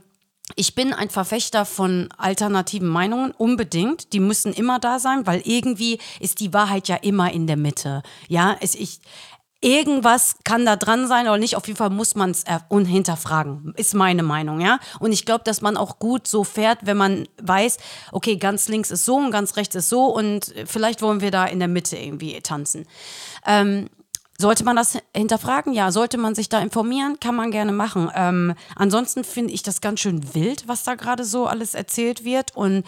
ich 0.57 0.74
bin 0.74 0.92
ein 0.92 1.11
Verfechter 1.11 1.64
von 1.64 2.09
alternativen 2.18 2.88
Meinungen, 2.88 3.33
unbedingt. 3.33 4.12
Die 4.12 4.20
müssen 4.20 4.52
immer 4.52 4.78
da 4.78 4.98
sein, 4.98 5.26
weil 5.26 5.40
irgendwie 5.44 5.98
ist 6.20 6.40
die 6.40 6.52
Wahrheit 6.52 6.87
ja 6.87 6.96
immer 6.96 7.33
in 7.33 7.46
der 7.46 7.57
Mitte. 7.57 8.02
Ja, 8.28 8.57
es, 8.61 8.74
ich, 8.74 9.00
irgendwas 9.64 10.37
kann 10.44 10.66
da 10.66 10.77
dran 10.77 11.09
sein 11.09 11.27
oder 11.27 11.38
nicht. 11.38 11.57
Auf 11.57 11.66
jeden 11.66 11.79
Fall 11.79 11.90
muss 11.90 12.14
man 12.14 12.33
es 12.33 12.44
hinterfragen, 12.68 13.72
ist 13.77 13.94
meine 13.94 14.22
Meinung, 14.22 14.61
ja. 14.61 14.79
Und 15.00 15.12
ich 15.12 15.24
glaube, 15.24 15.42
dass 15.44 15.62
man 15.62 15.79
auch 15.79 15.98
gut 15.98 16.29
so 16.29 16.44
fährt, 16.44 16.81
wenn 16.83 16.98
man 16.98 17.27
weiß, 17.42 17.79
okay, 18.12 18.37
ganz 18.37 18.68
links 18.68 18.90
ist 18.90 19.07
so 19.07 19.16
und 19.16 19.31
ganz 19.31 19.57
rechts 19.57 19.74
ist 19.74 19.88
so 19.88 20.05
und 20.05 20.53
vielleicht 20.66 21.00
wollen 21.00 21.22
wir 21.22 21.31
da 21.31 21.46
in 21.46 21.59
der 21.59 21.68
Mitte 21.68 21.96
irgendwie 21.96 22.38
tanzen. 22.42 22.87
Ähm, 23.46 23.88
sollte 24.36 24.64
man 24.64 24.74
das 24.74 24.98
hinterfragen? 25.14 25.72
Ja. 25.72 25.92
Sollte 25.92 26.18
man 26.18 26.34
sich 26.34 26.48
da 26.48 26.60
informieren? 26.60 27.20
Kann 27.20 27.36
man 27.36 27.52
gerne 27.52 27.70
machen. 27.72 28.10
Ähm, 28.14 28.54
ansonsten 28.74 29.22
finde 29.22 29.52
ich 29.52 29.62
das 29.62 29.80
ganz 29.80 30.00
schön 30.00 30.34
wild, 30.34 30.66
was 30.66 30.82
da 30.82 30.96
gerade 30.96 31.24
so 31.24 31.46
alles 31.46 31.74
erzählt 31.74 32.24
wird. 32.24 32.56
Und 32.56 32.84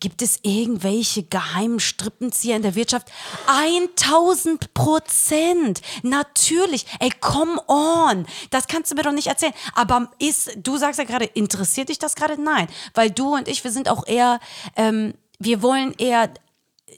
gibt 0.00 0.22
es 0.22 0.38
irgendwelche 0.42 1.22
geheimen 1.22 1.80
Strippenzieher 1.80 2.56
in 2.56 2.62
der 2.62 2.74
Wirtschaft? 2.74 3.08
1000 3.46 4.72
Prozent! 4.72 5.82
Natürlich! 6.02 6.86
Ey, 6.98 7.10
come 7.20 7.60
on! 7.66 8.26
Das 8.50 8.66
kannst 8.66 8.90
du 8.90 8.94
mir 8.94 9.02
doch 9.02 9.12
nicht 9.12 9.26
erzählen. 9.26 9.54
Aber 9.74 10.10
ist, 10.18 10.56
du 10.56 10.78
sagst 10.78 10.98
ja 10.98 11.04
gerade, 11.04 11.26
interessiert 11.26 11.90
dich 11.90 11.98
das 11.98 12.14
gerade? 12.14 12.40
Nein. 12.40 12.68
Weil 12.94 13.10
du 13.10 13.34
und 13.34 13.48
ich, 13.48 13.62
wir 13.64 13.70
sind 13.70 13.90
auch 13.90 14.06
eher, 14.06 14.40
ähm, 14.76 15.12
wir 15.38 15.60
wollen 15.60 15.94
eher 15.98 16.30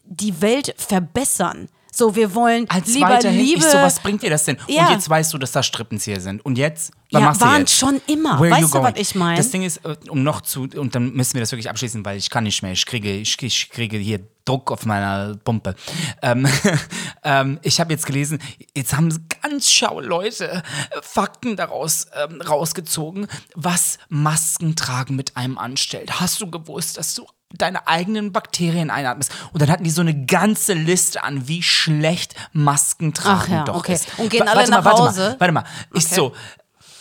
die 0.05 0.41
Welt 0.41 0.75
verbessern. 0.79 1.69
So, 1.95 2.17
wir 2.17 2.35
wollen 2.35 2.69
Als 2.71 2.89
lieber 2.89 3.19
Liebe. 3.21 3.59
ich 3.59 3.65
so, 3.65 3.77
was 3.77 4.01
bringt 4.01 4.23
dir 4.23 4.31
das 4.31 4.45
denn? 4.45 4.57
Ja. 4.67 4.87
Und 4.87 4.95
jetzt 4.95 5.11
weißt 5.11 5.33
du, 5.35 5.39
dass 5.39 5.53
da 5.53 5.63
Strippenzieher 5.63 6.21
sind. 6.21 6.43
Und 6.45 6.57
jetzt? 6.57 6.93
Was 7.11 7.21
Ja, 7.21 7.27
machst 7.27 7.41
du 7.43 7.45
waren 7.45 7.61
jetzt? 7.61 7.77
schon 7.77 8.01
immer. 8.07 8.41
Where 8.41 8.51
Weißt 8.51 8.75
du, 8.75 8.83
was 8.83 8.95
ich 8.97 9.15
mein? 9.15 9.37
Das 9.37 9.51
Ding 9.51 9.63
ist, 9.63 9.85
äh, 9.85 9.95
um 10.09 10.23
noch 10.23 10.41
zu, 10.41 10.63
und 10.75 10.95
dann 10.95 11.13
müssen 11.13 11.35
wir 11.35 11.41
das 11.43 11.53
wirklich 11.53 11.69
abschließen, 11.69 12.03
weil 12.03 12.17
ich 12.17 12.31
kann 12.31 12.45
nicht 12.45 12.63
mehr. 12.63 12.73
Ich 12.73 12.87
kriege, 12.87 13.13
ich, 13.13 13.41
ich 13.43 13.69
kriege 13.69 13.99
hier 13.99 14.21
Druck 14.47 14.73
auf 14.73 14.87
meiner 14.87 15.37
Pumpe. 15.37 15.75
Ähm, 16.23 16.49
ähm, 17.25 17.61
ich 17.63 17.79
habe 17.79 17.93
jetzt 17.93 18.07
gelesen, 18.07 18.39
jetzt 18.75 18.97
haben 18.97 19.11
ganz 19.43 19.71
schlaue 19.71 20.03
Leute 20.03 20.51
äh, 20.51 20.63
Fakten 21.03 21.57
daraus 21.57 22.07
ähm, 22.15 22.41
rausgezogen, 22.41 23.27
was 23.55 23.99
Masken 24.09 24.77
tragen 24.77 25.15
mit 25.15 25.37
einem 25.37 25.59
anstellt. 25.59 26.21
Hast 26.21 26.41
du 26.41 26.51
gewusst, 26.51 26.97
dass 26.97 27.15
du 27.15 27.27
deine 27.59 27.87
eigenen 27.87 28.33
Bakterien 28.33 28.91
einatmest. 28.91 29.33
Und 29.53 29.61
dann 29.63 29.71
hatten 29.71 29.85
die 29.85 29.91
so 29.91 30.01
eine 30.01 30.25
ganze 30.27 30.73
Liste 30.75 31.23
an, 31.25 31.49
wie 31.49 31.63
schlecht 31.63 32.35
Masken 32.53 33.13
tragen 33.15 33.53
ja, 33.53 33.65
doch 33.65 33.77
okay. 33.77 33.95
ist. 33.95 34.07
Und 34.19 34.31
gehen 34.31 34.41
Wa- 34.47 34.51
alle 34.51 34.57
warte 34.61 34.71
nach 34.71 34.79
mal, 34.79 34.91
warte 34.91 35.03
Hause? 35.05 35.21
Mal, 35.31 35.41
warte 35.41 35.53
mal. 35.53 35.65
Ich 35.95 36.07
Okay. 36.07 36.15
so, 36.15 36.33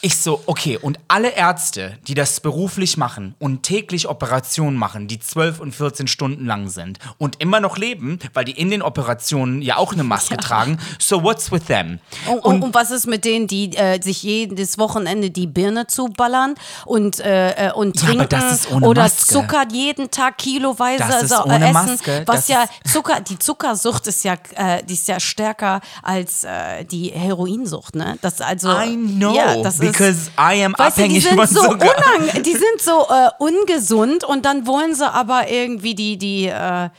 ich 0.01 0.17
so, 0.17 0.41
okay, 0.47 0.77
und 0.77 0.99
alle 1.07 1.29
Ärzte, 1.29 1.97
die 2.07 2.15
das 2.15 2.39
beruflich 2.39 2.97
machen 2.97 3.35
und 3.37 3.63
täglich 3.63 4.07
Operationen 4.07 4.75
machen, 4.75 5.07
die 5.07 5.19
12 5.19 5.59
und 5.59 5.75
14 5.75 6.07
Stunden 6.07 6.45
lang 6.45 6.69
sind 6.69 6.97
und 7.19 7.39
immer 7.39 7.59
noch 7.59 7.77
leben, 7.77 8.17
weil 8.33 8.43
die 8.45 8.53
in 8.53 8.71
den 8.71 8.81
Operationen 8.81 9.61
ja 9.61 9.77
auch 9.77 9.93
eine 9.93 10.03
Maske 10.03 10.37
tragen, 10.41 10.79
so 10.97 11.23
what's 11.23 11.51
with 11.51 11.65
them? 11.65 11.99
Und, 12.27 12.39
und, 12.39 12.61
und 12.63 12.73
was 12.73 12.89
ist 12.89 13.05
mit 13.05 13.25
denen, 13.25 13.45
die 13.45 13.75
äh, 13.77 14.01
sich 14.01 14.23
jedes 14.23 14.79
Wochenende 14.79 15.29
die 15.29 15.45
Birne 15.45 15.85
zuballern 15.85 16.55
und, 16.85 17.19
äh, 17.19 17.67
äh, 17.67 17.71
und 17.71 18.01
Ja, 18.01 18.07
trinken 18.07 18.59
ohne 18.71 18.87
oder 18.87 19.03
Maske. 19.03 19.33
Zucker 19.33 19.65
jeden 19.71 20.09
Tag 20.09 20.39
kiloweise 20.39 21.03
Das 21.07 21.31
also, 21.31 21.49
äh, 21.49 21.57
essen? 21.57 21.73
Maske. 21.73 22.23
Was 22.25 22.35
Das 22.37 22.47
ja 22.47 22.65
Zucker, 22.91 23.21
die 23.21 23.37
Zuckersucht 23.37 24.07
ist 24.07 24.23
ja, 24.23 24.33
äh, 24.55 24.83
die 24.83 24.93
ist 24.93 25.07
ja 25.07 25.19
stärker 25.19 25.79
als 26.01 26.43
äh, 26.43 26.85
die 26.85 27.09
Heroinsucht, 27.09 27.95
ne? 27.95 28.17
Das 28.21 28.41
also. 28.41 28.71
I 28.71 28.95
know, 28.95 29.35
ja, 29.35 29.61
das 29.61 29.79
ist, 29.79 29.90
because 29.91 30.31
I 30.37 30.63
am 30.63 30.73
Weißt 30.77 30.97
du, 30.97 31.01
die 31.03 31.17
abhängig 31.17 31.23
sind 31.23 31.49
so 31.49 31.69
unang 31.69 32.43
die 32.43 32.53
sind 32.53 32.81
so 32.81 33.07
äh, 33.09 33.29
ungesund 33.39 34.23
und 34.23 34.45
dann 34.45 34.65
wollen 34.65 34.95
sie 34.95 35.11
aber 35.11 35.49
irgendwie 35.49 35.95
die, 35.95 36.17
die, 36.17 36.47
äh, 36.47 36.89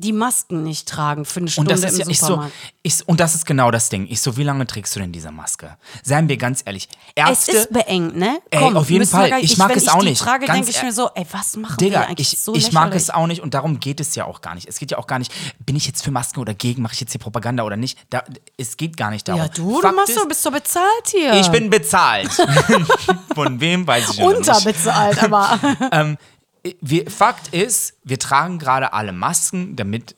die 0.00 0.12
Masken 0.12 0.62
nicht 0.62 0.88
tragen 0.88 1.24
für 1.24 1.40
eine 1.40 1.48
Stunde 1.50 1.74
Und 1.74 1.82
das 1.82 1.92
ist 1.92 1.98
im 2.00 2.06
ja, 2.06 2.10
ich 2.12 2.20
so, 2.20 2.26
Supermarkt. 2.26 2.54
ich, 2.82 3.08
und 3.08 3.20
das 3.20 3.34
ist 3.34 3.46
genau 3.46 3.70
das 3.70 3.88
Ding. 3.88 4.06
Ich 4.08 4.20
so, 4.20 4.36
wie 4.36 4.42
lange 4.44 4.66
trägst 4.66 4.94
du 4.96 5.00
denn 5.00 5.12
diese 5.12 5.30
Maske? 5.30 5.76
Seien 6.04 6.28
wir 6.28 6.36
ganz 6.36 6.62
ehrlich. 6.64 6.88
Es 7.14 7.26
Ärzte, 7.28 7.52
ist 7.52 7.72
beengt, 7.72 8.16
ne? 8.16 8.38
Ey, 8.50 8.60
Komm, 8.60 8.76
auf 8.76 8.88
jeden 8.90 9.02
wir 9.02 9.08
Fall. 9.08 9.30
gar- 9.30 9.40
Ich 9.40 9.56
mag 9.58 9.74
es 9.76 9.88
auch 9.88 10.00
die 10.00 10.10
nicht. 10.10 10.22
Frage 10.22 10.46
denke 10.46 10.70
ich 10.70 10.82
mir 10.82 10.92
so, 10.92 11.10
ey, 11.14 11.26
was 11.32 11.56
machen 11.56 11.76
wir 11.80 11.88
Digga, 11.88 12.02
eigentlich 12.02 12.32
ich, 12.32 12.38
so 12.40 12.54
ich 12.54 12.72
mag 12.72 12.94
es 12.94 13.10
auch 13.10 13.26
nicht 13.26 13.42
und 13.42 13.54
darum 13.54 13.80
geht 13.80 14.00
es 14.00 14.14
ja 14.14 14.24
auch 14.24 14.40
gar 14.40 14.54
nicht. 14.54 14.68
Es 14.68 14.78
geht 14.78 14.90
ja 14.90 14.98
auch 14.98 15.06
gar 15.06 15.18
nicht, 15.18 15.32
bin 15.64 15.76
ich 15.76 15.86
jetzt 15.86 16.02
für 16.04 16.10
Masken 16.10 16.40
oder 16.40 16.54
gegen, 16.54 16.82
mache 16.82 16.94
ich 16.94 17.00
jetzt 17.00 17.12
hier 17.12 17.20
Propaganda 17.20 17.64
oder 17.64 17.76
nicht. 17.76 17.98
Da, 18.10 18.22
es 18.56 18.76
geht 18.76 18.96
gar 18.96 19.10
nicht 19.10 19.26
darum. 19.28 19.42
Ja, 19.42 19.48
du, 19.48 19.74
du 19.76 19.80
Fakt 19.80 19.96
machst 19.96 20.10
ist, 20.10 20.18
so, 20.20 20.26
bist 20.28 20.42
so 20.42 20.50
bezahlt 20.50 20.84
hier. 21.10 21.34
Ich 21.40 21.48
bin 21.48 21.70
bezahlt. 21.70 22.30
Von 23.34 23.60
wem 23.60 23.86
weiß 23.86 24.10
ich 24.10 24.18
noch 24.18 24.28
nicht. 24.28 24.38
unterbezahlt, 24.38 25.22
aber. 25.22 25.58
wir, 26.80 27.10
Fakt 27.10 27.48
ist, 27.48 27.94
wir 28.04 28.18
tragen 28.18 28.58
gerade 28.58 28.92
alle 28.92 29.12
Masken, 29.12 29.76
damit 29.76 30.14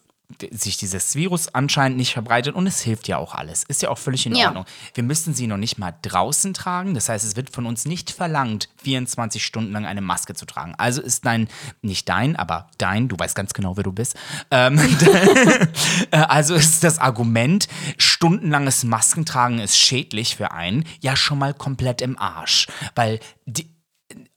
sich 0.53 0.77
dieses 0.77 1.15
Virus 1.15 1.55
anscheinend 1.55 1.99
nicht 1.99 2.13
verbreitet 2.13 2.55
und 2.55 2.67
es 2.67 2.81
hilft 2.81 3.09
ja 3.09 3.19
auch 3.19 3.35
alles. 3.35 3.65
Ist 3.65 3.83
ja 3.83 3.89
auch 3.89 3.99
völlig 3.99 4.27
in 4.27 4.35
Ja. 4.35 4.47
Ordnung. 4.47 4.65
Wir 4.95 5.03
müssen 5.03 5.35
sie 5.35 5.47
noch 5.47 5.57
nicht 5.57 5.79
mal 5.79 5.93
draußen 6.03 6.55
tragen. 6.55 6.95
Das 6.95 7.09
heißt, 7.09 7.25
es 7.25 7.37
wird 7.37 7.51
von 7.51 7.67
uns 7.67 7.85
nicht 7.85 8.11
verlangt, 8.11 8.69
24 8.83 9.45
Stunden 9.45 9.73
lang 9.73 9.87
eine 9.87 10.01
Maske 10.01 10.35
zu 10.35 10.47
tragen. 10.47 10.75
Also 10.79 11.03
ist 11.03 11.27
dein, 11.27 11.49
nicht 11.83 12.09
dein, 12.09 12.37
aber 12.37 12.69
dein, 12.79 13.09
du 13.09 13.19
weißt 13.19 13.35
ganz 13.35 13.53
genau, 13.53 13.77
wer 13.77 13.85
du 13.85 13.93
bist. 13.93 14.17
Ähm, 14.51 14.79
äh, 16.11 16.17
also 16.17 16.55
ist 16.55 16.85
das 16.85 16.99
Argument, 16.99 17.69
stundenlanges 17.99 18.85
Maskentragen 18.85 19.59
ist 19.59 19.77
schädlich 19.77 20.37
für 20.37 20.53
einen, 20.53 20.85
ja 21.01 21.17
schon 21.17 21.39
mal 21.39 21.55
komplett 21.55 22.01
im 22.01 22.19
Arsch. 22.19 22.69
Weil 22.95 23.21
die, 23.47 23.69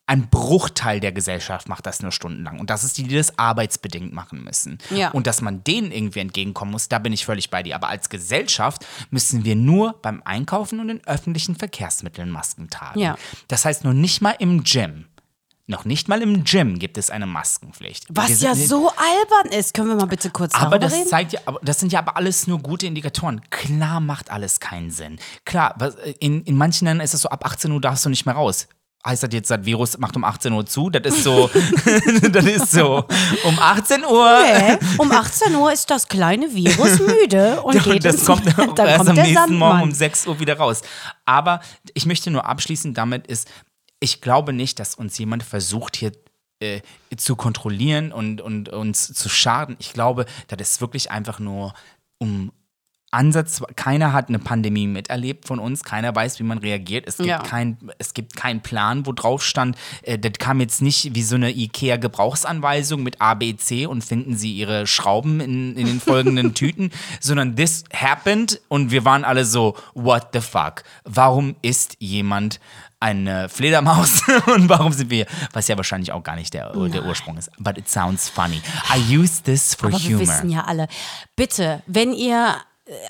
ein 0.05 0.29
Bruchteil 0.29 0.99
der 0.99 1.13
Gesellschaft 1.13 1.69
macht 1.69 1.85
das 1.85 2.01
nur 2.01 2.11
stundenlang. 2.11 2.59
Und 2.59 2.69
das 2.69 2.83
ist 2.83 2.97
die, 2.97 3.03
die 3.03 3.15
das 3.15 3.39
arbeitsbedingt 3.39 4.13
machen 4.13 4.43
müssen. 4.43 4.77
Ja. 4.89 5.11
Und 5.11 5.27
dass 5.27 5.41
man 5.41 5.63
denen 5.63 5.91
irgendwie 5.91 6.19
entgegenkommen 6.19 6.71
muss, 6.71 6.89
da 6.89 6.99
bin 6.99 7.13
ich 7.13 7.25
völlig 7.25 7.49
bei 7.49 7.63
dir. 7.63 7.75
Aber 7.75 7.87
als 7.87 8.09
Gesellschaft 8.09 8.85
müssen 9.11 9.45
wir 9.45 9.55
nur 9.55 9.93
beim 10.01 10.21
Einkaufen 10.25 10.79
und 10.81 10.89
in 10.89 11.05
öffentlichen 11.07 11.55
Verkehrsmitteln 11.55 12.29
Masken 12.29 12.69
tragen. 12.69 12.99
Ja. 12.99 13.15
Das 13.47 13.63
heißt, 13.63 13.85
noch 13.85 13.93
nicht 13.93 14.21
mal 14.21 14.35
im 14.39 14.63
Gym. 14.63 15.05
Noch 15.65 15.85
nicht 15.85 16.09
mal 16.09 16.21
im 16.21 16.43
Gym 16.43 16.77
gibt 16.77 16.97
es 16.97 17.09
eine 17.09 17.25
Maskenpflicht. 17.25 18.07
Was 18.09 18.41
ja 18.41 18.53
so 18.53 18.89
albern 18.89 19.57
ist. 19.57 19.73
Können 19.73 19.87
wir 19.87 19.95
mal 19.95 20.07
bitte 20.07 20.29
kurz 20.29 20.53
aber 20.53 20.71
darüber 20.71 20.79
das 20.79 20.93
reden? 20.93 21.07
zeigt 21.07 21.31
ja, 21.31 21.39
aber 21.45 21.61
das 21.63 21.79
sind 21.79 21.93
ja 21.93 21.99
aber 21.99 22.17
alles 22.17 22.47
nur 22.47 22.59
gute 22.59 22.85
Indikatoren. 22.85 23.41
Klar 23.49 24.01
macht 24.01 24.29
alles 24.29 24.59
keinen 24.59 24.91
Sinn. 24.91 25.19
Klar, 25.45 25.77
in, 26.19 26.43
in 26.43 26.57
manchen 26.57 26.85
Ländern 26.85 27.05
ist 27.05 27.13
es 27.13 27.21
so, 27.21 27.29
ab 27.29 27.45
18 27.45 27.71
Uhr 27.71 27.79
darfst 27.79 28.03
du 28.03 28.09
nicht 28.09 28.25
mehr 28.25 28.35
raus. 28.35 28.67
Heißt 29.05 29.23
das 29.23 29.29
jetzt, 29.33 29.51
das 29.51 29.65
Virus 29.65 29.97
macht 29.97 30.15
um 30.15 30.23
18 30.23 30.53
Uhr 30.53 30.65
zu? 30.65 30.89
Das 30.89 31.13
ist 31.13 31.23
so, 31.23 31.49
das 32.31 32.45
ist 32.45 32.71
so, 32.71 33.05
um 33.43 33.59
18 33.59 34.05
Uhr. 34.05 34.39
Nee, 34.41 34.77
um 34.97 35.11
18 35.11 35.53
Uhr 35.55 35.73
ist 35.73 35.89
das 35.89 36.07
kleine 36.07 36.53
Virus 36.53 36.99
müde 36.99 37.61
und 37.63 37.83
geht 37.83 38.05
das 38.05 38.15
ins, 38.15 38.25
kommt 38.25 38.45
dann 38.57 38.87
erst 38.87 38.97
kommt 38.97 39.09
am 39.09 39.15
der 39.15 39.25
nächsten 39.25 39.33
Sandmann. 39.33 39.57
Morgen 39.57 39.83
um 39.83 39.91
6 39.91 40.27
Uhr 40.27 40.39
wieder 40.39 40.57
raus. 40.57 40.83
Aber 41.25 41.59
ich 41.93 42.05
möchte 42.05 42.31
nur 42.31 42.45
abschließen 42.45 42.93
damit 42.93 43.27
ist, 43.27 43.49
ich 43.99 44.21
glaube 44.21 44.53
nicht, 44.53 44.79
dass 44.79 44.95
uns 44.95 45.17
jemand 45.17 45.43
versucht 45.43 45.97
hier 45.97 46.13
äh, 46.61 46.81
zu 47.17 47.35
kontrollieren 47.35 48.13
und, 48.13 48.39
und 48.39 48.69
uns 48.69 49.13
zu 49.13 49.27
schaden. 49.27 49.75
Ich 49.79 49.91
glaube, 49.91 50.25
das 50.47 50.61
ist 50.61 50.81
wirklich 50.81 51.11
einfach 51.11 51.39
nur 51.39 51.73
um 52.19 52.53
Ansatz, 53.13 53.61
keiner 53.75 54.11
hat 54.13 54.29
eine 54.29 54.39
Pandemie 54.39 54.87
miterlebt 54.87 55.47
von 55.47 55.59
uns, 55.59 55.83
keiner 55.83 56.15
weiß, 56.15 56.39
wie 56.39 56.43
man 56.43 56.57
reagiert. 56.57 57.07
Es 57.07 57.17
gibt, 57.17 57.29
Ja. 57.29 57.39
kein, 57.39 57.77
es 57.99 58.13
gibt 58.13 58.35
keinen 58.35 58.61
Plan, 58.61 59.05
wo 59.05 59.11
drauf 59.11 59.43
stand. 59.43 59.77
Äh, 60.01 60.17
das 60.19 60.33
kam 60.39 60.59
jetzt 60.59 60.81
nicht 60.81 61.15
wie 61.15 61.23
so 61.23 61.35
eine 61.35 61.51
IKEA-Gebrauchsanweisung 61.51 63.03
mit 63.03 63.21
A, 63.21 63.33
B, 63.33 63.55
C 63.55 63.85
und 63.85 64.03
finden 64.03 64.35
Sie 64.37 64.53
Ihre 64.53 64.87
Schrauben 64.87 65.39
in, 65.39 65.75
in 65.77 65.85
den 65.87 65.99
folgenden 65.99 66.53
Tüten, 66.55 66.91
sondern 67.19 67.55
this 67.55 67.83
happened 67.93 68.59
und 68.67 68.91
wir 68.91 69.05
waren 69.05 69.23
alle 69.23 69.45
so, 69.45 69.75
what 69.93 70.27
the 70.33 70.41
fuck? 70.41 70.83
Warum 71.03 71.55
ist 71.61 71.95
jemand 71.99 72.59
eine 72.99 73.49
Fledermaus 73.49 74.21
und 74.47 74.69
warum 74.69 74.93
sind 74.93 75.09
wir, 75.09 75.25
was 75.51 75.67
ja 75.67 75.75
wahrscheinlich 75.75 76.13
auch 76.13 76.23
gar 76.23 76.35
nicht 76.37 76.53
der, 76.53 76.71
der 76.71 77.03
Ursprung 77.05 77.37
ist. 77.37 77.51
But 77.59 77.77
it 77.77 77.89
sounds 77.89 78.29
funny. 78.29 78.61
I 78.95 79.17
use 79.17 79.43
this 79.43 79.75
for 79.75 79.89
Aber 79.89 79.99
wir 80.01 80.07
humor. 80.17 80.21
wissen 80.21 80.49
ja 80.49 80.61
alle. 80.63 80.87
Bitte, 81.35 81.83
wenn 81.85 82.13
ihr 82.13 82.55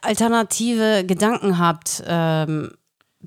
alternative 0.01 1.05
Gedanken 1.05 1.57
habt, 1.57 2.03
ähm, 2.05 2.75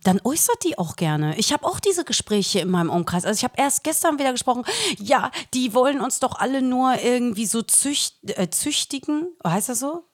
dann 0.03 0.21
äußert 0.25 0.63
die 0.65 0.79
auch 0.79 0.97
gerne. 0.97 1.37
Ich 1.39 1.53
habe 1.53 1.65
auch 1.67 1.81
diese 1.81 2.05
Gespräche 2.05 2.61
in 2.61 2.71
meinem 2.71 2.91
Umkreis. 2.91 3.25
Also 3.25 3.39
ich 3.39 3.45
habe 3.45 3.55
erst 3.57 3.83
gestern 3.83 4.19
wieder 4.19 4.33
gesprochen, 4.33 4.65
ja, 4.99 5.31
die 5.55 5.73
wollen 5.73 6.01
uns 6.01 6.21
doch 6.21 6.39
alle 6.39 6.61
nur 6.61 7.01
irgendwie 7.03 7.47
so 7.47 7.63
zücht, 7.63 8.17
äh, 8.39 8.51
züchtigen, 8.51 9.29
heißt 9.45 9.71
das 9.71 9.79
so? 9.79 10.05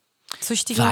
Züchtigen? 0.41 0.85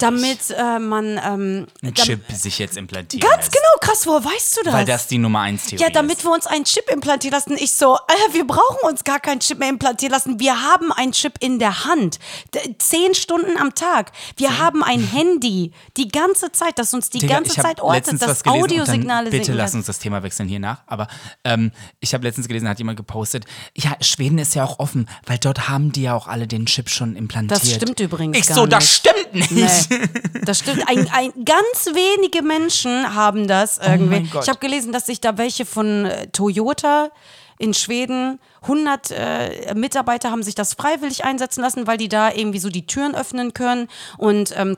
Damit 0.00 0.50
äh, 0.50 0.78
man 0.78 1.20
ähm, 1.24 1.66
ein 1.82 1.94
Chip 1.94 2.20
sich 2.32 2.58
jetzt 2.58 2.76
implantieren 2.76 3.28
Ganz 3.28 3.46
lässt. 3.46 3.52
genau, 3.52 3.68
krass, 3.80 4.06
woher 4.06 4.24
weißt 4.24 4.58
du 4.58 4.62
das? 4.64 4.74
Weil 4.74 4.84
das 4.84 5.06
die 5.06 5.18
Nummer 5.18 5.40
eins 5.40 5.66
Theorie 5.66 5.82
Ja, 5.84 5.90
damit 5.90 6.18
ist. 6.18 6.24
wir 6.24 6.32
uns 6.32 6.46
einen 6.46 6.64
Chip 6.64 6.90
implantieren 6.90 7.32
lassen. 7.32 7.56
Ich 7.58 7.72
so, 7.72 7.96
äh, 7.96 8.32
wir 8.34 8.46
brauchen 8.46 8.78
uns 8.88 9.04
gar 9.04 9.20
keinen 9.20 9.40
Chip 9.40 9.58
mehr 9.58 9.68
implantieren 9.68 10.12
lassen. 10.12 10.40
Wir 10.40 10.62
haben 10.62 10.92
einen 10.92 11.12
Chip 11.12 11.34
in 11.40 11.58
der 11.58 11.84
Hand. 11.84 12.18
D 12.54 12.76
zehn 12.78 13.14
Stunden 13.14 13.56
am 13.56 13.74
Tag. 13.74 14.12
Wir 14.36 14.58
haben 14.58 14.82
ein 14.82 15.00
Handy. 15.02 15.72
Die 15.96 16.08
ganze 16.08 16.52
Zeit, 16.52 16.78
das 16.78 16.92
uns 16.94 17.10
die 17.10 17.18
Digga, 17.18 17.34
ganze 17.34 17.54
Zeit 17.60 17.80
ortet, 17.80 18.20
das 18.20 18.44
Audiosignale 18.46 19.30
Bitte 19.30 19.52
lass 19.52 19.74
uns 19.74 19.86
das 19.86 19.98
Thema 19.98 20.22
wechseln 20.22 20.48
hier 20.48 20.60
nach. 20.60 20.82
Aber 20.86 21.08
ähm, 21.44 21.72
ich 22.00 22.14
habe 22.14 22.24
letztens 22.24 22.48
gelesen, 22.48 22.68
hat 22.68 22.78
jemand 22.78 22.96
gepostet, 22.96 23.44
ja, 23.76 23.96
Schweden 24.00 24.38
ist 24.38 24.54
ja 24.54 24.64
auch 24.64 24.78
offen, 24.78 25.08
weil 25.26 25.38
dort 25.38 25.68
haben 25.68 25.92
die 25.92 26.02
ja 26.02 26.14
auch 26.14 26.26
alle 26.26 26.46
den 26.46 26.66
Chip 26.66 26.88
schon 26.90 27.16
implantiert. 27.16 27.60
Das 27.60 27.70
stimmt 27.70 28.00
übrigens 28.00 28.38
Ich 28.38 28.46
so, 28.46 28.66
das 28.78 28.94
stimmt 28.96 29.34
nicht. 29.34 29.50
Nee, 29.50 29.98
das 30.44 30.58
stimmt. 30.60 30.88
Ein, 30.88 31.08
ein, 31.12 31.32
ganz 31.44 31.86
wenige 31.86 32.42
Menschen 32.42 33.14
haben 33.14 33.46
das 33.46 33.78
irgendwie. 33.78 34.02
Oh 34.02 34.20
mein 34.20 34.30
Gott. 34.30 34.44
ich 34.44 34.48
habe 34.48 34.60
gelesen, 34.60 34.92
dass 34.92 35.06
sich 35.06 35.20
da 35.20 35.38
welche 35.38 35.66
von 35.66 36.06
äh, 36.06 36.28
Toyota 36.28 37.10
in 37.58 37.74
Schweden, 37.74 38.38
100 38.62 39.10
äh, 39.10 39.74
Mitarbeiter 39.74 40.30
haben 40.30 40.42
sich 40.42 40.54
das 40.54 40.74
freiwillig 40.74 41.24
einsetzen 41.24 41.60
lassen, 41.60 41.86
weil 41.86 41.96
die 41.98 42.08
da 42.08 42.32
irgendwie 42.32 42.60
so 42.60 42.70
die 42.70 42.86
Türen 42.86 43.14
öffnen 43.14 43.52
können 43.52 43.88
und 44.16 44.54
ähm, 44.56 44.76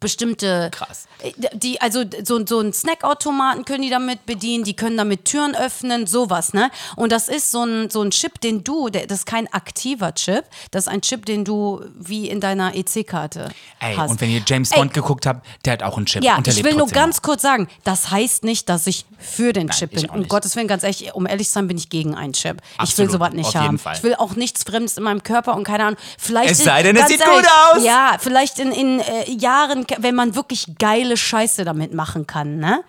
bestimmte 0.00 0.70
Krass. 0.72 1.06
äh, 1.22 1.32
die 1.54 1.80
also 1.80 2.04
so, 2.24 2.44
so 2.46 2.58
einen 2.60 2.72
Snackautomaten 2.72 3.64
können 3.64 3.82
die 3.82 3.90
damit 3.90 4.26
bedienen, 4.26 4.64
die 4.64 4.74
können 4.74 4.96
damit 4.96 5.24
Türen 5.24 5.54
öffnen, 5.56 6.06
sowas, 6.06 6.52
ne? 6.52 6.70
Und 6.96 7.12
das 7.12 7.28
ist 7.28 7.50
so 7.50 7.64
ein, 7.64 7.90
so 7.90 8.02
ein 8.02 8.10
Chip, 8.10 8.40
den 8.40 8.64
du, 8.64 8.88
der, 8.88 9.06
das 9.06 9.20
ist 9.20 9.26
kein 9.26 9.52
aktiver 9.52 10.14
Chip, 10.14 10.44
das 10.70 10.86
ist 10.86 10.88
ein 10.92 11.00
Chip, 11.02 11.26
den 11.26 11.44
du 11.44 11.84
wie 11.98 12.28
in 12.28 12.40
deiner 12.40 12.74
EC-Karte 12.74 13.50
Ey, 13.80 13.94
hast. 13.96 14.10
und 14.10 14.20
wenn 14.20 14.30
ihr 14.30 14.42
James 14.46 14.70
Ey, 14.72 14.78
Bond 14.78 14.94
geguckt 14.94 15.26
habt, 15.26 15.46
der 15.64 15.74
hat 15.74 15.82
auch 15.82 15.96
einen 15.96 16.06
Chip. 16.06 16.22
ja, 16.22 16.38
ich 16.44 16.62
will 16.64 16.74
nur 16.74 16.88
ganz 16.88 17.22
kurz 17.22 17.42
sagen, 17.42 17.68
das 17.84 18.10
heißt 18.10 18.44
nicht, 18.44 18.68
dass 18.68 18.86
ich 18.86 19.04
für 19.18 19.52
den 19.52 19.68
Chip 19.70 19.90
ich 19.92 20.02
bin. 20.02 20.10
Um. 20.10 20.28
Gottes 20.28 20.54
Willen, 20.56 20.68
ganz 20.68 20.82
ehrlich, 20.82 21.14
um 21.14 21.26
ehrlich 21.26 21.48
zu 21.48 21.54
sein, 21.54 21.66
bin 21.68 21.76
ich 21.76 21.88
gegen 21.88 22.14
einen 22.14 22.32
Chip. 22.32 22.60
ich 22.62 22.78
will 22.98 23.06
Absolut, 23.06 23.12
sowas 23.12 23.32
nicht 23.32 23.54
haben. 23.54 23.78
Fall. 23.78 23.96
Ich 23.96 24.02
will 24.02 24.14
auch 24.14 24.34
nichts 24.36 24.62
Fremdes 24.62 24.96
in 24.96 25.02
meinem 25.04 25.22
Körper 25.22 25.56
und 25.56 25.64
keine 25.64 25.84
Ahnung. 25.84 25.98
Vielleicht 26.18 26.50
Es 26.50 26.64
sei 26.64 26.82
denn, 26.82 26.96
es 26.96 27.08
sieht 27.08 27.24
gut 27.24 27.46
aus. 27.72 27.84
Ja, 27.84 28.16
vielleicht 28.18 28.58
in, 28.58 28.72
in 28.72 29.00
äh, 29.00 29.30
Jahren, 29.30 29.86
wenn 29.98 30.14
man 30.14 30.34
wirklich 30.34 30.66
geile 30.78 31.16
Scheiße 31.16 31.64
damit 31.64 31.94
machen 31.94 32.26
kann, 32.26 32.58
ne? 32.58 32.82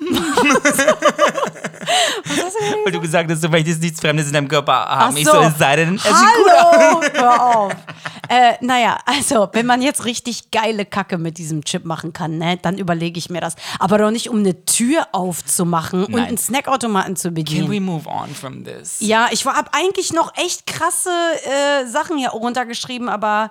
Weil 2.84 2.92
du 2.92 3.00
gesagt 3.00 3.30
hast, 3.30 3.42
du 3.42 3.48
möchtest 3.48 3.82
nichts 3.82 4.00
Fremdes 4.00 4.26
in 4.26 4.32
deinem 4.32 4.48
Körper 4.48 4.72
haben. 4.72 5.14
Ach 5.14 5.18
Ich 5.18 5.24
so, 5.26 5.38
es 5.40 5.58
sei 5.58 5.76
denn, 5.76 5.94
es 5.96 6.02
sieht 6.02 6.12
gut 6.12 6.52
aus. 6.52 6.72
Hallo, 6.72 7.02
hör 7.12 7.56
auf. 7.56 7.72
äh, 8.28 8.52
naja, 8.60 8.98
also, 9.06 9.48
wenn 9.52 9.66
man 9.66 9.82
jetzt 9.82 10.04
richtig 10.04 10.50
geile 10.50 10.84
Kacke 10.84 11.18
mit 11.18 11.38
diesem 11.38 11.64
Chip 11.64 11.84
machen 11.84 12.12
kann, 12.12 12.38
ne, 12.38 12.58
dann 12.60 12.78
überlege 12.78 13.18
ich 13.18 13.30
mir 13.30 13.40
das. 13.40 13.54
Aber 13.78 13.98
doch 13.98 14.10
nicht, 14.10 14.28
um 14.30 14.38
eine 14.38 14.64
Tür 14.64 15.08
aufzumachen 15.12 16.04
und 16.04 16.12
Nein. 16.12 16.26
einen 16.28 16.38
Snackautomaten 16.38 17.16
zu 17.16 17.28
Can 17.28 17.34
bedienen. 17.34 17.70
we 17.70 17.80
move 17.80 18.08
on 18.08 18.34
from 18.34 18.64
this? 18.64 18.96
Ja, 19.00 19.28
ich 19.30 19.44
habe 19.46 19.70
eigentlich 19.72 20.12
noch 20.12 20.32
echt 20.36 20.66
krasse 20.66 21.10
äh, 21.44 21.86
Sachen 21.86 22.18
hier 22.18 22.30
runtergeschrieben, 22.30 23.08
aber 23.08 23.50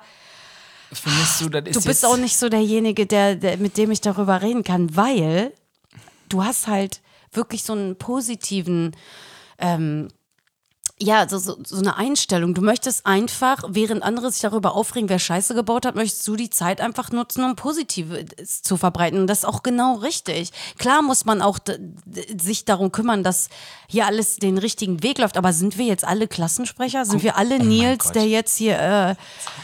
Findest 0.91 1.41
du, 1.41 1.49
das 1.49 1.65
ist 1.65 1.75
du 1.75 1.87
bist 1.87 2.05
auch 2.05 2.17
nicht 2.17 2.37
so 2.37 2.49
derjenige, 2.49 3.05
der, 3.05 3.35
der, 3.35 3.57
mit 3.57 3.77
dem 3.77 3.91
ich 3.91 4.01
darüber 4.01 4.41
reden 4.41 4.63
kann, 4.63 4.95
weil 4.95 5.53
du 6.29 6.43
hast 6.43 6.67
halt 6.67 7.01
wirklich 7.31 7.63
so 7.63 7.73
einen 7.73 7.95
positiven, 7.97 8.95
ähm, 9.59 10.07
ja, 11.01 11.29
so, 11.29 11.37
so, 11.37 11.57
so 11.63 11.77
eine 11.77 11.95
Einstellung. 11.95 12.53
Du 12.53 12.61
möchtest 12.61 13.05
einfach, 13.05 13.63
während 13.69 14.03
andere 14.03 14.31
sich 14.31 14.41
darüber 14.41 14.75
aufregen, 14.75 15.07
wer 15.07 15.19
Scheiße 15.19 15.55
gebaut 15.55 15.85
hat, 15.85 15.95
möchtest 15.95 16.27
du 16.27 16.35
die 16.35 16.49
Zeit 16.49 16.81
einfach 16.81 17.11
nutzen, 17.11 17.43
um 17.45 17.55
Positives 17.55 18.61
zu 18.61 18.75
verbreiten. 18.75 19.19
Und 19.19 19.27
das 19.27 19.39
ist 19.39 19.45
auch 19.45 19.63
genau 19.63 19.95
richtig. 19.95 20.51
Klar 20.77 21.01
muss 21.01 21.23
man 21.23 21.41
auch 21.41 21.59
sich 22.37 22.65
darum 22.65 22.91
kümmern, 22.91 23.23
dass 23.23 23.49
hier 23.87 24.07
alles 24.07 24.37
den 24.37 24.57
richtigen 24.57 25.01
Weg 25.01 25.19
läuft. 25.19 25.37
Aber 25.37 25.53
sind 25.53 25.77
wir 25.77 25.85
jetzt 25.85 26.03
alle 26.03 26.27
Klassensprecher? 26.27 27.05
Sind 27.05 27.23
wir 27.23 27.37
alle 27.37 27.59
oh 27.59 27.63
Nils, 27.63 28.11
der 28.11 28.27
jetzt 28.27 28.57
hier 28.57 29.15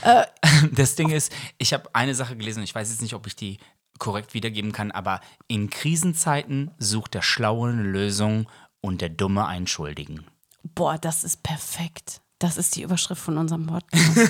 äh, 0.04 0.24
Das 0.72 0.96
Ding 0.96 1.10
ist, 1.10 1.34
ich 1.58 1.74
habe 1.74 1.90
eine 1.94 2.16
Sache 2.16 2.38
gelesen, 2.38 2.64
ich 2.64 2.74
weiß 2.74 2.90
jetzt 2.90 3.02
nicht, 3.02 3.14
ob 3.14 3.28
ich 3.28 3.36
die 3.36 3.58
korrekt 4.00 4.34
wiedergeben 4.34 4.72
kann, 4.72 4.92
aber 4.92 5.22
in 5.48 5.70
Krisenzeiten 5.70 6.72
sucht 6.78 7.14
der 7.14 7.22
Schlaue 7.22 7.70
eine 7.70 7.84
Lösung 7.84 8.48
und 8.82 9.02
der 9.02 9.10
Dumme 9.10 9.48
einen 9.48 9.68
Schuldigen. 9.68 10.26
Boah, 10.74 10.98
das 10.98 11.24
ist 11.24 11.44
perfekt. 11.44 12.22
Das 12.40 12.58
ist 12.58 12.76
die 12.76 12.82
Überschrift 12.82 13.22
von 13.22 13.38
unserem 13.38 13.66
Podcast. 13.66 14.18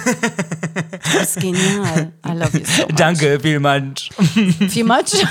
das 1.13 1.35
ist 1.35 1.39
genial. 1.39 2.13
I 2.25 2.31
love 2.33 2.57
you 2.57 2.65
so 2.65 2.83
much. 2.83 2.95
Danke, 2.95 3.39
vielmals. 3.39 4.09
Viel 4.69 4.83
much. 4.83 5.13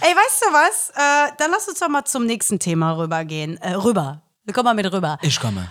Ey, 0.00 0.14
weißt 0.16 0.42
du 0.42 0.46
was? 0.52 0.90
Äh, 0.94 1.32
dann 1.36 1.50
lass 1.50 1.68
uns 1.68 1.78
doch 1.78 1.88
mal 1.88 2.04
zum 2.04 2.24
nächsten 2.24 2.58
Thema 2.58 2.92
rübergehen. 2.92 3.58
Äh, 3.58 3.74
rüber. 3.74 4.22
Komm 4.52 4.64
mal 4.64 4.74
mit 4.74 4.90
rüber. 4.90 5.18
Ich 5.22 5.38
komme. 5.38 5.68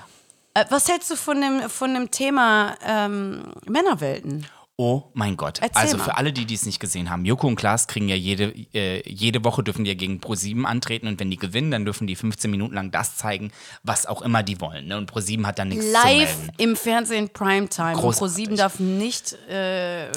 Äh, 0.54 0.66
was 0.70 0.88
hältst 0.88 1.10
du 1.10 1.16
von 1.16 1.42
dem, 1.42 1.70
von 1.70 1.94
dem 1.94 2.12
Thema 2.12 2.76
ähm, 2.86 3.54
Männerwelten? 3.66 4.46
Oh 4.84 5.04
mein 5.14 5.38
Gott. 5.38 5.60
Erzähl 5.62 5.80
also 5.80 5.98
mal. 5.98 6.06
für 6.06 6.18
alle, 6.18 6.34
die 6.34 6.46
dies 6.46 6.66
nicht 6.66 6.80
gesehen 6.80 7.12
haben, 7.12 7.24
Joko 7.24 7.46
und 7.46 7.56
Klaas 7.56 7.86
kriegen 7.86 8.10
ja 8.10 8.16
jede, 8.16 8.46
äh, 8.74 9.08
jede 9.08 9.44
Woche 9.44 9.62
dürfen 9.62 9.84
die 9.84 9.92
ja 9.92 9.96
gegen 9.96 10.18
Pro7 10.18 10.64
antreten 10.64 11.06
und 11.06 11.20
wenn 11.20 11.30
die 11.30 11.38
gewinnen, 11.38 11.70
dann 11.70 11.86
dürfen 11.86 12.08
die 12.08 12.16
15 12.16 12.50
Minuten 12.50 12.74
lang 12.74 12.90
das 12.90 13.16
zeigen, 13.16 13.52
was 13.84 14.08
auch 14.08 14.24
immer 14.24 14.42
die 14.42 14.60
wollen. 14.60 14.88
Ne? 14.88 14.98
Und 14.98 15.12
Pro7 15.12 15.46
hat 15.46 15.60
dann 15.60 15.68
nichts 15.68 15.86
zu 15.86 15.92
Live 15.92 16.36
melden. 16.36 16.54
im 16.58 16.76
Fernsehen 16.76 17.30
Primetime. 17.30 17.96
Und. 17.96 18.16
Pro7 18.16 18.56
darf 18.56 18.80
nicht 18.80 19.34
äh, 19.48 20.08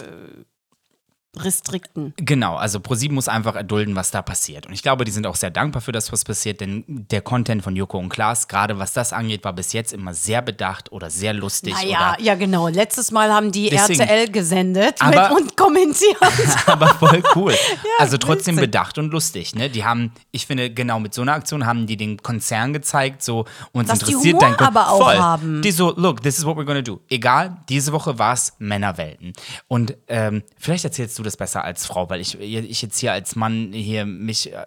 restrikten. 1.36 2.14
Genau, 2.16 2.56
also 2.56 2.78
Pro7 2.78 3.12
muss 3.12 3.28
einfach 3.28 3.54
erdulden, 3.56 3.96
was 3.96 4.10
da 4.10 4.22
passiert. 4.22 4.66
Und 4.66 4.72
ich 4.72 4.82
glaube, 4.82 5.04
die 5.04 5.10
sind 5.12 5.26
auch 5.26 5.36
sehr 5.36 5.50
dankbar 5.50 5.82
für 5.82 5.92
das, 5.92 6.12
was 6.12 6.24
passiert, 6.24 6.60
denn 6.60 6.84
der 6.86 7.20
Content 7.20 7.62
von 7.62 7.74
Joko 7.76 7.98
und 7.98 8.08
Klaas, 8.08 8.48
gerade 8.48 8.78
was 8.78 8.92
das 8.92 9.12
angeht, 9.12 9.44
war 9.44 9.52
bis 9.52 9.72
jetzt 9.72 9.92
immer 9.92 10.14
sehr 10.14 10.42
bedacht 10.42 10.92
oder 10.92 11.10
sehr 11.10 11.32
lustig. 11.34 11.74
Naja, 11.74 12.16
ja 12.20 12.34
genau. 12.34 12.68
Letztes 12.68 13.10
Mal 13.10 13.32
haben 13.32 13.52
die 13.52 13.70
Deswegen. 13.70 14.00
RTL 14.00 14.30
gesendet 14.30 14.96
Aber- 15.00 15.28
mit 15.30 15.38
und 15.42 15.56
kommentiert. 15.56 16.16
aber 16.66 16.88
voll 16.88 17.22
cool. 17.34 17.54
also 17.98 18.16
trotzdem 18.18 18.56
witzig. 18.56 18.70
bedacht 18.70 18.98
und 18.98 19.10
lustig. 19.12 19.54
Ne? 19.54 19.70
Die 19.70 19.84
haben, 19.84 20.12
ich 20.30 20.46
finde, 20.46 20.70
genau 20.70 21.00
mit 21.00 21.14
so 21.14 21.22
einer 21.22 21.32
Aktion 21.34 21.66
haben 21.66 21.86
die 21.86 21.96
den 21.96 22.18
Konzern 22.22 22.72
gezeigt, 22.72 23.22
so 23.22 23.44
uns 23.72 23.88
Dass 23.88 24.00
interessiert 24.02 24.40
dein 24.40 24.56
Kon- 24.56 24.66
aber 24.66 24.90
auch 24.90 24.98
voll. 25.02 25.16
haben. 25.18 25.62
Die 25.62 25.70
so, 25.70 25.92
look, 25.96 26.22
this 26.22 26.38
is 26.38 26.44
what 26.46 26.56
we're 26.56 26.64
gonna 26.64 26.82
do. 26.82 27.00
Egal, 27.08 27.56
diese 27.68 27.92
Woche 27.92 28.18
war 28.18 28.34
es 28.34 28.52
Männerwelten. 28.58 29.32
Und 29.68 29.96
ähm, 30.08 30.42
vielleicht 30.58 30.84
erzählst 30.84 31.18
du 31.18 31.22
das 31.24 31.36
besser 31.36 31.64
als 31.64 31.86
Frau, 31.86 32.08
weil 32.10 32.20
ich, 32.20 32.38
ich 32.38 32.82
jetzt 32.82 32.98
hier 32.98 33.12
als 33.12 33.34
Mann 33.36 33.72
hier 33.72 34.06
mich, 34.06 34.52
äh, 34.52 34.64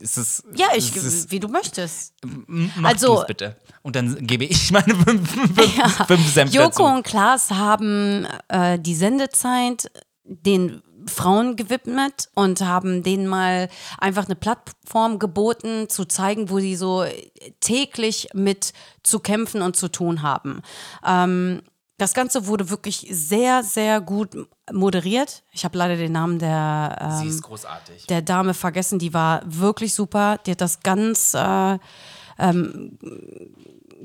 ist 0.00 0.16
es, 0.16 0.42
Ja, 0.54 0.68
ich, 0.74 0.94
es, 0.96 1.30
wie 1.30 1.40
du 1.40 1.48
möchtest. 1.48 2.14
mach 2.46 2.90
also- 2.90 3.24
bitte. 3.26 3.56
Und 3.82 3.94
dann 3.96 4.26
gebe 4.26 4.44
ich 4.44 4.70
meine 4.72 4.94
fünf, 4.94 5.30
fünf, 5.30 6.06
fünf 6.06 6.32
Senf 6.32 6.52
Joko 6.54 6.68
dazu. 6.68 6.84
und 6.84 7.02
Klaas 7.04 7.50
haben 7.50 8.26
äh, 8.48 8.78
die 8.78 8.94
Sendezeit 8.94 9.90
den 10.24 10.82
Frauen 11.08 11.54
gewidmet 11.54 12.28
und 12.34 12.60
haben 12.62 13.04
denen 13.04 13.28
mal 13.28 13.68
einfach 13.98 14.24
eine 14.24 14.34
Plattform 14.34 15.20
geboten, 15.20 15.88
zu 15.88 16.04
zeigen, 16.04 16.50
wo 16.50 16.58
sie 16.58 16.74
so 16.74 17.04
täglich 17.60 18.28
mit 18.34 18.72
zu 19.04 19.20
kämpfen 19.20 19.62
und 19.62 19.76
zu 19.76 19.86
tun 19.88 20.22
haben. 20.22 20.62
Ähm, 21.06 21.62
das 21.98 22.12
Ganze 22.12 22.46
wurde 22.46 22.68
wirklich 22.68 23.06
sehr, 23.10 23.62
sehr 23.62 24.00
gut 24.00 24.36
moderiert. 24.70 25.44
Ich 25.52 25.64
habe 25.64 25.78
leider 25.78 25.96
den 25.96 26.12
Namen 26.12 26.38
der, 26.38 27.20
ähm, 27.22 27.42
der 28.08 28.22
Dame 28.22 28.52
vergessen, 28.52 28.98
die 28.98 29.14
war 29.14 29.42
wirklich 29.44 29.94
super. 29.94 30.38
Die 30.44 30.50
hat 30.50 30.60
das 30.60 30.80
ganz 30.80 31.32
äh, 31.34 31.78
ähm, 32.38 32.98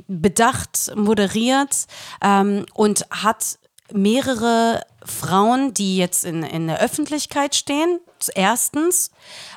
bedacht 0.07 0.93
moderiert 0.95 1.87
ähm, 2.21 2.65
und 2.73 3.05
hat 3.09 3.59
mehrere 3.91 4.83
Frauen, 5.03 5.73
die 5.73 5.97
jetzt 5.97 6.23
in, 6.23 6.43
in 6.43 6.67
der 6.67 6.79
Öffentlichkeit 6.79 7.55
stehen, 7.55 7.99
erstens 8.35 9.11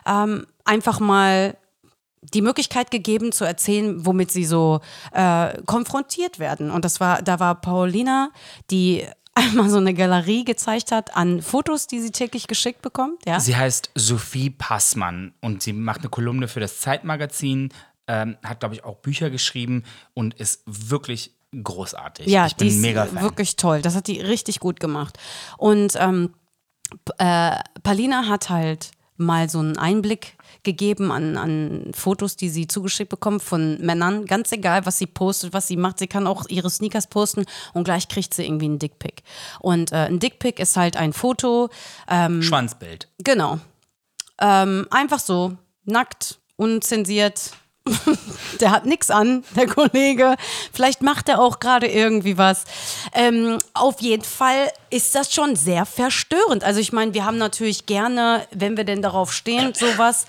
ähm, 0.07 0.47
einfach 0.64 0.99
mal 0.99 1.57
die 2.32 2.42
Möglichkeit 2.42 2.90
gegeben 2.90 3.32
zu 3.32 3.44
erzählen, 3.44 4.06
womit 4.06 4.30
sie 4.30 4.44
so 4.44 4.80
äh, 5.12 5.60
konfrontiert 5.66 6.38
werden. 6.38 6.70
Und 6.70 6.84
das 6.84 7.00
war, 7.00 7.22
da 7.22 7.40
war 7.40 7.60
Paulina, 7.60 8.30
die 8.70 9.06
einmal 9.34 9.68
so 9.68 9.78
eine 9.78 9.94
Galerie 9.94 10.44
gezeigt 10.44 10.92
hat 10.92 11.16
an 11.16 11.42
Fotos, 11.42 11.87
die 11.87 12.00
sie 12.00 12.12
täglich 12.12 12.46
geschickt 12.46 12.82
bekommt. 12.82 13.26
Ja? 13.26 13.40
Sie 13.40 13.56
heißt 13.56 13.90
Sophie 13.94 14.50
Passmann 14.50 15.34
und 15.40 15.62
sie 15.62 15.72
macht 15.72 16.00
eine 16.00 16.08
Kolumne 16.08 16.48
für 16.48 16.60
das 16.60 16.80
Zeitmagazin, 16.80 17.72
ähm, 18.06 18.37
hat, 18.44 18.60
glaube 18.60 18.74
ich, 18.74 18.84
auch 18.84 18.96
Bücher 18.96 19.30
geschrieben 19.30 19.82
und 20.12 20.34
ist 20.34 20.62
wirklich 20.66 21.34
großartig. 21.62 22.26
Ja, 22.26 22.46
ich 22.46 22.56
bin 22.56 22.68
die 22.68 22.74
ist 22.74 22.80
mega 22.80 23.06
Fan. 23.06 23.22
wirklich 23.22 23.56
toll. 23.56 23.82
Das 23.82 23.94
hat 23.94 24.06
die 24.06 24.20
richtig 24.20 24.60
gut 24.60 24.80
gemacht. 24.80 25.18
Und 25.58 25.94
ähm, 25.98 26.34
äh, 27.18 27.56
Palina 27.83 28.29
hat 28.29 28.50
halt 28.50 28.90
mal 29.16 29.48
so 29.48 29.60
einen 29.60 29.79
Einblick 29.79 30.37
gegeben 30.65 31.12
an, 31.12 31.37
an 31.37 31.92
Fotos, 31.94 32.37
die 32.37 32.48
sie 32.48 32.67
zugeschickt 32.67 33.10
bekommt 33.10 33.42
von 33.42 33.79
Männern. 33.81 34.25
Ganz 34.27 34.50
egal, 34.52 34.87
was 34.87 34.98
sie 34.98 35.06
postet, 35.06 35.52
was 35.52 35.69
sie 35.69 35.77
macht. 35.77 35.98
Sie 35.98 36.06
kann 36.06 36.27
auch 36.27 36.48
ihre 36.48 36.71
Sneakers 36.71 37.06
posten 37.06 37.44
und 37.73 37.85
gleich 37.85 38.08
kriegt 38.08 38.35
sie 38.35 38.44
irgendwie 38.44 38.67
einen 38.67 38.79
Dickpick. 38.79 39.23
Und 39.60 39.92
äh, 39.92 40.06
ein 40.06 40.19
Dickpick 40.19 40.58
ist 40.58 40.77
halt 40.77 40.96
ein 40.96 41.12
Foto, 41.12 41.69
Schwanzbild. 42.42 43.08
genau. 43.19 43.58
Ähm, 44.40 44.87
einfach 44.90 45.21
so, 45.21 45.56
nackt, 45.85 46.40
unzensiert. 46.56 47.52
der 48.60 48.70
hat 48.70 48.87
nichts 48.87 49.10
an, 49.10 49.44
der 49.56 49.66
Kollege. 49.66 50.37
Vielleicht 50.72 51.02
macht 51.02 51.28
er 51.28 51.38
auch 51.38 51.60
gerade 51.60 51.87
irgendwie 51.87 52.38
was. 52.38 52.64
Ähm, 53.12 53.58
auf 53.74 54.00
jeden 54.00 54.24
Fall 54.24 54.72
ist 54.88 55.14
das 55.14 55.35
schon 55.35 55.54
sehr 55.54 55.85
verstörend. 55.85 56.64
Also 56.64 56.80
ich 56.80 56.92
meine, 56.92 57.12
wir 57.12 57.26
haben 57.26 57.37
natürlich 57.37 57.85
gerne, 57.85 58.46
wenn 58.52 58.78
wir 58.78 58.85
denn 58.85 59.02
darauf 59.02 59.35
stehen, 59.35 59.74
sowas, 59.78 60.26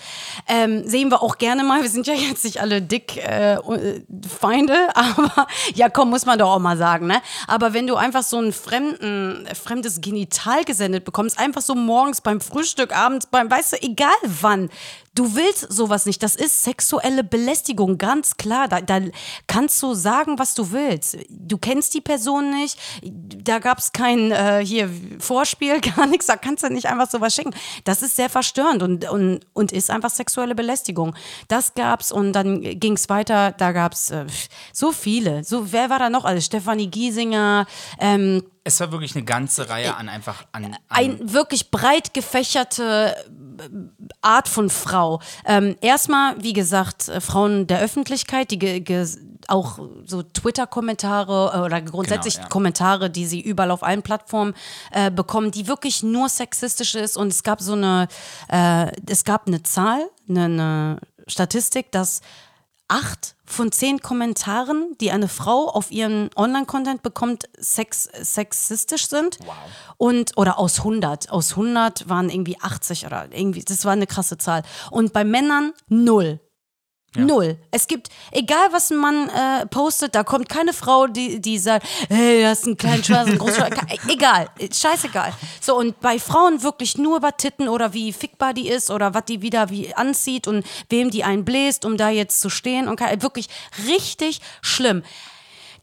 ähm, 0.48 0.86
sehen 0.86 1.10
wir 1.10 1.22
auch 1.22 1.38
gerne 1.38 1.64
mal. 1.64 1.82
Wir 1.82 1.90
sind 1.90 2.08
ja 2.08 2.14
jetzt 2.14 2.44
nicht 2.44 2.60
alle 2.60 2.82
dick 2.82 3.16
äh, 3.18 3.54
äh, 3.54 4.02
Feinde, 4.28 4.90
aber 4.94 5.48
ja, 5.76 5.88
komm, 5.88 6.10
muss 6.10 6.26
man 6.26 6.38
doch 6.38 6.56
auch 6.56 6.60
mal 6.60 6.78
sagen, 6.78 7.08
ne? 7.08 7.22
Aber 7.48 7.74
wenn 7.74 7.88
du 7.88 7.96
einfach 7.96 8.24
so 8.24 8.38
ein 8.38 8.52
fremden, 8.52 9.48
fremdes 9.54 10.02
Genital 10.02 10.66
gesendet 10.66 11.06
bekommst, 11.06 11.40
einfach 11.40 11.62
so 11.62 11.74
morgens 11.74 12.20
beim 12.20 12.42
Frühstück, 12.42 12.94
abends 12.94 13.28
beim, 13.28 13.50
weißt 13.50 13.74
du, 13.74 13.82
egal 13.82 14.10
wann, 14.24 14.70
Du 15.16 15.34
willst 15.34 15.72
sowas 15.72 16.06
nicht. 16.06 16.22
Das 16.22 16.36
ist 16.36 16.64
sexuelle 16.64 17.24
Belästigung, 17.24 17.98
ganz 17.98 18.36
klar. 18.36 18.68
Da, 18.68 18.82
da 18.82 19.00
kannst 19.48 19.82
du 19.82 19.94
sagen, 19.94 20.38
was 20.38 20.56
du 20.56 20.72
willst. 20.74 21.18
Du 21.30 21.58
kennst 21.58 21.94
die 21.94 22.02
Person 22.02 22.52
nicht. 22.52 22.78
Da 23.02 23.60
gab 23.60 23.80
es 23.80 23.94
kein 23.94 24.32
äh, 24.32 24.64
hier 24.64 24.90
Vorspiel, 25.20 25.80
gar 25.96 26.06
nichts. 26.06 26.26
Da 26.26 26.36
kannst 26.36 26.64
du 26.64 26.70
nicht 26.70 26.88
einfach 26.88 27.10
sowas 27.10 27.34
schicken. 27.34 27.56
Das 27.86 28.02
ist 28.02 28.18
sehr 28.18 28.30
verstörend 28.30 28.84
und, 28.84 29.10
und, 29.10 29.40
und 29.54 29.72
ist 29.72 29.90
einfach 29.90 30.10
sexuelle 30.10 30.54
Belästigung. 30.54 31.16
Das 31.48 31.74
gab's 31.76 32.12
und 32.12 32.34
dann 32.34 32.62
ging 32.62 32.94
es 32.94 33.08
weiter. 33.08 33.54
Da 33.54 33.72
gab's 33.72 34.12
äh, 34.12 34.26
so 34.74 34.92
viele. 34.92 35.46
So, 35.46 35.72
wer 35.72 35.90
war 35.90 36.00
da 36.00 36.10
noch? 36.10 36.26
Also 36.26 36.42
Stefanie 36.42 36.88
Giesinger. 36.88 37.68
Ähm, 38.00 38.44
Es 38.66 38.82
war 38.82 38.92
wirklich 38.92 39.16
eine 39.16 39.24
ganze 39.24 39.70
Reihe 39.70 39.96
an 39.96 40.10
einfach 40.10 40.46
an, 40.52 40.66
an 40.66 40.78
ein 40.90 41.34
wirklich 41.34 41.72
breit 41.72 42.14
gefächerte 42.14 43.16
Art 44.22 44.48
von 44.48 44.70
Frau. 44.70 45.22
Ähm, 45.46 45.76
erstmal, 45.82 46.42
wie 46.42 46.54
gesagt, 46.54 47.10
äh, 47.10 47.22
Frauen 47.22 47.68
der 47.68 47.80
Öffentlichkeit, 47.80 48.52
die 48.52 48.60
ge 48.60 48.80
ge 48.80 49.06
auch 49.48 49.80
so 50.06 50.24
Twitter-Kommentare 50.24 51.52
äh, 51.54 51.60
oder 51.60 51.82
grundsätzlich 51.82 52.36
Genau, 52.36 52.46
ja. 52.46 52.50
Kommentare, 52.50 53.10
die 53.10 53.26
sie 53.26 53.42
überall 53.42 53.72
auf 53.72 53.84
allen 53.84 54.02
Plattformen 54.02 54.54
äh, 54.92 55.12
bekommen, 55.12 55.52
die 55.52 55.68
wirklich 55.68 56.04
nur 56.04 56.30
sexistisch 56.30 56.96
ist. 56.96 57.18
Und 57.18 57.28
es 57.28 57.44
gab 57.44 57.62
so 57.62 57.74
eine, 57.74 58.08
äh, 58.50 58.92
es 59.08 59.24
gab 59.24 59.48
eine 59.48 59.64
Zahl, 59.64 60.10
eine, 60.28 60.46
eine 60.46 61.00
Statistik, 61.28 61.92
dass 61.92 62.22
acht 62.88 63.36
von 63.46 63.72
zehn 63.72 64.00
Kommentaren, 64.00 64.96
die 65.00 65.12
eine 65.12 65.28
Frau 65.28 65.70
auf 65.70 65.92
ihren 65.92 66.30
Online-Content 66.36 67.04
bekommt, 67.04 67.46
sex 67.58 68.10
sexistisch 68.20 69.08
sind. 69.08 69.38
Wow. 69.46 69.56
Und, 69.98 70.38
oder 70.38 70.58
aus 70.60 70.80
100. 70.80 71.30
Aus 71.30 71.52
100 71.52 72.10
waren 72.10 72.30
irgendwie 72.30 72.60
80 72.60 73.06
oder 73.06 73.28
irgendwie, 73.32 73.64
das 73.64 73.86
war 73.86 73.94
eine 73.94 74.08
krasse 74.08 74.38
Zahl. 74.38 74.64
Und 74.92 75.14
bei 75.14 75.24
Männern 75.24 75.74
null. 75.88 76.40
Null. 77.16 77.58
Es 77.72 77.88
gibt, 77.88 78.10
egal 78.32 78.68
was 78.72 78.92
ein 78.92 78.98
Mann 78.98 79.30
äh, 79.30 79.66
postet, 79.68 80.16
da 80.16 80.24
kommt 80.24 80.50
keine 80.50 80.74
Frau, 80.74 81.08
die, 81.08 81.40
die 81.42 81.58
sagt, 81.58 81.86
hey, 82.10 82.42
du 82.42 82.50
hast 82.50 82.66
einen 82.66 82.78
kleinen 82.78 83.04
Schwanz, 83.04 83.30
einen 83.30 83.38
großen 83.38 83.56
Schwanz. 83.56 83.76
Egal, 84.08 84.50
scheißegal. 84.72 85.34
So, 85.62 85.78
und 85.78 86.00
bei 86.02 86.20
Frauen 86.20 86.62
wirklich 86.64 86.98
nur 86.98 87.18
über 87.18 87.36
Titten 87.38 87.68
oder 87.70 87.94
wie 87.94 88.12
fickbar 88.14 88.54
die 88.54 88.68
ist 88.68 88.92
oder 88.92 89.14
was 89.14 89.26
die 89.26 89.42
wieder 89.42 89.70
wie 89.70 89.94
anzieht 89.96 90.48
und 90.48 90.66
wem 90.90 91.10
die 91.10 91.24
einen 91.24 91.46
bläst, 91.46 91.86
um 91.86 91.98
da 91.98 92.10
jetzt 92.10 92.42
zu 92.42 92.50
stehen. 92.50 92.88
Und 92.88 92.98
ke- 92.98 93.22
wirklich 93.22 93.48
richtig 93.88 94.42
schlimm. 94.62 95.04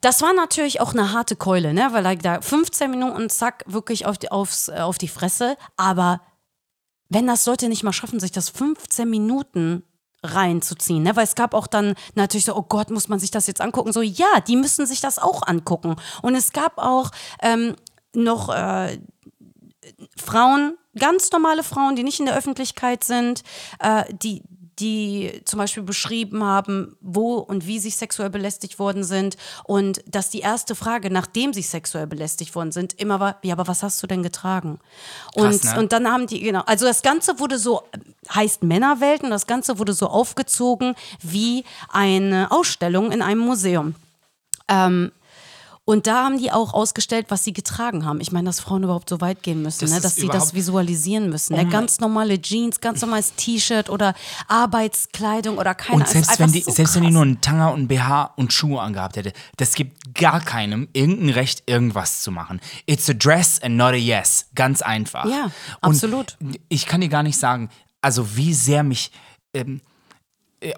Das 0.01 0.21
war 0.21 0.33
natürlich 0.35 0.81
auch 0.81 0.93
eine 0.93 1.13
harte 1.13 1.37
Keule, 1.37 1.73
ne? 1.73 1.89
weil 1.93 2.03
like, 2.03 2.23
da 2.23 2.41
15 2.41 2.91
Minuten, 2.91 3.31
zack, 3.31 3.63
wirklich 3.67 4.05
auf 4.05 4.19
die, 4.19 4.31
aufs, 4.33 4.69
auf 4.69 4.99
die 4.99 5.07
Fresse. 5.09 5.57
Aber 5.77 6.21
wenn 7.09 7.27
das 7.27 7.47
Leute 7.47 7.69
nicht 7.69 7.85
mal 7.85 7.93
schaffen, 7.93 8.19
sich 8.19 8.33
das 8.33 8.49
15 8.49 9.09
Minuten 9.09 9.85
reinzuziehen, 10.23 11.03
ne? 11.03 11.17
weil 11.17 11.25
es 11.25 11.35
gab 11.35 11.55
auch 11.55 11.67
dann 11.67 11.95
natürlich 12.15 12.45
so, 12.45 12.57
oh 12.57 12.63
Gott, 12.63 12.91
muss 12.91 13.09
man 13.09 13.19
sich 13.19 13.31
das 13.31 13.47
jetzt 13.47 13.61
angucken? 13.61 13.93
So, 13.93 14.03
ja, 14.03 14.41
die 14.47 14.57
müssen 14.57 14.87
sich 14.87 15.01
das 15.01 15.19
auch 15.19 15.43
angucken. 15.47 15.97
Und 16.23 16.35
es 16.35 16.53
gab 16.53 16.79
auch 16.79 17.11
ähm, 17.41 17.77
noch 18.15 18.49
äh, 18.49 18.99
Frauen, 20.17 20.77
ganz 20.99 21.31
normale 21.33 21.63
Frauen, 21.63 21.97
die 21.97 22.05
nicht 22.05 22.21
in 22.21 22.27
der 22.27 22.37
Öffentlichkeit 22.37 23.05
sind, 23.05 23.43
äh, 23.81 24.05
die 24.13 24.43
die 24.79 25.43
zum 25.45 25.59
Beispiel 25.59 25.83
beschrieben 25.83 26.43
haben, 26.43 26.97
wo 27.01 27.35
und 27.37 27.67
wie 27.67 27.79
sie 27.79 27.91
sexuell 27.91 28.31
belästigt 28.31 28.79
worden 28.79 29.05
sind 29.05 29.37
und 29.65 30.03
dass 30.07 30.31
die 30.31 30.41
erste 30.41 30.75
Frage, 30.75 31.11
nachdem 31.11 31.53
sie 31.53 31.63
sexuell 31.63 32.07
belästigt 32.07 32.55
worden 32.55 32.73
sind, 32.73 32.95
immer 33.01 33.21
war, 33.21 33.39
ja, 33.43 33.55
aber 33.55 33.69
was 33.69 33.83
hast 33.83 34.03
du 34.03 34.07
denn 34.07 34.23
getragen? 34.23 34.79
Und, 35.35 35.61
Krass, 35.61 35.75
ne? 35.75 35.81
und 35.81 35.93
dann 35.93 36.09
haben 36.09 36.27
die, 36.27 36.41
genau, 36.41 36.63
also 36.67 36.87
das 36.87 37.03
Ganze 37.03 37.39
wurde 37.39 37.59
so, 37.59 37.83
heißt 38.35 38.63
Männerwelten, 38.63 39.31
das 39.31 39.47
Ganze 39.47 39.79
wurde 39.79 39.93
so 39.93 40.07
aufgezogen 40.07 40.95
wie 41.21 41.65
eine 41.89 42.51
Ausstellung 42.51 43.13
in 43.13 43.23
einem 43.23 43.41
Museum. 43.41 43.95
Ähm, 44.69 45.13
und 45.85 46.07
da 46.07 46.25
haben 46.25 46.39
die 46.39 46.53
auch 46.53 46.75
ausgestellt, 46.75 47.27
was 47.29 47.43
sie 47.43 47.53
getragen 47.53 48.05
haben. 48.07 48.21
Ich 48.21 48.31
meine, 48.31 48.47
dass 48.47 48.61
Frauen 48.61 48.85
überhaupt 48.85 49.09
so 49.09 49.21
weit 49.21 49.43
gehen 49.43 49.63
müssen, 49.63 49.81
Das 49.81 49.91
ne? 49.91 50.01
dass 50.01 50.15
sie 50.15 50.29
das 50.29 50.55
visualisieren 50.55 51.29
müssen. 51.29 51.57
Ne? 51.57 51.67
Ganz 51.67 51.99
normale 51.99 52.41
Jeans, 52.41 52.81
ganz 52.81 53.01
normales 53.03 53.35
T-Shirt 53.35 53.91
oder 53.91 54.15
Arbeitskleidung 54.47 55.59
oder 55.59 55.75
keine 55.75 55.97
Und 55.99 56.09
selbst 56.09 56.39
wenn, 56.39 56.53
die, 56.53 56.61
so 56.63 56.71
selbst 56.71 56.95
wenn 56.95 57.03
die 57.03 57.11
nur 57.11 57.23
einen 57.23 57.41
Tanger 57.41 57.73
und 57.73 57.81
einen 57.81 57.89
BH 57.89 58.33
und 58.37 58.53
Schuhe 58.53 58.81
angehabt 58.81 59.17
hätte, 59.17 59.33
das 59.57 59.75
gibt 59.75 60.15
gar 60.15 60.41
keinem 60.41 60.87
irgendein 60.93 61.31
Recht, 61.31 61.65
irgendwas 61.67 62.23
zu 62.23 62.31
machen. 62.31 62.61
It's 62.87 63.11
a 63.11 63.15
dress 63.15 63.61
and 63.61 63.77
not 63.77 63.93
a 63.93 63.97
yes. 63.97 64.47
Ganz 64.55 64.83
einfach. 64.83 65.25
Ja, 65.25 65.47
Und 65.47 65.53
absolut. 65.81 66.37
Ich 66.69 66.87
kann 66.87 67.01
dir 67.01 67.09
gar 67.09 67.25
nicht 67.25 67.39
sagen, 67.39 67.71
also 68.01 68.37
wie 68.37 68.55
sehr 68.55 68.85
mich. 68.85 69.11
Ähm, 69.53 69.81
äh, 69.81 69.92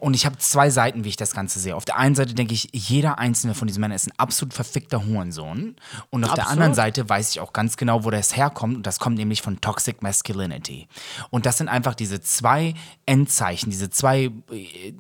und 0.01 0.15
ich 0.15 0.25
habe 0.25 0.39
zwei 0.39 0.71
Seiten, 0.71 1.05
wie 1.05 1.11
ich 1.11 1.17
das 1.17 1.35
Ganze 1.35 1.59
sehe. 1.59 1.77
Auf 1.77 1.85
der 1.85 1.97
einen 1.97 2.15
Seite 2.15 2.35
denke 2.35 2.55
ich, 2.55 2.69
jeder 2.73 3.19
einzelne 3.19 3.55
von 3.55 3.67
diesen 3.67 3.81
Männern 3.81 3.97
ist 3.97 4.07
ein 4.07 4.19
absolut 4.19 4.55
verfickter 4.55 5.05
Hurensohn. 5.05 5.77
Und 6.11 6.25
auf 6.25 6.35
der 6.35 6.49
anderen 6.49 6.75
Seite 6.75 7.09
weiß 7.09 7.31
ich 7.31 7.41
auch 7.41 7.53
ganz 7.53 7.77
genau, 7.77 8.05
wo 8.05 8.11
das 8.11 8.37
herkommt. 8.37 8.77
Und 8.77 8.87
das 8.87 8.99
kommt 8.99 9.19
nämlich 9.19 9.43
von 9.43 9.61
Toxic 9.61 10.03
Masculinity. 10.03 10.89
Und 11.31 11.45
das 11.47 11.59
sind 11.59 11.69
einfach 11.69 11.95
diese 11.95 12.21
zwei 12.21 12.75
Endzeichen, 13.05 13.71
diese 13.71 13.91
zwei 13.91 14.31
äh, 14.51 14.93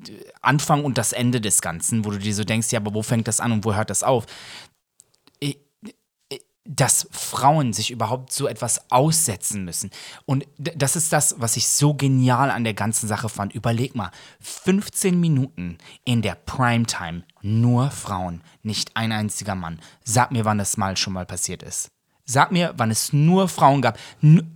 Anfang 0.42 0.84
und 0.84 0.98
das 0.98 1.12
Ende 1.12 1.40
des 1.40 1.62
Ganzen, 1.62 2.04
wo 2.04 2.10
du 2.10 2.18
dir 2.18 2.34
so 2.34 2.44
denkst, 2.44 2.70
ja, 2.72 2.80
aber 2.80 2.92
wo 2.92 3.02
fängt 3.02 3.26
das 3.28 3.40
an 3.40 3.52
und 3.52 3.64
wo 3.64 3.74
hört 3.74 3.90
das 3.90 4.02
auf? 4.02 4.26
Dass 6.64 7.06
Frauen 7.10 7.72
sich 7.72 7.90
überhaupt 7.90 8.32
so 8.32 8.46
etwas 8.48 8.90
aussetzen 8.90 9.64
müssen. 9.64 9.90
Und 10.24 10.46
das 10.58 10.96
ist 10.96 11.12
das, 11.12 11.36
was 11.38 11.56
ich 11.56 11.68
so 11.68 11.94
genial 11.94 12.50
an 12.50 12.64
der 12.64 12.74
ganzen 12.74 13.06
Sache 13.06 13.28
fand. 13.28 13.54
Überleg 13.54 13.94
mal, 13.94 14.10
15 14.40 15.18
Minuten 15.18 15.78
in 16.04 16.22
der 16.22 16.34
Primetime, 16.34 17.24
nur 17.42 17.90
Frauen, 17.90 18.42
nicht 18.62 18.96
ein 18.96 19.12
einziger 19.12 19.54
Mann. 19.54 19.80
Sag 20.04 20.32
mir, 20.32 20.44
wann 20.44 20.58
das 20.58 20.76
mal 20.76 20.96
schon 20.96 21.12
mal 21.12 21.26
passiert 21.26 21.62
ist. 21.62 21.93
Sag 22.26 22.52
mir, 22.52 22.72
wann 22.78 22.90
es 22.90 23.12
nur 23.12 23.48
Frauen 23.48 23.82
gab. 23.82 23.98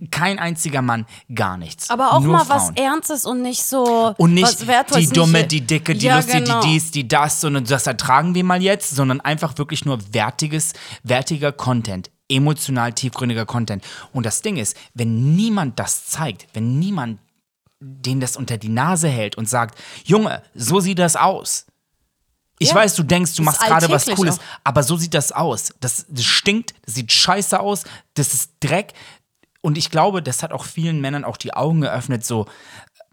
Kein 0.09 0.39
einziger 0.39 0.81
Mann, 0.81 1.05
gar 1.33 1.55
nichts. 1.55 1.91
Aber 1.91 2.13
auch 2.13 2.19
nur 2.19 2.33
mal 2.33 2.49
was 2.49 2.65
Frauen. 2.65 2.77
Ernstes 2.77 3.25
und 3.25 3.43
nicht 3.43 3.63
so. 3.63 4.15
Und 4.17 4.33
nicht 4.33 4.67
was 4.67 4.97
die 4.97 5.07
dumme, 5.07 5.39
nicht- 5.39 5.51
die 5.51 5.61
dicke, 5.61 5.93
die 5.93 6.07
ja, 6.07 6.15
lustige, 6.15 6.43
genau. 6.43 6.61
die 6.61 6.69
dies, 6.69 6.89
die 6.89 7.07
das, 7.07 7.41
sondern 7.41 7.65
das 7.65 7.85
ertragen 7.85 8.33
wir 8.33 8.43
mal 8.43 8.61
jetzt, 8.61 8.95
sondern 8.95 9.21
einfach 9.21 9.55
wirklich 9.59 9.85
nur 9.85 9.99
wertiges, 10.13 10.73
wertiger 11.03 11.51
Content, 11.51 12.09
emotional 12.27 12.93
tiefgründiger 12.93 13.45
Content. 13.45 13.83
Und 14.13 14.25
das 14.25 14.41
Ding 14.41 14.57
ist, 14.57 14.75
wenn 14.95 15.35
niemand 15.35 15.77
das 15.77 16.07
zeigt, 16.07 16.47
wenn 16.53 16.79
niemand 16.79 17.19
den 17.81 18.19
das 18.19 18.35
unter 18.35 18.57
die 18.57 18.69
Nase 18.69 19.07
hält 19.07 19.37
und 19.37 19.47
sagt, 19.47 19.79
Junge, 20.03 20.41
so 20.53 20.79
sieht 20.79 20.99
das 20.99 21.15
aus. 21.15 21.65
Ich 22.59 22.69
Ja. 22.69 22.75
weiß, 22.75 22.95
du 22.95 23.03
denkst, 23.03 23.35
du 23.35 23.43
machst 23.43 23.61
gerade 23.61 23.89
was 23.89 24.05
Cooles, 24.05 24.37
auch. 24.37 24.43
aber 24.65 24.83
so 24.83 24.97
sieht 24.97 25.13
das 25.13 25.31
aus. 25.31 25.73
Das, 25.79 26.05
das 26.09 26.25
stinkt, 26.25 26.73
das 26.85 26.95
sieht 26.95 27.11
scheiße 27.11 27.59
aus, 27.59 27.85
das 28.13 28.33
ist 28.33 28.51
Dreck. 28.59 28.93
Und 29.61 29.77
ich 29.77 29.89
glaube, 29.89 30.21
das 30.21 30.43
hat 30.43 30.51
auch 30.51 30.65
vielen 30.65 31.01
Männern 31.01 31.23
auch 31.23 31.37
die 31.37 31.53
Augen 31.53 31.81
geöffnet, 31.81 32.25
so. 32.25 32.45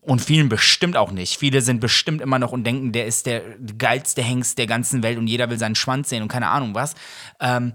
Und 0.00 0.20
vielen 0.20 0.48
bestimmt 0.48 0.96
auch 0.96 1.10
nicht. 1.10 1.36
Viele 1.38 1.60
sind 1.62 1.80
bestimmt 1.80 2.20
immer 2.20 2.38
noch 2.38 2.52
und 2.52 2.62
denken, 2.64 2.92
der 2.92 3.06
ist 3.06 3.26
der 3.26 3.42
geilste 3.78 4.22
Hengst 4.22 4.56
der 4.58 4.66
ganzen 4.68 5.02
Welt 5.02 5.18
und 5.18 5.26
jeder 5.26 5.50
will 5.50 5.58
seinen 5.58 5.74
Schwanz 5.74 6.08
sehen 6.08 6.22
und 6.22 6.28
keine 6.28 6.48
Ahnung 6.48 6.74
was. 6.76 6.94
Ähm, 7.40 7.72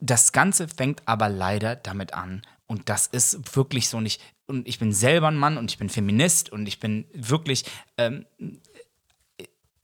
das 0.00 0.32
Ganze 0.32 0.66
fängt 0.68 1.02
aber 1.06 1.28
leider 1.28 1.76
damit 1.76 2.14
an. 2.14 2.42
Und 2.66 2.88
das 2.88 3.06
ist 3.06 3.54
wirklich 3.54 3.88
so 3.90 4.00
nicht. 4.00 4.20
Und 4.46 4.66
ich 4.66 4.78
bin 4.78 4.92
selber 4.92 5.28
ein 5.28 5.36
Mann 5.36 5.58
und 5.58 5.70
ich 5.70 5.76
bin 5.78 5.90
Feminist 5.90 6.50
und 6.50 6.66
ich 6.66 6.80
bin 6.80 7.04
wirklich. 7.12 7.64
Ähm, 7.98 8.24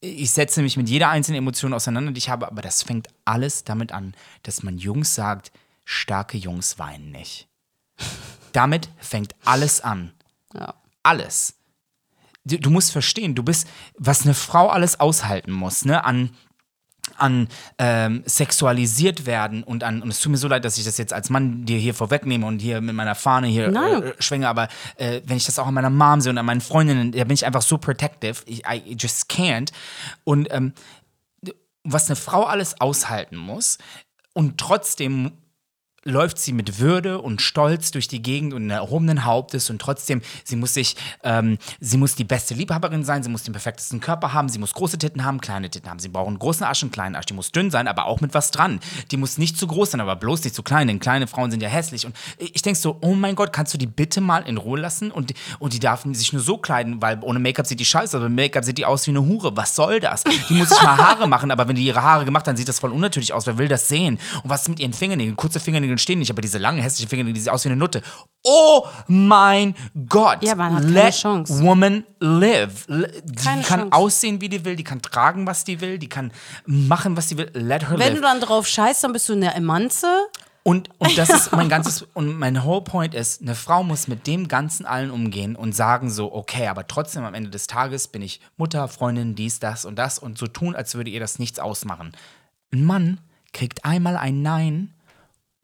ich 0.01 0.31
setze 0.31 0.63
mich 0.63 0.77
mit 0.77 0.89
jeder 0.89 1.09
einzelnen 1.09 1.39
Emotion 1.39 1.73
auseinander, 1.73 2.13
die 2.13 2.19
ich 2.19 2.29
habe, 2.29 2.47
aber 2.47 2.63
das 2.63 2.83
fängt 2.83 3.09
alles 3.25 3.65
damit 3.65 3.93
an, 3.93 4.15
dass 4.43 4.63
man 4.63 4.79
Jungs 4.79 5.15
sagt, 5.15 5.51
starke 5.85 6.39
Jungs 6.39 6.79
weinen 6.79 7.11
nicht. 7.11 7.49
Damit 8.53 8.89
fängt 8.99 9.35
alles 9.45 9.81
an. 9.81 10.13
Ja. 10.55 10.75
Alles. 11.03 11.55
Du, 12.45 12.59
du 12.59 12.71
musst 12.71 12.93
verstehen, 12.93 13.35
du 13.35 13.43
bist, 13.43 13.69
was 13.97 14.23
eine 14.23 14.35
Frau 14.35 14.69
alles 14.69 15.01
aushalten 15.01 15.53
muss, 15.53 15.85
ne, 15.85 16.05
an 16.05 16.31
an 17.17 17.49
ähm, 17.79 18.23
sexualisiert 18.27 19.27
werden 19.27 19.63
und 19.63 19.85
an, 19.85 20.03
und 20.03 20.11
es 20.11 20.21
tut 20.21 20.33
mir 20.33 20.39
so 20.39 20.49
leid, 20.49 20.65
dass 20.65 20.79
ich 20.79 20.85
das 20.85 20.99
jetzt 20.99 21.13
als 21.13 21.31
Mann 21.31 21.65
dir 21.65 21.79
hier 21.79 21.95
vorwegnehme 21.95 22.47
und 22.47 22.61
hier 22.61 22.81
mit 22.81 22.95
meiner 22.95 23.15
Fahne 23.15 23.47
hier 23.47 23.71
Nein. 23.71 24.03
äh, 24.03 24.13
schwinge, 24.19 24.49
aber 24.49 24.69
äh, 24.97 25.21
wenn 25.25 25.37
ich 25.37 25.47
das 25.47 25.59
auch 25.59 25.67
an 25.67 25.75
meiner 25.75 25.91
Mom 25.91 26.21
sehe 26.21 26.31
und 26.31 26.39
an 26.39 26.47
meinen 26.47 26.61
Freundinnen, 26.61 27.13
da 27.13 27.25
bin 27.25 27.35
ich 27.35 27.47
einfach 27.47 27.63
so 27.63 27.79
protective, 27.79 28.43
ich, 28.47 28.65
I 28.67 28.97
just 28.99 29.31
can't. 29.31 29.71
Und 30.25 30.49
ähm, 30.51 30.73
was 31.85 32.09
eine 32.09 32.17
Frau 32.17 32.45
alles 32.45 32.81
aushalten 32.81 33.37
muss 33.37 33.79
und 34.35 34.59
trotzdem 34.59 35.33
läuft 36.09 36.39
sie 36.39 36.53
mit 36.53 36.79
Würde 36.79 37.21
und 37.21 37.43
Stolz 37.43 37.91
durch 37.91 38.09
die 38.09 38.23
Gegend 38.23 38.55
und 38.55 38.71
erhobenen 38.71 39.25
Hauptes 39.25 39.71
und 39.71 39.81
trotzdem, 39.81 40.23
sie 40.45 40.57
muss 40.57 40.75
sich, 40.75 40.97
ähm, 41.23 41.59
sie 41.81 41.97
muss 41.97 42.15
die 42.15 42.25
beste 42.25 42.55
Liebhaberin 42.55 43.05
sein, 43.05 43.23
sie 43.23 43.31
muss 43.31 43.45
den 43.45 43.53
perfektesten 43.53 44.01
Körper 44.01 44.33
haben, 44.33 44.49
sie 44.49 44.59
muss 44.59 44.75
große 44.75 44.99
Titten 44.99 45.25
haben, 45.25 45.41
kleine 45.41 45.71
Titten 45.71 45.91
haben, 45.91 45.99
sie 45.99 46.09
braucht 46.09 46.29
einen 46.29 46.39
großen 46.39 46.65
Arsch, 46.65 46.83
einen 46.83 46.91
kleinen 46.91 47.15
Arsch, 47.15 47.27
die 47.27 47.35
muss 47.35 47.53
dünn 47.53 47.71
sein, 47.71 47.89
aber 47.89 48.07
auch 48.07 48.21
mit 48.21 48.35
was 48.35 48.51
dran. 48.51 48.81
Die 49.11 49.17
muss 49.17 49.39
nicht 49.39 49.57
zu 49.57 49.67
groß 49.67 49.93
sein, 49.93 50.01
aber 50.01 50.17
bloß 50.17 50.45
nicht 50.45 50.57
zu 50.57 50.63
klein, 50.63 50.89
denn 50.89 51.01
kleine 51.01 51.27
Frauen 51.27 51.51
sind 51.51 51.63
ja 51.63 51.69
hässlich 51.69 52.07
und 52.07 52.17
ich 52.39 52.63
denke 52.63 52.79
so, 52.79 52.99
oh 53.01 53.15
mein 53.15 53.35
Gott, 53.35 53.53
kannst 53.53 53.75
du 53.75 53.79
die 53.79 53.87
bitte 53.87 54.21
mal 54.21 54.47
in 54.47 54.57
Ruhe 54.57 54.81
lassen 54.81 55.11
und, 55.11 55.33
und 55.59 55.73
die 55.73 55.81
darf 55.81 56.05
sich 56.13 56.33
nur 56.33 56.43
so 56.43 56.59
kleiden, 56.59 57.03
weil 57.03 57.19
ohne 57.23 57.39
Make-up 57.39 57.67
sieht 57.67 57.81
die 57.81 57.85
scheiße, 57.85 58.17
aber 58.17 58.29
mit 58.29 58.37
Make-up 58.37 58.65
sieht 58.65 58.79
die 58.79 58.87
aus 58.87 59.07
wie 59.07 59.11
eine 59.11 59.25
Hure, 59.25 59.57
was 59.57 59.75
soll 59.75 60.01
das? 60.01 60.25
Die 60.25 60.55
muss 60.55 60.71
sich 60.71 60.83
mal 60.83 60.97
Haare 60.97 61.29
machen, 61.29 61.51
aber 61.51 61.69
wenn 61.69 61.77
die 61.77 61.85
ihre 61.85 62.03
Haare 62.03 62.25
gemacht 62.25 62.47
dann 62.47 62.57
sieht 62.57 62.69
das 62.69 62.79
voll 62.79 62.93
unnatürlich 62.93 63.33
aus, 63.33 63.47
wer 63.47 63.59
will 63.59 63.69
das 63.69 63.89
sehen? 63.89 64.19
Und 64.43 64.51
was 64.51 64.63
ist 64.63 64.69
mit 64.69 64.81
ihren 64.81 64.93
Fingernägeln? 64.93 65.37
Kurze 65.37 65.61
Fingernägel 65.61 65.98
stehen 65.99 66.19
nicht, 66.19 66.31
aber 66.31 66.41
diese 66.43 66.59
langen, 66.59 66.81
hässlichen 66.81 67.09
Fingernägel, 67.09 67.35
die 67.35 67.41
sehen 67.41 67.53
aus 67.53 67.65
wie 67.65 67.69
eine 67.69 67.77
Nutte. 67.77 68.03
Oh 68.45 68.87
mein 69.09 69.75
Gott. 70.09 70.43
Ja, 70.43 70.55
man 70.55 70.75
hat 70.75 70.83
keine 70.83 70.93
Let 70.95 71.15
Chance. 71.15 71.63
woman 71.63 72.05
live. 72.21 72.87
Die 72.87 73.35
Keine 73.35 73.63
kann 73.63 73.81
Chance. 73.81 73.93
aussehen, 73.93 74.41
wie 74.41 74.49
die 74.49 74.65
will, 74.65 74.77
die 74.77 74.85
kann 74.85 75.03
tragen, 75.03 75.47
was 75.47 75.65
die 75.65 75.81
will, 75.81 75.99
die 75.99 76.09
kann 76.09 76.33
machen, 76.67 77.17
was 77.17 77.27
die 77.27 77.37
will. 77.39 77.51
Let 77.55 77.83
her 77.89 77.99
Wenn 77.99 77.99
live. 77.99 78.15
du 78.15 78.21
dann 78.21 78.41
drauf 78.41 78.67
scheißt, 78.67 79.05
dann 79.05 79.13
bist 79.13 79.29
du 79.29 79.33
eine 79.35 79.55
Emanze. 79.55 80.07
Und, 80.65 80.91
und 80.99 81.17
das 81.17 81.31
ist 81.31 81.53
mein 81.57 81.69
ganzes, 81.71 82.03
und 82.15 82.39
mein 82.39 82.63
whole 82.65 82.83
point 82.83 83.15
ist, 83.15 83.41
eine 83.41 83.55
Frau 83.55 83.83
muss 83.83 84.07
mit 84.07 84.27
dem 84.27 84.49
Ganzen 84.49 84.85
allen 84.85 85.11
umgehen 85.11 85.57
und 85.57 85.75
sagen 85.75 86.11
so, 86.11 86.33
okay, 86.35 86.67
aber 86.67 86.87
trotzdem 86.87 87.25
am 87.25 87.33
Ende 87.33 87.49
des 87.49 87.67
Tages 87.69 88.09
bin 88.09 88.21
ich 88.23 88.41
Mutter, 88.59 88.87
Freundin, 88.89 89.35
dies, 89.35 89.61
das 89.61 89.85
und 89.87 89.97
das 89.99 90.19
und 90.19 90.37
so 90.37 90.47
tun, 90.47 90.75
als 90.75 90.95
würde 90.95 91.11
ihr 91.11 91.21
das 91.21 91.39
nichts 91.39 91.59
ausmachen. 91.59 92.13
Ein 92.73 92.85
Mann 92.85 93.21
kriegt 93.55 93.87
einmal 93.87 94.17
ein 94.19 94.43
Nein 94.43 94.93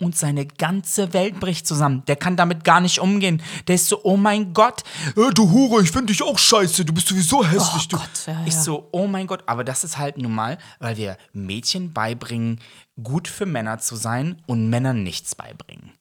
und 0.01 0.17
seine 0.17 0.47
ganze 0.47 1.13
Welt 1.13 1.39
bricht 1.39 1.67
zusammen. 1.67 2.03
Der 2.07 2.17
kann 2.17 2.37
damit 2.37 2.65
gar 2.65 2.81
nicht 2.81 2.99
umgehen. 2.99 3.43
Der 3.69 3.77
ist 3.77 3.89
so, 3.89 4.01
oh 4.03 4.17
mein 4.17 4.53
Gott, 4.53 4.83
äh, 5.17 5.31
du 5.33 5.51
Hure, 5.51 5.83
ich 5.83 5.91
finde 5.91 6.13
dich 6.13 6.23
auch 6.23 6.39
scheiße, 6.39 6.85
du 6.85 6.93
bist 6.93 7.09
sowieso 7.09 7.45
hässlich. 7.45 7.89
du. 7.89 7.97
Gott, 7.97 8.27
ja, 8.27 8.43
Ich 8.45 8.55
ja. 8.55 8.61
so, 8.61 8.89
oh 8.93 9.07
mein 9.07 9.27
Gott, 9.27 9.45
aber 9.47 9.63
das 9.63 9.85
ist 9.85 9.99
halt 9.99 10.19
nun 10.19 10.35
mal, 10.35 10.59
weil 10.81 10.97
wir 10.97 11.17
Mädchen 11.33 11.93
beibringen, 11.93 12.61
gut 13.03 13.29
für 13.29 13.47
Männer 13.47 13.79
zu 13.79 13.97
sein 13.97 14.43
und 14.47 14.69
Männern 14.69 15.03
nichts 15.03 15.35
beibringen. 15.35 15.93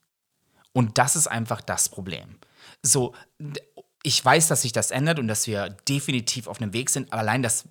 Und 0.72 0.98
das 0.98 1.14
ist 1.14 1.28
einfach 1.28 1.60
das 1.60 1.88
Problem. 1.88 2.36
So, 2.82 3.14
ich 4.02 4.22
weiß, 4.24 4.48
dass 4.48 4.62
sich 4.62 4.72
das 4.72 4.90
ändert 4.90 5.18
und 5.20 5.28
dass 5.28 5.46
wir 5.46 5.70
definitiv 5.88 6.48
auf 6.48 6.60
einem 6.60 6.72
Weg 6.72 6.90
sind, 6.90 7.12
aber 7.12 7.22
allein, 7.22 7.42
dass 7.42 7.64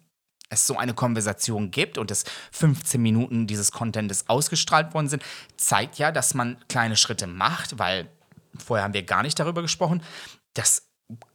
es 0.53 0.67
so 0.67 0.77
eine 0.77 0.93
Konversation 0.93 1.71
gibt 1.71 1.97
und 1.97 2.11
dass 2.11 2.23
15 2.51 3.01
Minuten 3.01 3.47
dieses 3.47 3.71
Contentes 3.71 4.29
ausgestrahlt 4.29 4.93
worden 4.93 5.09
sind, 5.09 5.23
zeigt 5.57 5.97
ja, 5.97 6.11
dass 6.11 6.33
man 6.33 6.57
kleine 6.69 6.95
Schritte 6.95 7.27
macht, 7.27 7.79
weil 7.79 8.09
vorher 8.57 8.83
haben 8.83 8.93
wir 8.93 9.03
gar 9.03 9.23
nicht 9.23 9.39
darüber 9.39 9.61
gesprochen. 9.61 10.01
Das 10.53 10.87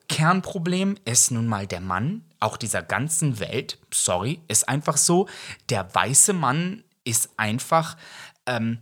Kernproblem 0.09 0.97
ist 1.05 1.31
nun 1.31 1.47
mal 1.47 1.67
der 1.67 1.81
Mann, 1.81 2.25
auch 2.41 2.57
dieser 2.57 2.83
ganzen 2.83 3.41
Welt, 3.41 3.79
sorry, 3.93 4.41
ist 4.49 4.69
einfach 4.69 4.97
so. 4.97 5.29
Der 5.69 5.95
weiße 5.95 6.33
Mann 6.33 6.85
ist 7.05 7.31
einfach 7.37 7.97
ähm, 8.47 8.79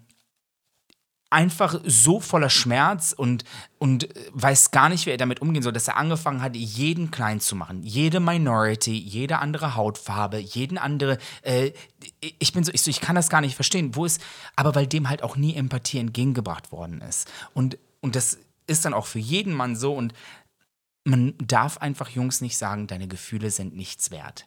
einfach 1.30 1.80
so 1.84 2.20
voller 2.20 2.50
Schmerz 2.50 3.12
und, 3.12 3.44
und 3.78 4.08
weiß 4.32 4.70
gar 4.70 4.88
nicht, 4.88 5.06
wie 5.06 5.10
er 5.10 5.16
damit 5.16 5.42
umgehen 5.42 5.62
soll, 5.62 5.72
dass 5.72 5.88
er 5.88 5.96
angefangen 5.96 6.40
hat, 6.40 6.54
jeden 6.54 7.10
klein 7.10 7.40
zu 7.40 7.56
machen. 7.56 7.82
Jede 7.82 8.20
Minority, 8.20 8.96
jede 8.96 9.38
andere 9.38 9.74
Hautfarbe, 9.74 10.38
jeden 10.38 10.78
andere. 10.78 11.18
Äh, 11.42 11.72
ich 12.38 12.52
bin 12.52 12.62
so, 12.62 12.72
ich 12.72 12.82
so, 12.82 12.90
ich 12.90 13.00
kann 13.00 13.16
das 13.16 13.28
gar 13.28 13.40
nicht 13.40 13.56
verstehen. 13.56 13.96
Wo 13.96 14.04
ist, 14.04 14.22
aber 14.54 14.74
weil 14.74 14.86
dem 14.86 15.08
halt 15.08 15.22
auch 15.22 15.36
nie 15.36 15.54
Empathie 15.54 15.98
entgegengebracht 15.98 16.70
worden 16.70 17.00
ist. 17.00 17.28
Und, 17.54 17.76
und 18.00 18.14
das 18.14 18.38
ist 18.68 18.84
dann 18.84 18.94
auch 18.94 19.06
für 19.06 19.18
jeden 19.18 19.52
Mann 19.52 19.74
so 19.76 19.94
und 19.94 20.12
man 21.04 21.34
darf 21.38 21.78
einfach 21.78 22.08
Jungs 22.08 22.40
nicht 22.40 22.56
sagen, 22.56 22.88
deine 22.88 23.06
Gefühle 23.06 23.50
sind 23.50 23.76
nichts 23.76 24.10
wert. 24.10 24.46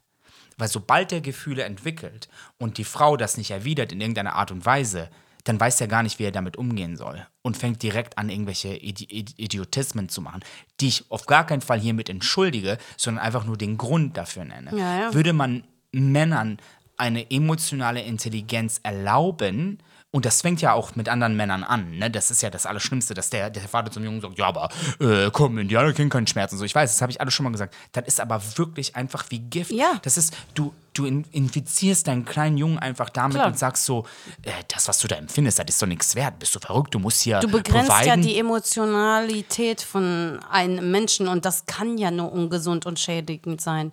Weil 0.57 0.67
sobald 0.67 1.11
der 1.11 1.21
Gefühle 1.21 1.63
entwickelt 1.63 2.27
und 2.57 2.77
die 2.77 2.83
Frau 2.83 3.15
das 3.15 3.37
nicht 3.37 3.51
erwidert 3.51 3.93
in 3.93 4.01
irgendeiner 4.01 4.35
Art 4.35 4.51
und 4.51 4.65
Weise, 4.65 5.09
dann 5.43 5.59
weiß 5.59 5.79
er 5.81 5.87
gar 5.87 6.03
nicht, 6.03 6.19
wie 6.19 6.25
er 6.25 6.31
damit 6.31 6.57
umgehen 6.57 6.97
soll. 6.97 7.25
Und 7.41 7.57
fängt 7.57 7.81
direkt 7.81 8.17
an, 8.17 8.29
irgendwelche 8.29 8.75
Idi 8.75 9.05
Idi 9.05 9.33
Idiotismen 9.37 10.09
zu 10.09 10.21
machen, 10.21 10.41
die 10.79 10.89
ich 10.89 11.05
auf 11.09 11.25
gar 11.25 11.45
keinen 11.45 11.61
Fall 11.61 11.79
hiermit 11.79 12.09
entschuldige, 12.09 12.77
sondern 12.97 13.23
einfach 13.23 13.45
nur 13.45 13.57
den 13.57 13.77
Grund 13.77 14.17
dafür 14.17 14.45
nenne. 14.45 14.71
Ja, 14.75 14.99
ja. 14.99 15.13
Würde 15.13 15.33
man 15.33 15.63
Männern 15.91 16.57
eine 16.97 17.31
emotionale 17.31 18.01
Intelligenz 18.01 18.81
erlauben, 18.83 19.79
und 20.11 20.25
das 20.25 20.41
fängt 20.41 20.59
ja 20.61 20.73
auch 20.73 20.95
mit 20.95 21.07
anderen 21.07 21.35
Männern 21.35 21.63
an, 21.63 21.91
ne? 21.91 22.09
Das 22.09 22.31
ist 22.31 22.41
ja 22.41 22.49
das 22.49 22.65
Allerschlimmste, 22.65 23.13
dass 23.13 23.29
der, 23.29 23.51
der 23.51 23.61
Vater 23.67 23.91
zum 23.91 24.03
Jungen 24.03 24.21
sagt, 24.21 24.39
ja, 24.39 24.47
aber 24.47 24.69
äh, 24.99 25.29
komm, 25.31 25.59
Indianer 25.59 25.93
kennen 25.93 26.09
keinen 26.09 26.25
Schmerz 26.25 26.51
und 26.51 26.57
so. 26.57 26.65
Ich 26.65 26.73
weiß, 26.73 26.91
das 26.91 27.01
habe 27.01 27.11
ich 27.11 27.21
alles 27.21 27.33
schon 27.33 27.43
mal 27.43 27.51
gesagt. 27.51 27.75
Das 27.91 28.05
ist 28.07 28.19
aber 28.19 28.41
wirklich 28.55 28.95
einfach 28.95 29.25
wie 29.29 29.37
Gift. 29.37 29.71
Ja. 29.71 29.99
Das 30.01 30.17
ist, 30.17 30.35
du, 30.55 30.73
du 30.93 31.05
in- 31.05 31.25
infizierst 31.31 32.07
deinen 32.07 32.25
kleinen 32.25 32.57
Jungen 32.57 32.79
einfach 32.79 33.09
damit 33.11 33.35
Klar. 33.35 33.47
und 33.47 33.59
sagst 33.59 33.85
so, 33.85 34.07
äh, 34.41 34.51
das, 34.67 34.87
was 34.87 34.97
du 34.97 35.07
da 35.07 35.15
empfindest, 35.15 35.59
das 35.59 35.65
ist 35.69 35.79
doch 35.81 35.85
nichts 35.87 36.15
wert. 36.15 36.39
Bist 36.39 36.55
du 36.55 36.59
verrückt? 36.59 36.95
Du 36.95 36.97
musst 36.99 37.21
hier 37.21 37.39
Du 37.41 37.47
begrenzt 37.47 37.89
ja 37.89 37.97
providen. 37.97 38.21
die 38.23 38.39
Emotionalität 38.39 39.81
von 39.81 40.39
einem 40.49 40.89
Menschen 40.89 41.27
und 41.27 41.45
das 41.45 41.67
kann 41.67 41.99
ja 41.99 42.09
nur 42.09 42.31
ungesund 42.31 42.87
und 42.87 42.99
schädigend 42.99 43.61
sein. 43.61 43.91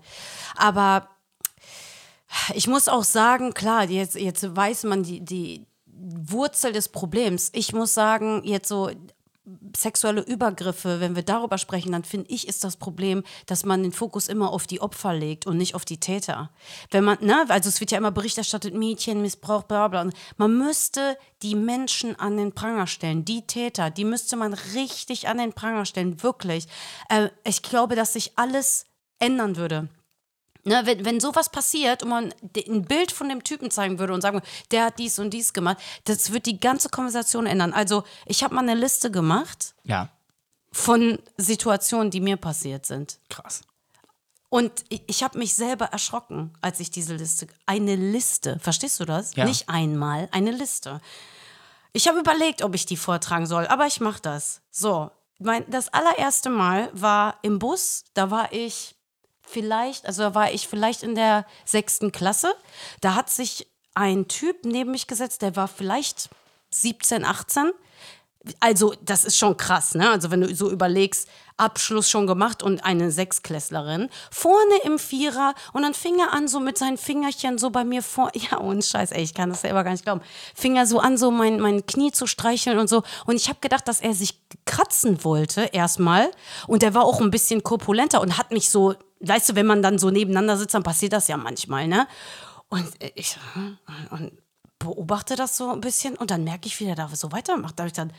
Aber 0.57 1.09
ich 2.55 2.67
muss 2.67 2.89
auch 2.89 3.05
sagen, 3.05 3.53
klar, 3.55 3.85
jetzt, 3.85 4.15
jetzt 4.17 4.57
weiß 4.57 4.85
man 4.85 5.03
die, 5.03 5.21
die 5.25 5.67
Wurzel 5.99 6.73
des 6.73 6.89
Problems. 6.89 7.51
Ich 7.55 7.73
muss 7.73 7.95
sagen, 7.95 8.43
jetzt 8.45 8.69
so 8.69 8.91
sexuelle 9.77 10.23
Übergriffe, 10.23 11.01
wenn 11.01 11.15
wir 11.15 11.23
darüber 11.23 11.57
sprechen, 11.59 11.93
dann 11.93 12.03
finde 12.03 12.31
ich, 12.31 12.49
ist 12.49 12.65
das 12.65 12.77
Problem, 12.77 13.23
dass 13.47 13.65
man 13.65 13.83
den 13.83 13.93
Fokus 13.93 14.27
immer 14.27 14.51
auf 14.51 14.67
die 14.67 14.81
Opfer 14.81 15.15
legt 15.15 15.47
und 15.47 15.57
nicht 15.57 15.75
auf 15.77 15.85
die 15.85 16.01
Täter. 16.01 16.51
Wenn 16.91 17.05
man, 17.05 17.19
ne, 17.21 17.45
also 17.49 17.69
es 17.69 17.79
wird 17.79 17.93
ja 17.93 17.99
immer 17.99 18.11
Bericht 18.11 18.39
erstattet, 18.39 18.75
Mädchenmissbrauch, 18.75 19.63
bla 19.63 19.87
bla. 19.87 20.11
Man 20.37 20.59
müsste 20.59 21.17
die 21.43 21.55
Menschen 21.55 22.19
an 22.19 22.37
den 22.37 22.53
Pranger 22.53 22.89
stellen, 22.89 23.25
die 23.25 23.47
Täter, 23.47 23.91
die 23.91 24.05
müsste 24.05 24.37
man 24.37 24.53
richtig 24.53 25.29
an 25.29 25.39
den 25.39 25.53
Pranger 25.53 25.85
stellen, 25.85 26.23
wirklich. 26.25 26.67
Äh, 27.09 27.29
ich 27.45 27.63
glaube, 27.63 27.95
dass 27.95 28.15
sich 28.15 28.33
alles 28.37 28.87
ändern 29.21 29.57
würde. 29.57 29.89
Ne, 30.69 30.83
wenn, 30.85 31.05
wenn 31.05 31.21
sowas 31.21 31.49
passiert 31.49 32.03
und 32.03 32.09
man 32.09 32.35
ein 32.69 32.85
Bild 32.85 33.13
von 33.13 33.29
dem 33.29 33.45
Typen 33.45 33.71
zeigen 33.71 34.01
würde 34.01 34.13
und 34.13 34.21
sagen, 34.21 34.39
würde, 34.39 34.47
der 34.73 34.87
hat 34.87 34.99
dies 34.99 35.17
und 35.21 35.31
dies 35.31 35.53
gemacht, 35.53 35.79
das 36.05 36.33
wird 36.33 36.45
die 36.45 36.59
ganze 36.59 36.89
Konversation 36.89 37.47
ändern. 37.47 37.73
Also 37.73 38.03
ich 38.27 38.43
habe 38.43 38.53
mal 38.57 38.63
eine 38.63 38.75
Liste 38.75 39.13
gemacht 39.13 39.75
Ja, 39.85 40.09
von 40.73 41.21
Situationen, 41.37 42.11
die 42.11 42.21
mir 42.21 42.37
passiert 42.37 42.85
sind. 42.85 43.19
krass. 43.29 43.61
Und 44.49 44.73
ich, 44.89 45.03
ich 45.07 45.23
habe 45.23 45.39
mich 45.39 45.55
selber 45.55 45.87
erschrocken, 45.87 46.53
als 46.63 46.81
ich 46.81 46.91
diese 46.91 47.15
Liste, 47.15 47.47
eine 47.67 47.95
Liste, 47.95 48.59
verstehst 48.59 48.99
du 48.99 49.05
das? 49.05 49.37
Ja. 49.37 49.45
Nicht 49.45 49.69
einmal, 49.69 50.29
eine 50.33 50.51
Liste. 50.51 51.01
Ich 51.93 52.09
habe 52.09 52.19
überlegt, 52.19 52.63
ob 52.63 52.75
ich 52.75 52.87
die 52.87 52.97
vortragen 52.97 53.47
soll, 53.47 53.69
aber 53.69 53.87
ich 53.87 54.01
mache 54.01 54.21
das. 54.21 54.63
So, 54.73 55.13
mein, 55.39 55.65
das 55.71 55.93
allererste 55.95 56.51
Mal 56.51 56.91
war 56.93 57.39
im 57.43 57.61
Bus, 57.61 58.03
da 58.15 58.33
war 58.33 58.53
ich 58.53 58.96
vielleicht, 59.47 60.07
also 60.07 60.23
da 60.23 60.35
war 60.35 60.53
ich 60.53 60.69
vielleicht 60.69 61.03
in 61.03 61.15
der 61.15 61.47
sechsten 61.65 62.13
Klasse. 62.13 62.55
Da 63.01 63.15
hat 63.15 63.31
sich 63.31 63.67
ein 63.95 64.29
Typ 64.29 64.65
neben 64.65 64.91
mich 64.91 65.07
gesetzt, 65.07 65.43
der 65.43 65.57
war 65.57 65.69
vielleicht 65.69 66.29
17, 66.71 67.25
18. 67.25 67.73
Also, 68.61 68.95
das 69.03 69.25
ist 69.25 69.37
schon 69.37 69.57
krass, 69.57 69.97
ne? 69.97 70.09
Also, 70.09 70.31
wenn 70.31 70.41
du 70.41 70.55
so 70.55 70.71
überlegst, 70.71 71.29
Abschluss 71.57 72.09
schon 72.09 72.27
gemacht 72.27 72.63
und 72.63 72.85
eine 72.85 73.11
Sechsklässlerin, 73.11 74.09
vorne 74.31 74.75
im 74.85 74.99
Vierer 74.99 75.55
und 75.73 75.83
dann 75.83 75.95
fing 75.95 76.19
er 76.21 76.33
an, 76.33 76.47
so 76.47 76.61
mit 76.61 76.79
seinen 76.79 76.99
Fingerchen 76.99 77.59
so 77.59 77.71
bei 77.71 77.83
mir 77.83 78.03
vor, 78.03 78.31
ja, 78.35 78.59
und 78.59 78.85
Scheiß, 78.85 79.11
ey, 79.13 79.23
ich 79.23 79.35
kann 79.35 79.49
das 79.49 79.63
selber 79.63 79.83
gar 79.83 79.93
nicht 79.93 80.05
glauben, 80.05 80.21
fing 80.55 80.77
er 80.77 80.87
so 80.87 81.01
an, 81.01 81.17
so 81.17 81.31
mein, 81.31 81.59
mein 81.59 81.87
Knie 81.87 82.13
zu 82.13 82.27
streicheln 82.27 82.79
und 82.79 82.89
so. 82.89 83.03
Und 83.25 83.37
ich 83.37 83.49
habe 83.49 83.59
gedacht, 83.61 83.89
dass 83.89 84.01
er 84.01 84.15
sich 84.15 84.41
kratzen 84.65 85.25
wollte, 85.25 85.63
erstmal. 85.73 86.31
Und 86.67 86.83
er 86.83 86.95
war 86.95 87.05
auch 87.05 87.21
ein 87.21 87.31
bisschen 87.31 87.63
korpulenter 87.63 88.21
und 88.21 88.39
hat 88.39 88.53
mich 88.53 88.71
so, 88.71 88.95
weißt 89.21 89.51
du, 89.51 89.55
wenn 89.55 89.67
man 89.67 89.83
dann 89.83 89.99
so 89.99 90.11
nebeneinander 90.11 90.57
sitzt, 90.57 90.75
dann 90.75 90.83
passiert 90.83 91.13
das 91.13 91.29
ja 91.29 91.37
manchmal, 91.37 91.89
ne? 91.89 92.07
Und 92.69 92.87
ich 93.15 93.39
und 94.11 94.33
beobachte 94.79 95.37
das 95.37 95.57
so 95.57 95.71
ein 95.71 95.81
bisschen 95.81 96.17
und 96.17 96.31
dann 96.31 96.45
merke 96.45 96.67
ich, 96.67 96.79
wie 96.81 96.85
der 96.85 96.95
da 96.95 97.09
so 97.09 97.33
weitermacht. 97.33 97.79
Da 97.79 97.83
habe 97.83 97.89
ich 97.89 97.95
dann, 97.95 98.13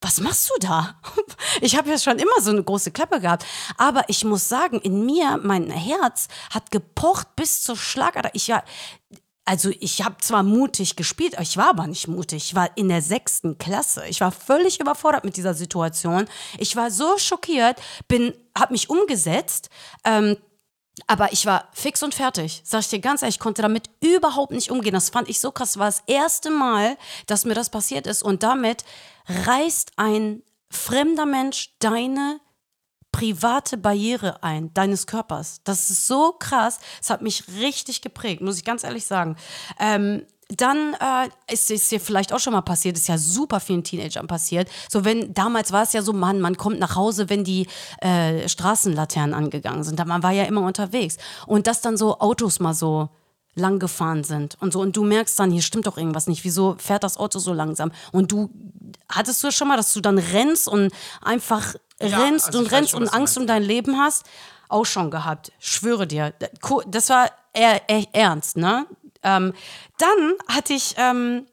was 0.00 0.20
machst 0.20 0.50
du 0.50 0.54
da? 0.60 1.00
Ich 1.62 1.74
habe 1.74 1.88
ja 1.88 1.98
schon 1.98 2.18
immer 2.18 2.38
so 2.40 2.50
eine 2.50 2.62
große 2.62 2.90
Klappe 2.90 3.18
gehabt. 3.18 3.46
Aber 3.78 4.04
ich 4.08 4.24
muss 4.24 4.46
sagen, 4.46 4.78
in 4.80 5.06
mir, 5.06 5.40
mein 5.42 5.70
Herz 5.70 6.28
hat 6.50 6.70
gepocht 6.70 7.34
bis 7.34 7.62
zur 7.62 7.78
Schlagader. 7.78 8.28
Ich 8.34 8.50
war, 8.50 8.62
also 9.46 9.70
ich 9.78 10.04
habe 10.04 10.16
zwar 10.18 10.42
mutig 10.42 10.96
gespielt, 10.96 11.34
aber 11.34 11.42
ich 11.42 11.56
war 11.56 11.70
aber 11.70 11.86
nicht 11.86 12.08
mutig. 12.08 12.48
Ich 12.48 12.54
war 12.56 12.76
in 12.76 12.88
der 12.88 13.00
sechsten 13.00 13.58
Klasse. 13.58 14.04
Ich 14.08 14.20
war 14.20 14.32
völlig 14.32 14.80
überfordert 14.80 15.24
mit 15.24 15.36
dieser 15.36 15.54
Situation. 15.54 16.26
Ich 16.58 16.74
war 16.74 16.90
so 16.90 17.16
schockiert, 17.16 17.80
bin, 18.08 18.34
habe 18.58 18.72
mich 18.72 18.90
umgesetzt. 18.90 19.70
Ähm, 20.04 20.36
aber 21.06 21.32
ich 21.32 21.46
war 21.46 21.68
fix 21.72 22.02
und 22.02 22.14
fertig. 22.14 22.62
Sag 22.64 22.80
ich 22.80 22.88
dir 22.88 22.98
ganz 22.98 23.22
ehrlich, 23.22 23.36
ich 23.36 23.40
konnte 23.40 23.62
damit 23.62 23.88
überhaupt 24.00 24.50
nicht 24.50 24.70
umgehen. 24.70 24.94
Das 24.94 25.10
fand 25.10 25.28
ich 25.28 25.40
so 25.40 25.52
krass. 25.52 25.78
War 25.78 25.86
das 25.86 26.02
erste 26.06 26.50
Mal, 26.50 26.96
dass 27.26 27.44
mir 27.44 27.54
das 27.54 27.70
passiert 27.70 28.06
ist. 28.08 28.24
Und 28.24 28.42
damit 28.42 28.84
reißt 29.28 29.92
ein 29.96 30.42
fremder 30.70 31.26
Mensch 31.26 31.76
deine 31.78 32.40
private 33.16 33.78
Barriere 33.78 34.42
ein, 34.42 34.74
deines 34.74 35.06
Körpers. 35.06 35.62
Das 35.64 35.88
ist 35.88 36.06
so 36.06 36.34
krass. 36.38 36.78
Das 36.98 37.08
hat 37.08 37.22
mich 37.22 37.44
richtig 37.58 38.02
geprägt, 38.02 38.42
muss 38.42 38.58
ich 38.58 38.64
ganz 38.64 38.84
ehrlich 38.84 39.06
sagen. 39.06 39.36
Ähm, 39.80 40.26
dann 40.48 40.92
äh, 40.92 41.52
ist 41.52 41.70
es 41.70 41.88
dir 41.88 41.98
vielleicht 41.98 42.34
auch 42.34 42.38
schon 42.40 42.52
mal 42.52 42.60
passiert, 42.60 42.98
ist 42.98 43.08
ja 43.08 43.16
super 43.16 43.58
vielen 43.58 43.82
Teenagern 43.82 44.26
passiert. 44.26 44.68
So, 44.90 45.06
wenn, 45.06 45.32
damals 45.32 45.72
war 45.72 45.82
es 45.82 45.94
ja 45.94 46.02
so, 46.02 46.12
Mann, 46.12 46.42
man 46.42 46.58
kommt 46.58 46.78
nach 46.78 46.94
Hause, 46.94 47.30
wenn 47.30 47.42
die 47.42 47.66
äh, 48.02 48.46
Straßenlaternen 48.46 49.34
angegangen 49.34 49.82
sind. 49.82 50.04
Man 50.06 50.22
war 50.22 50.32
ja 50.32 50.44
immer 50.44 50.60
unterwegs. 50.60 51.16
Und 51.46 51.66
dass 51.66 51.80
dann 51.80 51.96
so 51.96 52.18
Autos 52.18 52.60
mal 52.60 52.74
so 52.74 53.08
lang 53.56 53.78
gefahren 53.80 54.22
sind 54.22 54.56
und 54.60 54.72
so. 54.72 54.80
Und 54.80 54.96
du 54.96 55.02
merkst 55.02 55.38
dann, 55.38 55.50
hier 55.50 55.62
stimmt 55.62 55.86
doch 55.86 55.96
irgendwas 55.96 56.28
nicht. 56.28 56.44
Wieso 56.44 56.76
fährt 56.78 57.02
das 57.02 57.16
Auto 57.16 57.38
so 57.40 57.52
langsam? 57.52 57.90
Und 58.12 58.30
du, 58.30 58.50
hattest 59.08 59.42
du 59.42 59.50
schon 59.50 59.66
mal, 59.68 59.76
dass 59.76 59.92
du 59.92 60.00
dann 60.00 60.18
rennst 60.18 60.68
und 60.68 60.92
einfach 61.22 61.74
Ja, 62.00 62.18
rennst 62.18 62.46
also 62.48 62.58
und 62.60 62.70
rennst 62.70 62.90
schon, 62.90 63.02
und 63.02 63.08
Angst 63.08 63.36
um 63.38 63.46
dein 63.46 63.62
Leben 63.62 63.98
hast? 63.98 64.24
Auch 64.68 64.86
schon 64.86 65.10
gehabt. 65.10 65.52
Schwöre 65.58 66.06
dir. 66.06 66.34
Das 66.86 67.08
war 67.08 67.30
eher, 67.52 67.88
eher 67.88 68.04
ernst, 68.12 68.56
ne? 68.56 68.86
Ähm, 69.22 69.54
dann 69.98 70.34
hatte 70.48 70.74
ich, 70.74 70.94
ähm, 70.98 71.46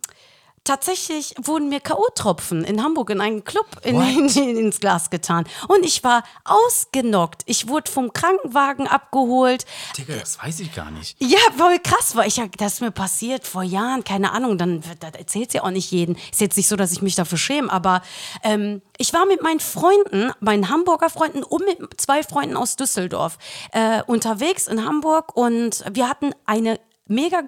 tatsächlich 0.64 1.36
wurden 1.42 1.70
mir 1.70 1.80
K.O.-Tropfen 1.80 2.64
in 2.64 2.84
Hamburg 2.84 3.10
in 3.10 3.22
einen 3.22 3.44
Club 3.44 3.66
in, 3.84 4.02
in, 4.02 4.58
ins 4.58 4.80
Glas 4.80 5.10
getan. 5.10 5.46
Und 5.68 5.86
ich 5.86 6.04
war 6.04 6.24
ausgenockt. 6.46 7.44
Ich 7.46 7.68
wurde 7.68 7.92
vom 7.92 8.14
Krankenwagen 8.14 8.88
abgeholt. 8.88 9.66
Digga, 9.98 10.16
das 10.16 10.42
weiß 10.42 10.60
ich 10.62 10.74
gar 10.74 10.92
nicht. 10.92 11.16
Ja, 11.22 11.40
voll 11.58 11.80
krass 11.80 12.16
war. 12.16 12.26
Ich, 12.26 12.38
ja, 12.38 12.46
das 12.58 12.76
ist 12.76 12.82
mir 12.82 12.92
passiert 12.92 13.46
vor 13.46 13.64
Jahren, 13.64 14.04
keine 14.04 14.32
Ahnung. 14.32 14.58
Dann 14.58 14.82
erzählt 15.02 15.54
ja 15.54 15.64
auch 15.64 15.72
nicht 15.72 15.92
jeden. 15.92 16.16
Ist 16.32 16.42
jetzt 16.42 16.58
nicht 16.58 16.68
so, 16.68 16.76
dass 16.76 16.92
ich 16.92 17.02
mich 17.02 17.16
dafür 17.16 17.38
schäme, 17.38 17.72
aber 17.72 18.02
ähm, 18.44 18.82
ich 18.98 19.14
war 19.14 19.26
mit 19.26 19.42
meinen 19.42 19.60
Freunden, 19.60 20.32
meinen 20.40 20.70
Hamburger 20.70 21.10
Freunden 21.10 21.44
und 21.44 21.66
mit 21.66 22.02
zwei 22.02 22.24
Freunden 22.24 22.56
aus 22.56 22.76
Düsseldorf 22.76 23.38
äh, 23.72 24.02
unterwegs 24.04 24.68
in 24.68 24.86
Hamburg 24.86 25.36
und 25.36 25.84
wir 25.92 26.08
hatten 26.08 26.32
eine 26.46 26.80
mega 27.08 27.44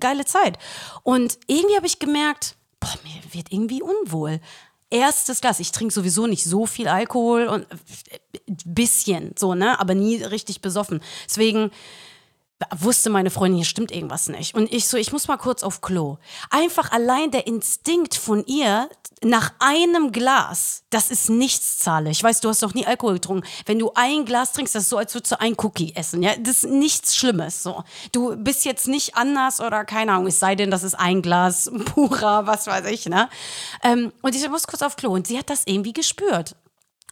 geile 0.00 0.24
Zeit. 0.24 0.58
Und 1.02 1.38
irgendwie 1.46 1.76
habe 1.76 1.86
ich 1.86 1.98
gemerkt, 1.98 2.56
boah, 2.80 2.94
mir 3.04 3.34
wird 3.34 3.52
irgendwie 3.52 3.82
unwohl. 3.82 4.40
Erstes 4.90 5.40
Glas. 5.40 5.60
Ich 5.60 5.72
trinke 5.72 5.92
sowieso 5.92 6.26
nicht 6.26 6.44
so 6.44 6.64
viel 6.64 6.88
Alkohol 6.88 7.46
und 7.46 7.66
äh, 7.70 8.18
bisschen 8.64 9.34
so, 9.38 9.54
ne, 9.54 9.78
aber 9.78 9.94
nie 9.94 10.22
richtig 10.22 10.62
besoffen. 10.62 11.02
Deswegen 11.26 11.70
wusste 12.76 13.10
meine 13.10 13.30
Freundin, 13.30 13.58
hier 13.58 13.64
stimmt 13.64 13.92
irgendwas 13.92 14.28
nicht. 14.28 14.54
Und 14.54 14.72
ich 14.72 14.88
so, 14.88 14.96
ich 14.96 15.12
muss 15.12 15.28
mal 15.28 15.36
kurz 15.36 15.62
auf 15.62 15.80
Klo. 15.80 16.18
Einfach 16.50 16.90
allein 16.90 17.30
der 17.30 17.46
Instinkt 17.46 18.14
von 18.14 18.44
ihr 18.46 18.88
nach 19.22 19.52
einem 19.58 20.12
Glas, 20.12 20.84
das 20.90 21.10
ist 21.10 21.28
nichts 21.28 21.78
zahle. 21.78 22.10
Ich 22.10 22.22
weiß, 22.22 22.40
du 22.40 22.48
hast 22.48 22.62
noch 22.62 22.74
nie 22.74 22.86
Alkohol 22.86 23.14
getrunken. 23.14 23.46
Wenn 23.66 23.78
du 23.78 23.92
ein 23.94 24.24
Glas 24.24 24.52
trinkst, 24.52 24.74
das 24.74 24.84
ist 24.84 24.88
so, 24.90 24.98
als 24.98 25.14
würdest 25.14 25.32
du 25.32 25.40
ein 25.40 25.54
Cookie 25.58 25.94
essen. 25.94 26.22
Ja, 26.22 26.36
das 26.36 26.64
ist 26.64 26.70
nichts 26.70 27.16
Schlimmes. 27.16 27.62
So, 27.62 27.84
du 28.12 28.36
bist 28.36 28.64
jetzt 28.64 28.86
nicht 28.86 29.16
anders 29.16 29.60
oder 29.60 29.84
keine 29.84 30.12
Ahnung. 30.12 30.28
Es 30.28 30.38
sei 30.38 30.54
denn, 30.54 30.70
das 30.70 30.82
ist 30.82 30.94
ein 30.94 31.22
Glas 31.22 31.70
purer, 31.94 32.46
was 32.46 32.66
weiß 32.66 32.86
ich. 32.86 33.06
Ne? 33.06 33.28
Ähm, 33.82 34.12
und 34.22 34.34
ich 34.34 34.48
muss 34.48 34.66
kurz 34.66 34.82
auf 34.82 34.96
Klo 34.96 35.12
und 35.12 35.26
sie 35.26 35.38
hat 35.38 35.50
das 35.50 35.62
irgendwie 35.66 35.92
gespürt 35.92 36.54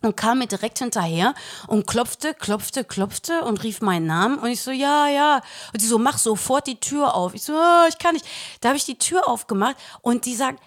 und 0.03 0.17
kam 0.17 0.39
mir 0.39 0.47
direkt 0.47 0.79
hinterher 0.79 1.35
und 1.67 1.87
klopfte, 1.87 2.35
klopfte, 2.35 2.85
klopfte 2.85 3.43
und 3.43 3.63
rief 3.63 3.81
meinen 3.81 4.07
Namen. 4.07 4.39
Und 4.39 4.49
ich 4.49 4.63
so, 4.63 4.71
ja, 4.71 5.09
ja. 5.09 5.41
Und 5.73 5.81
sie 5.81 5.87
so, 5.87 5.99
mach 5.99 6.19
sofort 6.19 6.67
die 6.67 6.81
Tür 6.81 7.15
auf. 7.15 7.35
Ich 7.35 7.43
so, 7.43 7.55
oh, 7.55 7.87
ich 7.89 7.99
kann 7.99 8.15
nicht. 8.15 8.27
Da 8.61 8.69
habe 8.69 8.77
ich 8.77 8.85
die 8.85 8.99
Tür 8.99 9.29
aufgemacht 9.29 9.77
und 10.03 10.27
die 10.27 10.35
sagt, 10.35 10.61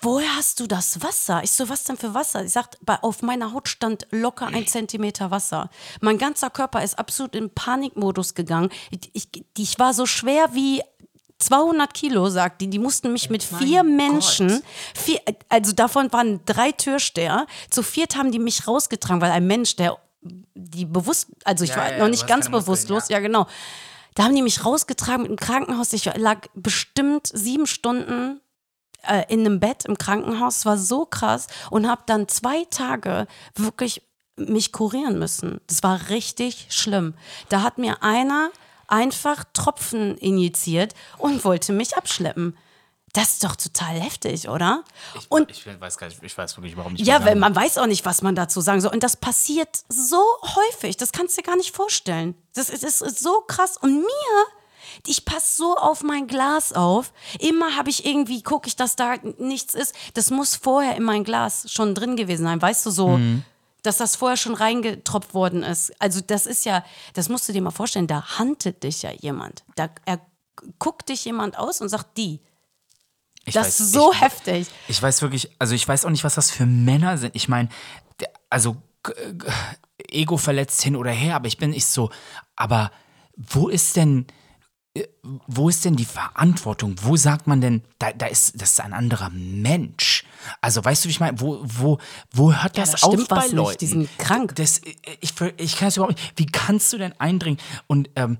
woher 0.00 0.34
hast 0.36 0.60
du 0.60 0.66
das 0.66 1.02
Wasser? 1.02 1.42
Ich 1.44 1.52
so, 1.52 1.68
was 1.68 1.84
denn 1.84 1.96
für 1.96 2.14
Wasser? 2.14 2.42
Sie 2.42 2.48
sagt, 2.48 2.78
bei, 2.82 2.98
auf 3.02 3.22
meiner 3.22 3.52
Haut 3.52 3.68
stand 3.68 4.06
locker 4.10 4.46
ein 4.46 4.66
Zentimeter 4.66 5.30
Wasser. 5.30 5.70
Mein 6.00 6.18
ganzer 6.18 6.50
Körper 6.50 6.82
ist 6.82 6.98
absolut 6.98 7.34
in 7.34 7.50
Panikmodus 7.50 8.34
gegangen. 8.34 8.70
Ich, 8.90 9.10
ich, 9.12 9.44
ich 9.56 9.78
war 9.78 9.94
so 9.94 10.06
schwer 10.06 10.54
wie 10.54 10.82
200 11.38 11.92
Kilo, 11.92 12.28
sagt 12.28 12.60
die. 12.60 12.68
Die 12.68 12.78
mussten 12.78 13.12
mich 13.12 13.28
mit 13.28 13.42
vier 13.42 13.82
Menschen, 13.82 14.62
vier, 14.94 15.20
also 15.48 15.72
davon 15.72 16.12
waren 16.12 16.40
drei 16.46 16.72
Türsteher, 16.72 17.46
zu 17.70 17.82
viert 17.82 18.16
haben 18.16 18.32
die 18.32 18.38
mich 18.38 18.66
rausgetragen, 18.66 19.20
weil 19.20 19.30
ein 19.30 19.46
Mensch, 19.46 19.76
der 19.76 19.98
die 20.54 20.84
bewusst, 20.84 21.28
also 21.44 21.64
ich 21.64 21.70
Ja, 21.70 21.76
war 21.76 21.92
ja, 21.92 21.98
noch 21.98 22.08
nicht 22.08 22.26
ganz 22.26 22.46
keine 22.46 22.56
Muskeln, 22.56 22.64
bewusstlos, 22.64 23.08
ja. 23.08 23.16
ja 23.16 23.22
genau. 23.22 23.46
Da 24.14 24.24
haben 24.24 24.34
die 24.34 24.42
mich 24.42 24.64
rausgetragen 24.64 25.22
mit 25.22 25.30
dem 25.30 25.36
Krankenhaus. 25.36 25.92
Ich 25.92 26.06
lag 26.16 26.46
bestimmt 26.54 27.30
sieben 27.32 27.66
Stunden 27.66 28.40
äh, 29.02 29.24
in 29.28 29.40
einem 29.40 29.60
Bett 29.60 29.84
im 29.84 29.98
Krankenhaus. 29.98 30.58
Es 30.58 30.66
war 30.66 30.78
so 30.78 31.04
krass 31.04 31.48
und 31.70 31.86
habe 31.86 32.02
dann 32.06 32.26
zwei 32.28 32.64
Tage 32.70 33.26
wirklich 33.54 34.02
mich 34.36 34.72
kurieren 34.72 35.18
müssen. 35.18 35.60
Das 35.66 35.82
war 35.82 36.08
richtig 36.08 36.66
schlimm. 36.70 37.14
Da 37.50 37.62
hat 37.62 37.78
mir 37.78 38.02
einer 38.02 38.50
einfach 38.88 39.44
Tropfen 39.52 40.16
injiziert 40.18 40.94
und 41.18 41.44
wollte 41.44 41.72
mich 41.72 41.96
abschleppen. 41.96 42.56
Das 43.12 43.30
ist 43.34 43.44
doch 43.44 43.56
total 43.56 43.98
heftig, 43.98 44.48
oder? 44.50 44.84
Ich, 45.18 45.30
Und- 45.30 45.50
ich 45.50 45.64
weiß 45.80 45.96
gar 45.96 46.08
nicht, 46.08 46.22
ich 46.22 46.36
weiß 46.36 46.54
wirklich 46.58 46.74
überhaupt 46.74 46.92
nicht. 46.94 47.06
Ja, 47.06 47.24
weil 47.24 47.34
man 47.36 47.54
weiß 47.56 47.78
auch 47.78 47.86
nicht, 47.86 48.04
was 48.04 48.20
man 48.20 48.34
dazu 48.34 48.60
sagen 48.60 48.82
soll. 48.82 48.92
Und 48.92 49.02
das 49.02 49.16
passiert 49.16 49.70
so 49.88 50.20
häufig. 50.42 50.98
Das 50.98 51.12
kannst 51.12 51.36
du 51.36 51.40
dir 51.40 51.46
gar 51.46 51.56
nicht 51.56 51.74
vorstellen. 51.74 52.34
Das 52.54 52.68
ist, 52.68 52.82
das 52.82 53.00
ist 53.00 53.20
so 53.20 53.40
krass. 53.46 53.78
Und 53.78 54.00
mir, 54.00 54.44
ich 55.06 55.24
passe 55.24 55.56
so 55.56 55.76
auf 55.76 56.02
mein 56.02 56.26
Glas 56.26 56.74
auf. 56.74 57.12
Immer 57.38 57.74
habe 57.76 57.88
ich 57.88 58.04
irgendwie, 58.04 58.42
gucke 58.42 58.68
ich, 58.68 58.76
dass 58.76 58.96
da 58.96 59.14
nichts 59.38 59.74
ist. 59.74 59.94
Das 60.12 60.30
muss 60.30 60.54
vorher 60.54 60.94
in 60.96 61.02
mein 61.02 61.24
Glas 61.24 61.72
schon 61.72 61.94
drin 61.94 62.16
gewesen 62.16 62.44
sein. 62.44 62.60
Weißt 62.60 62.84
du, 62.84 62.90
so, 62.90 63.18
dass 63.86 63.98
das 63.98 64.16
vorher 64.16 64.36
schon 64.36 64.54
reingetropft 64.54 65.32
worden 65.34 65.62
ist. 65.62 65.92
Also, 66.00 66.20
das 66.20 66.46
ist 66.46 66.64
ja, 66.64 66.84
das 67.14 67.28
musst 67.28 67.48
du 67.48 67.52
dir 67.52 67.62
mal 67.62 67.70
vorstellen. 67.70 68.06
Da 68.06 68.38
handelt 68.38 68.82
dich 68.82 69.02
ja 69.02 69.10
jemand. 69.12 69.64
Da 69.76 69.88
er 70.04 70.20
guckt 70.78 71.08
dich 71.08 71.24
jemand 71.24 71.58
aus 71.58 71.80
und 71.80 71.88
sagt, 71.88 72.16
die. 72.16 72.40
Ich 73.44 73.54
Das 73.54 73.66
weiß- 73.66 73.80
ist 73.82 73.92
so 73.92 74.12
ich, 74.12 74.20
heftig. 74.20 74.68
Ich 74.88 75.00
weiß 75.00 75.22
wirklich, 75.22 75.50
also 75.58 75.74
ich 75.74 75.86
weiß 75.86 76.04
auch 76.04 76.10
nicht, 76.10 76.24
was 76.24 76.34
das 76.34 76.50
für 76.50 76.66
Männer 76.66 77.16
sind. 77.18 77.36
Ich 77.36 77.48
meine, 77.48 77.68
also 78.50 78.76
Ego 80.10 80.36
verletzt 80.36 80.82
hin 80.82 80.96
oder 80.96 81.10
her, 81.12 81.36
aber 81.36 81.46
ich 81.46 81.58
bin 81.58 81.70
nicht 81.70 81.86
so. 81.86 82.10
Aber 82.56 82.90
wo 83.36 83.68
ist 83.68 83.96
denn, 83.96 84.26
wo 85.46 85.68
ist 85.68 85.84
denn 85.84 85.96
die 85.96 86.04
Verantwortung? 86.04 86.96
Wo 87.02 87.16
sagt 87.16 87.46
man 87.46 87.60
denn, 87.60 87.82
da, 87.98 88.12
da 88.12 88.26
ist, 88.26 88.60
das 88.60 88.72
ist 88.72 88.80
ein 88.80 88.92
anderer 88.92 89.30
Mensch? 89.30 90.24
Also 90.60 90.84
weißt 90.84 91.04
du, 91.04 91.08
wie 91.08 91.12
ich 91.12 91.20
meine, 91.20 91.40
wo, 91.40 91.60
wo, 91.62 91.98
wo 92.32 92.52
hört 92.52 92.78
das 92.78 92.92
da 92.92 93.06
auf 93.06 93.28
bei 93.28 93.36
was 93.36 93.44
nicht, 93.46 93.54
Leuten? 93.54 93.78
die 93.78 93.86
sind 93.86 94.18
krank. 94.18 94.54
Das, 94.56 94.80
ich, 95.20 95.32
ich 95.56 95.76
kann 95.76 95.88
es 95.88 95.96
überhaupt 95.96 96.16
nicht. 96.16 96.32
Wie 96.36 96.46
kannst 96.46 96.92
du 96.92 96.98
denn 96.98 97.12
eindringen? 97.18 97.60
Und 97.86 98.10
ähm, 98.16 98.38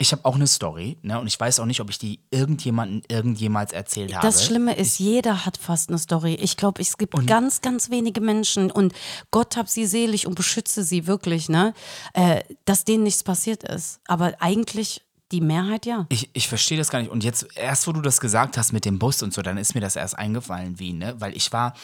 Ich 0.00 0.12
habe 0.12 0.24
auch 0.24 0.36
eine 0.36 0.46
Story, 0.46 0.96
ne? 1.02 1.18
Und 1.18 1.26
ich 1.26 1.40
weiß 1.40 1.58
auch 1.58 1.66
nicht, 1.66 1.80
ob 1.80 1.90
ich 1.90 1.98
die 1.98 2.20
irgendjemandem 2.30 3.02
irgendjemals 3.08 3.72
erzählt 3.72 4.14
habe. 4.14 4.24
Das 4.24 4.46
Schlimme 4.46 4.76
ist, 4.76 5.00
jeder 5.00 5.44
hat 5.44 5.56
fast 5.56 5.88
eine 5.88 5.98
Story. 5.98 6.34
Ich 6.34 6.56
glaube, 6.56 6.80
es 6.80 6.96
gibt 6.98 7.26
ganz, 7.26 7.62
ganz 7.62 7.90
wenige 7.90 8.20
Menschen 8.20 8.70
und 8.70 8.92
Gott 9.32 9.56
hab 9.56 9.68
sie 9.68 9.86
selig 9.86 10.28
und 10.28 10.36
beschütze 10.36 10.84
sie 10.84 11.08
wirklich, 11.08 11.48
ne? 11.48 11.74
Äh, 12.14 12.42
dass 12.64 12.84
denen 12.84 13.02
nichts 13.02 13.24
passiert 13.24 13.64
ist. 13.64 13.98
Aber 14.06 14.34
eigentlich 14.38 15.02
die 15.32 15.40
Mehrheit 15.40 15.86
ja. 15.86 16.06
Ich, 16.08 16.30
ich 16.32 16.48
verstehe 16.48 16.78
das 16.78 16.90
gar 16.90 17.00
nicht. 17.00 17.10
Und 17.10 17.24
jetzt, 17.24 17.46
erst 17.56 17.86
wo 17.86 17.92
du 17.92 18.00
das 18.00 18.20
gesagt 18.20 18.56
hast 18.56 18.72
mit 18.72 18.84
dem 18.84 18.98
Bus 18.98 19.22
und 19.22 19.34
so, 19.34 19.42
dann 19.42 19.58
ist 19.58 19.74
mir 19.74 19.80
das 19.80 19.96
erst 19.96 20.18
eingefallen, 20.18 20.78
wie, 20.78 20.92
ne? 20.92 21.14
Weil 21.18 21.36
ich 21.36 21.52
war, 21.52 21.74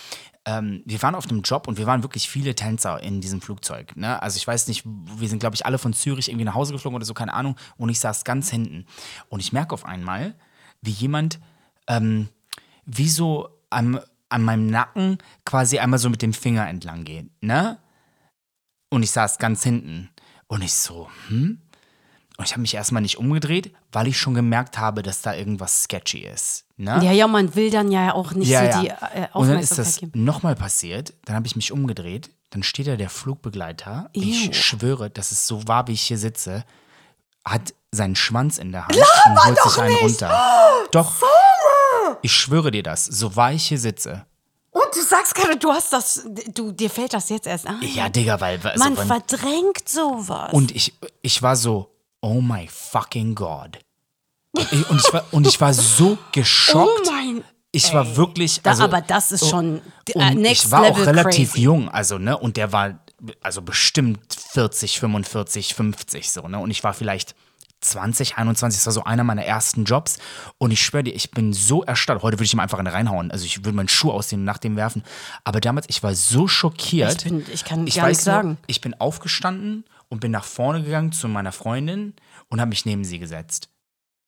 ähm, 0.47 0.82
wir 0.84 1.01
waren 1.03 1.14
auf 1.14 1.26
dem 1.26 1.42
Job 1.42 1.68
und 1.68 1.78
wir 1.78 1.86
waren 1.86 2.03
wirklich 2.03 2.28
viele 2.28 2.55
Tänzer 2.55 3.03
in 3.03 3.20
diesem 3.20 3.40
Flugzeug. 3.40 3.97
Ne? 3.97 4.20
Also 4.22 4.36
ich 4.36 4.47
weiß 4.47 4.68
nicht, 4.68 4.84
wir 4.84 5.28
sind, 5.28 5.38
glaube 5.38 5.57
ich, 5.57 5.64
alle 5.64 5.78
von 5.78 5.92
Zürich 5.92 6.28
irgendwie 6.28 6.45
nach 6.45 6.55
Hause 6.55 6.72
geflogen 6.72 6.97
oder 6.97 7.07
so, 7.07 7.14
keine 7.14 7.32
Ahnung. 7.32 7.57
Und 7.76 7.88
ich 7.88 8.01
saß 8.01 8.24
ganz 8.24 8.51
hinten. 8.51 8.86
Und 9.28 9.40
ich 9.40 9.53
merke 9.53 9.74
auf 9.74 9.84
einmal, 9.84 10.34
wie 10.82 10.90
jemand, 10.90 11.40
ähm, 11.86 12.28
wie 12.84 13.09
so 13.09 13.49
am, 13.70 14.01
an 14.28 14.42
meinem 14.42 14.66
Nacken 14.66 15.18
quasi 15.45 15.78
einmal 15.78 15.99
so 15.99 16.11
mit 16.11 16.22
dem 16.22 16.32
Finger 16.32 16.68
entlang 16.68 17.05
geht, 17.05 17.30
ne? 17.42 17.78
Und 18.90 19.03
ich 19.03 19.11
saß 19.11 19.38
ganz 19.38 19.62
hinten. 19.62 20.11
Und 20.47 20.62
ich 20.62 20.74
so, 20.74 21.09
hm? 21.28 21.61
Und 22.37 22.47
ich 22.47 22.53
habe 22.53 22.62
mich 22.62 22.74
erstmal 22.74 23.03
nicht 23.03 23.18
umgedreht, 23.18 23.72
weil 23.93 24.09
ich 24.09 24.18
schon 24.18 24.35
gemerkt 24.35 24.76
habe, 24.76 25.03
dass 25.03 25.22
da 25.22 25.35
irgendwas 25.35 25.85
sketchy 25.85 26.26
ist. 26.26 26.64
Ne? 26.76 27.01
Ja, 27.03 27.12
ja, 27.12 27.28
man 27.28 27.55
will 27.55 27.70
dann 27.70 27.93
ja 27.93 28.12
auch 28.12 28.32
nicht 28.32 28.49
Ja, 28.49 28.61
so 28.61 28.66
ja. 28.66 28.80
die 28.80 28.89
äh, 28.89 29.28
Und 29.32 29.49
dann 29.49 29.61
ist 29.61 29.70
Aufmerksamkeit 29.72 30.11
das 30.14 30.20
nochmal 30.20 30.57
passiert. 30.57 31.14
Dann 31.26 31.37
habe 31.37 31.47
ich 31.47 31.55
mich 31.55 31.70
umgedreht. 31.70 32.30
Dann 32.51 32.64
steht 32.64 32.89
da 32.89 32.97
der 32.97 33.09
Flugbegleiter. 33.11 34.11
Ew. 34.14 34.22
Ich 34.22 34.61
schwöre, 34.61 35.11
dass 35.11 35.30
es 35.30 35.47
so 35.47 35.66
war, 35.68 35.87
wie 35.87 35.93
ich 35.93 36.03
hier 36.03 36.18
sitze. 36.18 36.64
Hat 37.45 37.72
seinen 37.93 38.16
Schwanz 38.16 38.59
in 38.59 38.72
der 38.72 38.89
Hand 38.89 38.97
und 38.97 39.47
holt 39.47 39.59
sich 39.62 39.78
einen 39.78 39.97
runter. 39.97 40.87
Doch. 40.91 41.22
Ich 42.22 42.32
schwöre 42.32 42.72
dir 42.72 42.82
das. 42.82 43.05
So 43.05 43.37
war 43.37 43.53
ich 43.53 43.68
hier 43.68 43.78
sitze. 43.78 44.26
Und 44.70 44.87
du 44.93 45.03
sagst 45.03 45.37
gerade, 45.37 45.57
du 45.57 45.70
hast 45.70 45.93
das, 45.93 46.26
du, 46.53 46.72
dir 46.72 46.91
fällt 46.91 47.12
das 47.12 47.28
jetzt 47.28 47.47
erst 47.47 47.68
ein. 47.68 47.78
Ja, 47.95 48.09
Digga, 48.09 48.41
weil. 48.41 48.59
Also, 48.64 48.82
man 48.82 48.97
verdrängt 48.97 49.89
sowas. 49.89 50.53
Und 50.53 50.74
ich, 50.74 50.95
ich 51.22 51.41
war 51.43 51.55
so, 51.55 51.93
oh 52.24 52.40
my 52.40 52.66
fucking 52.68 53.34
God. 53.34 53.78
Und, 54.52 55.00
ich 55.00 55.12
war, 55.12 55.24
und 55.32 55.46
ich 55.46 55.60
war 55.60 55.74
so 55.74 56.16
geschockt. 56.32 56.88
oh 57.06 57.10
mein. 57.10 57.44
Ich 57.72 57.92
war 57.92 58.16
wirklich. 58.16 58.60
Da, 58.62 58.70
Also, 58.70 58.84
aber 58.84 59.00
das 59.00 59.32
ist 59.32 59.48
schon 59.50 59.80
äh, 60.08 60.14
und 60.30 60.40
next 60.42 60.66
ich 60.66 60.70
war 60.70 60.82
auch 60.84 60.98
relativ 60.98 61.50
crazy. 61.52 61.62
jung, 61.64 61.88
also, 61.88 62.18
ne, 62.18 62.38
und 62.38 62.56
der 62.56 62.70
war, 62.70 63.00
also 63.42 63.62
bestimmt 63.62 64.20
40, 64.52 65.00
45, 65.00 65.74
50, 65.74 66.30
so, 66.30 66.46
ne, 66.46 66.60
und 66.60 66.70
ich 66.70 66.84
war 66.84 66.94
vielleicht 66.94 67.34
20, 67.80 68.38
21, 68.38 68.78
das 68.78 68.86
war 68.86 68.92
so 68.92 69.02
einer 69.02 69.24
meiner 69.24 69.44
ersten 69.44 69.84
Jobs 69.84 70.18
und 70.58 70.70
ich 70.70 70.82
schwöre 70.84 71.02
dir, 71.02 71.14
ich 71.14 71.32
bin 71.32 71.52
so 71.52 71.82
erstaunt, 71.82 72.22
heute 72.22 72.36
würde 72.38 72.44
ich 72.44 72.52
ihm 72.54 72.60
einfach 72.60 72.78
eine 72.78 72.92
reinhauen, 72.92 73.32
also 73.32 73.44
ich 73.44 73.58
würde 73.64 73.72
meinen 73.76 73.88
Schuh 73.88 74.12
ausziehen 74.12 74.42
und 74.42 74.44
nach 74.46 74.58
dem 74.58 74.76
werfen, 74.76 75.02
aber 75.42 75.60
damals, 75.60 75.86
ich 75.88 76.00
war 76.04 76.14
so 76.14 76.46
schockiert. 76.46 77.24
Ich 77.24 77.28
bin- 77.28 77.44
ich 77.52 77.64
kann 77.64 77.86
ich 77.88 77.96
gar 77.96 78.04
weiß 78.04 78.10
nichts 78.10 78.26
nur, 78.26 78.34
sagen. 78.36 78.58
Ich 78.68 78.80
bin 78.80 78.94
aufgestanden 79.00 79.84
und 80.14 80.20
bin 80.20 80.30
nach 80.30 80.44
vorne 80.44 80.80
gegangen 80.84 81.10
zu 81.10 81.26
meiner 81.26 81.50
Freundin 81.50 82.14
und 82.48 82.60
habe 82.60 82.68
mich 82.68 82.86
neben 82.86 83.04
sie 83.04 83.18
gesetzt. 83.18 83.68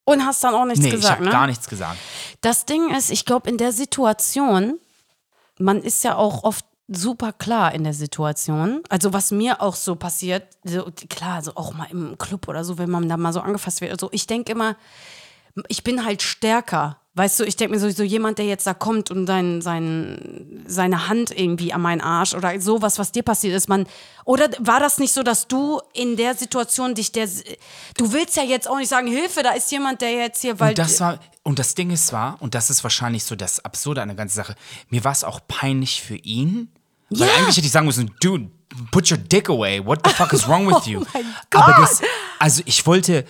Und 0.05 0.27
hast 0.27 0.43
dann 0.43 0.53
auch 0.53 0.65
nichts 0.65 0.81
Nee, 0.81 0.89
ich 0.89 0.95
gesagt, 0.95 1.15
habe 1.15 1.25
ne? 1.27 1.31
gar 1.31 1.47
nichts 1.47 1.69
gesagt. 1.69 1.97
Das 2.41 2.67
Ding 2.67 2.93
ist, 2.93 3.11
ich 3.11 3.25
glaube, 3.25 3.49
in 3.49 3.57
der 3.57 3.71
Situation, 3.71 4.81
man 5.61 5.81
ist 5.81 6.03
ja 6.03 6.17
auch 6.17 6.43
oft 6.43 6.65
super 6.89 7.33
klar 7.33 7.73
in 7.73 7.85
der 7.85 7.95
Situation. 7.95 8.83
Also 8.89 9.13
was 9.13 9.31
mir 9.31 9.63
auch 9.63 9.77
so 9.77 9.95
passiert, 9.95 10.43
so, 10.65 10.91
klar, 11.09 11.41
so 11.43 11.53
auch 11.55 11.73
mal 11.73 11.87
im 11.93 12.19
Club 12.19 12.49
oder 12.49 12.65
so, 12.65 12.79
wenn 12.79 12.91
man 12.91 13.09
da 13.09 13.17
mal 13.17 13.33
so 13.33 13.41
angefasst 13.41 13.81
wird. 13.81 13.93
Also 13.93 14.09
ich 14.11 14.27
denke 14.27 14.51
immer, 14.51 14.77
ich 15.69 15.83
bin 15.85 16.05
halt 16.05 16.23
stärker. 16.23 16.99
Weißt 17.15 17.41
du, 17.41 17.45
ich 17.45 17.57
denke 17.57 17.73
mir 17.75 17.81
so, 17.81 17.89
so 17.89 18.03
jemand, 18.03 18.37
der 18.37 18.45
jetzt 18.45 18.67
da 18.67 18.75
kommt 18.75 19.11
und 19.11 19.27
sein, 19.27 19.63
sein, 19.63 20.63
seine 20.67 21.09
Hand 21.09 21.31
irgendwie 21.31 21.73
an 21.73 21.81
meinen 21.81 22.03
Arsch 22.03 22.35
oder 22.35 22.61
sowas, 22.61 22.99
was 22.99 23.11
dir 23.11 23.23
passiert 23.23 23.55
ist, 23.55 23.71
man. 23.71 23.87
Oder 24.27 24.51
war 24.59 24.81
das 24.81 24.99
nicht 24.99 25.15
so, 25.15 25.23
dass 25.23 25.49
du 25.49 25.81
in 25.95 26.17
der 26.17 26.35
Situation 26.35 26.95
dich 26.95 27.13
der. 27.13 27.27
Du 27.97 28.13
willst 28.13 28.37
ja 28.37 28.43
jetzt 28.43 28.69
auch 28.69 28.77
nicht 28.77 28.91
sagen, 28.91 29.07
Hilfe, 29.07 29.43
da 29.43 29.53
ist 29.53 29.73
jemand, 29.73 30.03
der 30.03 30.13
jetzt 30.13 30.43
hier, 30.43 30.61
weil. 30.61 30.71
Und 30.71 30.79
das 30.79 31.01
war, 31.01 31.19
und 31.43 31.59
das 31.59 31.75
Ding 31.75 31.91
ist 31.91 32.13
war, 32.13 32.37
und 32.41 32.55
das 32.55 32.69
ist 32.69 32.83
wahrscheinlich 32.85 33.25
so 33.25 33.35
das 33.35 33.65
Absurde 33.65 34.03
an 34.03 34.09
der 34.09 34.17
ganzen 34.17 34.37
Sache, 34.37 34.55
mir 34.91 35.03
war 35.03 35.13
es 35.13 35.25
auch 35.25 35.41
peinlich 35.49 36.03
für 36.03 36.17
ihn. 36.17 36.69
Weil 37.09 37.29
Ja. 37.29 37.35
eigentlich 37.37 37.57
hätte 37.57 37.67
ich 37.67 37.73
sagen 37.73 37.87
müssen, 37.87 38.11
dude, 38.21 38.51
put 38.91 39.11
your 39.11 39.17
dick 39.17 39.49
away. 39.49 39.83
What 39.83 40.01
the 40.05 40.13
fuck 40.13 40.35
is 40.35 40.47
wrong 40.47 40.67
with 40.67 40.85
you? 40.87 41.01
Oh 41.01 41.59
Aber 41.59 41.81
das, 41.81 42.03
also 42.41 42.63
ich 42.67 42.85
wollte, 42.87 43.25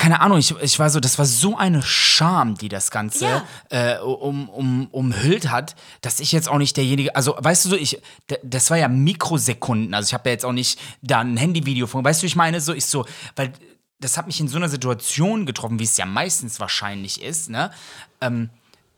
keine 0.00 0.22
Ahnung, 0.22 0.38
ich, 0.38 0.54
ich 0.62 0.78
war 0.78 0.88
so, 0.88 0.98
das 0.98 1.18
war 1.18 1.26
so 1.26 1.58
eine 1.58 1.82
Scham, 1.82 2.54
die 2.54 2.70
das 2.70 2.90
Ganze 2.90 3.26
Ja. 3.26 3.44
äh, 3.68 3.98
um, 3.98 4.48
um, 4.48 4.86
umhüllt 4.92 5.50
hat, 5.50 5.76
dass 6.00 6.20
ich 6.20 6.32
jetzt 6.32 6.48
auch 6.48 6.56
nicht 6.56 6.74
derjenige, 6.78 7.14
also 7.14 7.36
weißt 7.38 7.66
du 7.66 7.68
so, 7.68 7.76
ich, 7.76 8.00
das 8.42 8.70
war 8.70 8.78
ja 8.78 8.88
Mikrosekunden, 8.88 9.92
also 9.92 10.06
ich 10.06 10.14
habe 10.14 10.30
ja 10.30 10.32
jetzt 10.32 10.46
auch 10.46 10.54
nicht 10.54 10.80
da 11.02 11.20
ein 11.20 11.36
Handyvideo 11.36 11.86
von, 11.86 12.02
weißt 12.02 12.22
du, 12.22 12.26
ich 12.26 12.34
meine, 12.34 12.62
so, 12.62 12.72
ich 12.72 12.86
so, 12.86 13.04
weil 13.36 13.52
das 13.98 14.16
hat 14.16 14.26
mich 14.26 14.40
in 14.40 14.48
so 14.48 14.56
einer 14.56 14.70
Situation 14.70 15.44
getroffen, 15.44 15.78
wie 15.78 15.84
es 15.84 15.98
ja 15.98 16.06
meistens 16.06 16.60
wahrscheinlich 16.60 17.20
ist, 17.20 17.50
ne? 17.50 17.70
Ähm, 18.22 18.48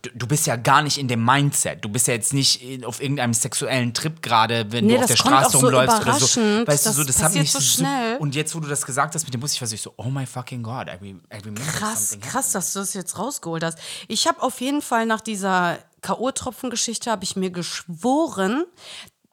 du, 0.02 0.10
du 0.14 0.26
bist 0.26 0.46
ja 0.46 0.56
gar 0.56 0.82
nicht 0.82 0.98
in 0.98 1.08
dem 1.08 1.24
Mindset. 1.24 1.84
Du 1.84 1.88
bist 1.88 2.06
ja 2.08 2.14
jetzt 2.14 2.34
nicht 2.34 2.84
auf 2.84 3.00
irgendeinem 3.00 3.34
sexuellen 3.34 3.94
Trip 3.94 4.22
gerade, 4.22 4.70
wenn 4.70 4.86
Nee, 4.86 4.94
du 4.96 5.00
auf 5.00 5.06
der 5.06 5.16
Straße 5.16 5.46
auch 5.46 5.60
so 5.60 5.66
rumläufst 5.66 6.02
oder 6.02 6.14
so. 6.14 6.40
Weißt 6.40 6.86
du, 6.86 6.90
Das 6.90 6.96
so, 6.96 7.04
das 7.04 7.16
hat 7.18 7.24
passiert 7.26 7.42
mich 7.44 7.52
so 7.52 7.60
so 7.60 7.64
schnell. 7.64 8.16
Und 8.18 8.34
jetzt, 8.34 8.54
wo 8.54 8.60
du 8.60 8.68
das 8.68 8.84
gesagt 8.84 9.14
hast 9.14 9.24
mit 9.24 9.34
dem 9.34 9.40
Bus, 9.40 9.54
ich 9.54 9.60
war 9.60 9.68
so, 9.68 9.94
oh 9.96 10.10
my 10.10 10.26
fucking 10.26 10.62
God, 10.62 10.88
I, 10.88 11.10
I 11.10 11.54
Krass, 11.78 12.18
krass, 12.20 12.52
dass 12.52 12.72
du 12.72 12.80
das 12.80 12.94
jetzt 12.94 13.18
rausgeholt 13.18 13.64
hast. 13.64 13.78
Ich 14.08 14.26
habe 14.26 14.42
auf 14.42 14.60
jeden 14.60 14.82
Fall 14.82 15.06
nach 15.06 15.20
dieser 15.20 15.78
K.O.-Tropfen-Geschichte 16.02 17.10
habe 17.10 17.24
ich 17.24 17.36
mir 17.36 17.50
geschworen, 17.50 18.64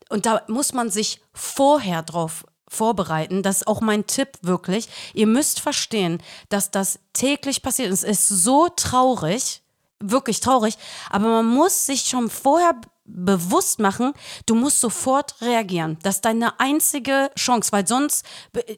und 0.09 0.25
da 0.25 0.41
muss 0.47 0.73
man 0.73 0.89
sich 0.89 1.21
vorher 1.33 2.01
drauf 2.01 2.43
vorbereiten. 2.67 3.43
Das 3.43 3.57
ist 3.57 3.67
auch 3.67 3.81
mein 3.81 4.07
Tipp 4.07 4.29
wirklich. 4.41 4.89
Ihr 5.13 5.27
müsst 5.27 5.59
verstehen, 5.59 6.21
dass 6.49 6.71
das 6.71 6.99
täglich 7.13 7.61
passiert. 7.61 7.91
Es 7.91 8.03
ist 8.03 8.27
so 8.27 8.69
traurig, 8.69 9.61
wirklich 9.99 10.39
traurig, 10.39 10.77
aber 11.09 11.27
man 11.27 11.45
muss 11.45 11.85
sich 11.85 12.01
schon 12.01 12.29
vorher 12.29 12.75
bewusst 13.05 13.79
machen, 13.79 14.13
du 14.45 14.55
musst 14.55 14.81
sofort 14.81 15.41
reagieren. 15.41 15.97
Das 16.03 16.15
ist 16.15 16.25
deine 16.25 16.59
einzige 16.59 17.31
Chance, 17.37 17.71
weil 17.71 17.87
sonst 17.87 18.25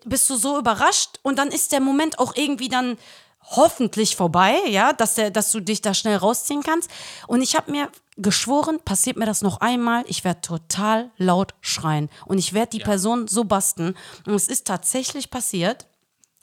bist 0.06 0.30
du 0.30 0.36
so 0.36 0.58
überrascht 0.58 1.20
und 1.22 1.38
dann 1.38 1.50
ist 1.50 1.72
der 1.72 1.82
Moment 1.82 2.18
auch 2.20 2.36
irgendwie 2.36 2.70
dann 2.70 2.98
hoffentlich 3.44 4.16
vorbei, 4.16 4.56
ja, 4.68 4.94
dass, 4.94 5.16
der, 5.16 5.32
dass 5.32 5.52
du 5.52 5.60
dich 5.60 5.82
da 5.82 5.94
schnell 5.94 6.16
rausziehen 6.16 6.64
kannst. 6.64 6.90
Und 7.28 7.42
ich 7.42 7.56
habe 7.56 7.72
mir 7.72 7.90
geschworen, 8.18 8.80
passiert 8.80 9.18
mir 9.18 9.26
das 9.26 9.42
noch 9.42 9.62
einmal, 9.62 10.04
ich 10.08 10.24
werde 10.24 10.42
total 10.42 11.12
laut 11.18 11.54
schreien 11.62 12.10
und 12.26 12.38
ich 12.38 12.54
werde 12.54 12.78
die 12.78 12.84
Person 12.84 13.28
so 13.28 13.44
basten. 13.44 13.96
Und 14.26 14.36
es 14.36 14.48
ist 14.48 14.68
tatsächlich 14.68 15.30
passiert. 15.32 15.88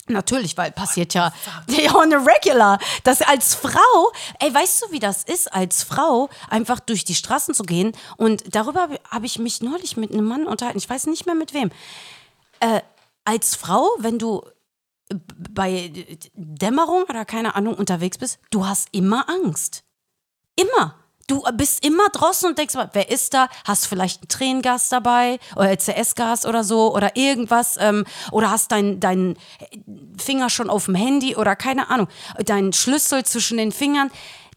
Natürlich, 0.09 0.57
weil 0.57 0.73
passiert 0.73 1.15
ja, 1.15 1.33
ja 1.69 1.95
on 1.95 2.13
a 2.13 2.19
regular. 2.19 2.79
Das 3.05 3.23
als 3.23 3.55
Frau, 3.55 4.13
ey, 4.41 4.53
weißt 4.53 4.83
du, 4.83 4.93
wie 4.93 4.99
das 4.99 5.25
ist, 5.25 5.53
als 5.53 5.83
Frau 5.83 6.29
einfach 6.49 6.81
durch 6.81 7.05
die 7.05 7.15
Straßen 7.15 7.55
zu 7.55 7.63
gehen? 7.63 7.93
Und 8.17 8.55
darüber 8.55 8.83
habe 8.83 9.01
hab 9.11 9.25
ich 9.25 9.39
mich 9.39 9.61
neulich 9.63 9.97
mit 9.97 10.13
einem 10.13 10.25
Mann 10.25 10.47
unterhalten, 10.47 10.79
ich 10.79 10.89
weiß 10.89 11.07
nicht 11.07 11.27
mehr 11.27 11.35
mit 11.35 11.55
wem. 11.55 11.71
Äh, 12.61 12.81
als 13.25 13.55
Frau, 13.55 13.89
wenn 13.99 14.19
du 14.19 14.43
bei 15.51 15.93
Dämmerung 16.35 17.05
oder 17.05 17.25
keine 17.25 17.55
Ahnung 17.55 17.75
unterwegs 17.75 18.19
bist, 18.19 18.39
du 18.51 18.67
hast 18.67 18.89
immer 18.93 19.29
Angst. 19.29 19.85
Immer. 20.57 20.97
Du 21.29 21.43
bist 21.53 21.85
immer 21.85 22.09
draußen 22.09 22.49
und 22.49 22.59
denkst, 22.59 22.75
mal, 22.75 22.91
wer 22.95 23.11
ist 23.11 23.35
da? 23.35 23.49
Hast 23.65 23.87
vielleicht 23.87 24.25
ein 24.25 24.29
Tränengas 24.29 24.89
dabei 24.89 25.39
oder 25.55 25.71
LCS-Gas 25.71 26.47
oder 26.47 26.65
so 26.65 26.95
oder 26.95 27.17
irgendwas 27.17 27.77
ähm, 27.79 28.05
oder 28.33 28.51
hast 28.51 28.73
deinen 28.73 28.99
dein 28.99 29.37
Finger 30.19 30.49
schon 30.51 30.71
auf 30.71 30.87
dem 30.87 30.95
Handy 30.95 31.37
oder 31.37 31.55
keine 31.55 31.91
Ahnung, 31.91 32.09
deinen 32.45 32.73
Schlüssel 32.73 33.25
zwischen 33.25 33.59
den 33.59 33.73
Fingern. 33.73 34.11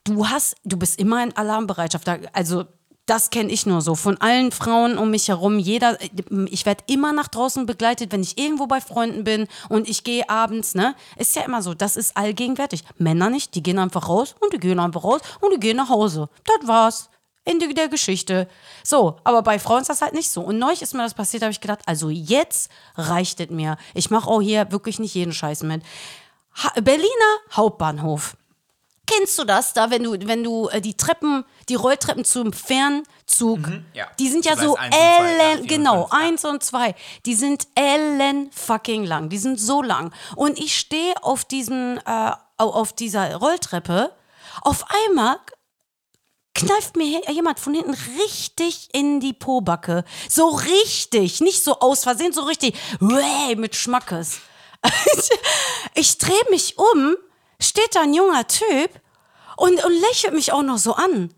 Du 0.06 0.30
hast, 0.30 0.56
du 0.64 0.78
bist 0.78 0.98
immer 0.98 1.22
in 1.22 1.36
Alarmbereitschaft. 1.36 2.10
Also 2.34 2.66
das 3.06 3.30
kenne 3.30 3.52
ich 3.52 3.66
nur 3.66 3.82
so. 3.82 3.96
Von 3.96 4.18
allen 4.22 4.52
Frauen 4.52 4.98
um 4.98 5.12
mich 5.12 5.28
herum, 5.28 5.60
jeder, 5.60 5.98
ich 6.46 6.66
werde 6.66 6.84
immer 6.88 7.14
nach 7.14 7.28
draußen 7.28 7.66
begleitet, 7.66 8.12
wenn 8.12 8.22
ich 8.22 8.38
irgendwo 8.38 8.68
bei 8.68 8.80
Freunden 8.80 9.24
bin 9.24 9.48
und 9.70 9.90
ich 9.90 10.04
gehe 10.04 10.30
abends, 10.30 10.76
ne? 10.76 10.96
Ist 11.18 11.36
ja 11.36 11.44
immer 11.44 11.62
so, 11.62 11.74
das 11.74 11.98
ist 11.98 12.16
allgegenwärtig. 12.16 12.84
Männer 12.98 13.30
nicht, 13.30 13.56
die 13.56 13.64
gehen 13.64 13.80
einfach 13.80 14.08
raus 14.08 14.36
und 14.40 14.54
die 14.54 14.60
gehen 14.60 14.80
einfach 14.80 15.04
raus 15.04 15.22
und 15.42 15.54
die 15.54 15.60
gehen 15.60 15.78
nach 15.78 15.90
Hause. 15.90 16.30
Das 16.46 16.68
war's. 16.68 17.10
Ende 17.44 17.74
der 17.74 17.88
Geschichte. 17.88 18.48
So, 18.84 19.18
aber 19.24 19.42
bei 19.42 19.58
Frauen 19.58 19.82
ist 19.82 19.90
das 19.90 20.02
halt 20.02 20.14
nicht 20.14 20.30
so. 20.30 20.42
Und 20.42 20.60
neulich 20.60 20.84
ist 20.84 20.94
mir 20.94 21.02
das 21.02 21.16
passiert, 21.16 21.42
habe 21.42 21.52
ich 21.52 21.60
gedacht, 21.60 21.80
also 21.88 22.10
jetzt 22.10 22.70
reicht 22.96 23.40
es 23.40 23.50
mir. 23.50 23.78
Ich 23.96 24.12
mache 24.12 24.30
auch 24.30 24.42
hier 24.42 24.72
wirklich 24.72 25.00
nicht 25.00 25.16
jeden 25.16 25.34
Scheiß 25.34 25.64
mit. 25.64 25.82
Ha 26.64 26.80
Berliner 26.82 27.38
Hauptbahnhof. 27.52 28.38
Kennst 29.12 29.38
du 29.40 29.44
das 29.44 29.74
da, 29.74 29.90
wenn 29.90 30.04
du, 30.04 30.16
wenn 30.28 30.44
du 30.44 30.70
äh, 30.70 30.82
die 30.82 30.96
Treppen, 30.96 31.46
die 31.70 31.76
Rolltreppen 31.76 32.26
zum 32.26 32.54
Fernzug, 32.54 33.60
ja. 33.94 34.08
die 34.20 34.30
sind 34.30 34.46
ja 34.46 34.54
weiß, 34.54 34.62
so 34.62 34.76
eins 34.76 34.96
zwei, 34.96 35.02
ja, 35.02 35.26
ellen, 35.28 35.60
und 35.62 35.68
genau, 35.68 36.08
fünf, 36.08 36.14
ja. 36.14 36.28
eins 36.28 36.46
und 36.46 36.64
zwei, 36.64 36.96
die 37.26 37.36
sind 37.36 37.68
ellen 37.76 38.50
fucking 38.52 39.06
lang, 39.06 39.30
die 39.30 39.38
sind 39.38 39.60
so 39.60 39.82
lang. 39.82 40.14
Und 40.36 40.60
ich 40.60 40.78
stehe 40.78 41.14
auf 41.24 41.46
diesem, 41.46 41.98
äh, 42.06 42.32
au- 42.58 42.72
auf 42.72 42.94
dieser 42.94 43.36
Rolltreppe, 43.36 44.12
auf 44.62 44.86
einmal 45.08 45.38
kneift 46.54 46.98
mir 46.98 47.22
jemand 47.32 47.60
von 47.60 47.74
hinten 47.74 47.96
richtig 48.22 48.90
in 48.94 49.20
die 49.20 49.34
Pobacke. 49.34 50.04
So 50.30 50.50
richtig. 50.50 51.40
Nicht 51.40 51.64
so 51.64 51.80
aus 51.80 52.04
Versehen, 52.04 52.34
so 52.34 52.42
richtig. 52.42 52.76
Mit 53.00 53.76
Schmackes. 53.76 54.42
ich 55.96 56.18
drehe 56.18 56.44
mich 56.50 56.78
um, 56.78 57.16
steht 57.62 57.96
da 57.96 58.02
ein 58.02 58.14
junger 58.14 58.46
Typ 58.48 58.90
und, 59.58 59.84
und 59.84 60.02
lächelt 60.02 60.34
mich 60.34 60.52
auch 60.52 60.64
noch 60.64 60.78
so 60.78 60.94
an. 60.96 61.34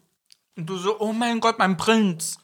Und 0.56 0.66
du 0.70 0.78
so, 0.78 1.00
oh 1.00 1.14
mein 1.14 1.40
Gott, 1.40 1.60
mein 1.60 1.78
Prinz. 1.78 2.38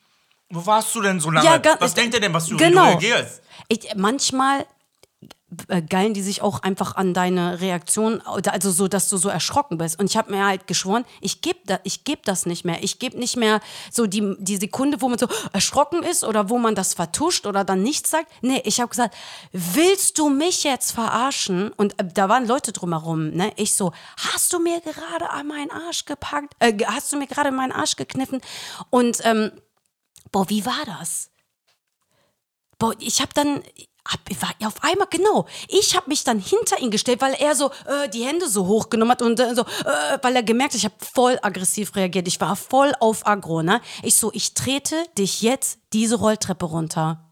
Wo 0.49 0.65
warst 0.65 0.93
du 0.95 1.01
denn 1.01 1.19
so 1.19 1.29
lange? 1.29 1.45
Ja, 1.45 1.61
Was 1.79 1.93
denkt 1.93 2.13
ihr 2.15 2.19
denn, 2.21 2.33
was 2.33 2.47
du, 2.47 2.57
Genau. 2.57 2.85
reagierst? 2.89 3.41
Ich, 3.67 3.93
manchmal 3.95 4.65
geilen 5.89 6.13
die 6.13 6.21
sich 6.21 6.41
auch 6.41 6.61
einfach 6.61 6.95
an 6.95 7.13
deine 7.13 7.59
Reaktion, 7.59 8.21
also 8.21 8.71
so, 8.71 8.87
dass 8.87 9.09
du 9.09 9.17
so 9.17 9.29
erschrocken 9.29 9.77
bist. 9.79 9.99
Und 9.99 10.05
ich 10.05 10.15
habe 10.15 10.31
mir 10.31 10.45
halt 10.45 10.67
geschworen, 10.67 11.05
ich 11.21 11.41
gebe 11.41 11.59
da, 11.65 11.79
geb 12.03 12.23
das 12.23 12.45
nicht 12.45 12.65
mehr. 12.65 12.83
Ich 12.83 12.99
gebe 12.99 13.17
nicht 13.17 13.35
mehr 13.35 13.59
so 13.91 14.05
die, 14.05 14.35
die 14.39 14.57
Sekunde, 14.57 15.01
wo 15.01 15.09
man 15.09 15.17
so 15.17 15.27
erschrocken 15.51 16.03
ist 16.03 16.23
oder 16.23 16.49
wo 16.49 16.59
man 16.59 16.75
das 16.75 16.93
vertuscht 16.93 17.47
oder 17.47 17.63
dann 17.63 17.81
nichts 17.81 18.11
sagt. 18.11 18.31
Nee, 18.41 18.61
ich 18.63 18.79
habe 18.79 18.89
gesagt, 18.89 19.15
willst 19.51 20.19
du 20.19 20.29
mich 20.29 20.63
jetzt 20.63 20.91
verarschen? 20.91 21.71
Und 21.73 21.99
äh, 21.99 22.05
da 22.05 22.29
waren 22.29 22.47
Leute 22.47 22.71
drumherum. 22.71 23.31
Ne? 23.31 23.51
Ich 23.55 23.75
so, 23.75 23.91
hast 24.17 24.53
du 24.53 24.59
mir 24.59 24.81
gerade 24.81 25.29
an 25.29 25.47
meinen 25.47 25.71
Arsch 25.71 26.05
gepackt? 26.05 26.55
Äh, 26.59 26.77
hast 26.85 27.11
du 27.11 27.17
mir 27.17 27.27
gerade 27.27 27.51
meinen 27.51 27.71
Arsch 27.71 27.95
gekniffen? 27.95 28.41
Und 28.89 29.19
ähm, 29.23 29.51
boah, 30.31 30.47
wie 30.49 30.65
war 30.65 30.85
das? 30.85 31.31
Boah, 32.77 32.93
ich 32.99 33.19
habe 33.19 33.31
dann, 33.33 33.61
hab, 34.11 34.19
war 34.41 34.67
auf 34.67 34.83
einmal, 34.83 35.07
genau, 35.09 35.45
ich 35.67 35.95
habe 35.95 36.09
mich 36.09 36.23
dann 36.23 36.39
hinter 36.39 36.79
ihn 36.79 36.91
gestellt, 36.91 37.21
weil 37.21 37.33
er 37.33 37.55
so 37.55 37.71
äh, 37.85 38.09
die 38.09 38.25
Hände 38.25 38.49
so 38.49 38.65
hochgenommen 38.67 39.11
hat 39.11 39.21
und 39.21 39.39
äh, 39.39 39.53
so, 39.55 39.61
äh, 39.61 40.17
weil 40.21 40.35
er 40.35 40.43
gemerkt 40.43 40.73
hat, 40.73 40.79
ich 40.79 40.85
habe 40.85 40.95
voll 40.99 41.37
aggressiv 41.41 41.95
reagiert. 41.95 42.27
Ich 42.27 42.41
war 42.41 42.55
voll 42.55 42.93
auf 42.99 43.25
Aggro, 43.27 43.61
ne? 43.61 43.81
Ich 44.03 44.15
so, 44.15 44.31
ich 44.33 44.53
trete 44.53 44.95
dich 45.17 45.41
jetzt 45.41 45.79
diese 45.93 46.15
Rolltreppe 46.15 46.65
runter. 46.65 47.28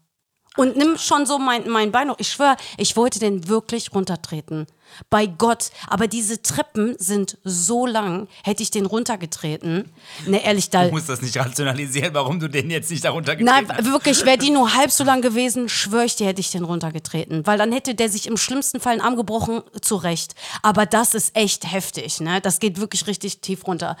Und 0.58 0.76
nimm 0.76 0.98
schon 0.98 1.24
so 1.24 1.38
mein, 1.38 1.68
mein 1.68 1.92
Bein 1.92 2.10
hoch. 2.10 2.16
Ich 2.18 2.32
schwöre, 2.32 2.56
ich 2.76 2.96
wollte 2.96 3.20
den 3.20 3.46
wirklich 3.48 3.94
runtertreten. 3.94 4.66
Bei 5.08 5.26
Gott. 5.26 5.70
Aber 5.86 6.08
diese 6.08 6.42
Treppen 6.42 6.96
sind 6.98 7.38
so 7.44 7.86
lang. 7.86 8.26
Hätte 8.42 8.64
ich 8.64 8.72
den 8.72 8.84
runtergetreten. 8.86 9.92
Ne, 10.26 10.44
ehrlich, 10.44 10.70
da. 10.70 10.86
Du 10.86 10.90
musst 10.90 11.08
das 11.08 11.22
nicht 11.22 11.36
rationalisieren, 11.36 12.12
warum 12.12 12.40
du 12.40 12.48
den 12.48 12.70
jetzt 12.70 12.90
nicht 12.90 13.04
darunter 13.04 13.36
Nein, 13.36 13.66
getreten 13.66 13.84
hast. 13.84 13.92
wirklich, 13.92 14.24
wäre 14.24 14.38
die 14.38 14.50
nur 14.58 14.74
halb 14.74 14.90
so 14.90 15.04
lang 15.04 15.22
gewesen, 15.22 15.68
schwöre 15.68 16.06
ich 16.06 16.16
dir, 16.16 16.26
hätte 16.26 16.40
ich 16.40 16.50
den 16.50 16.64
runtergetreten. 16.64 17.46
Weil 17.46 17.58
dann 17.58 17.70
hätte 17.70 17.94
der 17.94 18.08
sich 18.08 18.26
im 18.26 18.36
schlimmsten 18.36 18.80
Fall 18.80 18.94
einen 18.94 19.02
Arm 19.02 19.16
gebrochen, 19.16 19.62
zurecht. 19.80 20.34
Aber 20.62 20.86
das 20.86 21.14
ist 21.14 21.36
echt 21.36 21.70
heftig, 21.70 22.20
ne? 22.20 22.40
Das 22.40 22.58
geht 22.58 22.80
wirklich 22.80 23.06
richtig 23.06 23.40
tief 23.40 23.64
runter. 23.66 23.96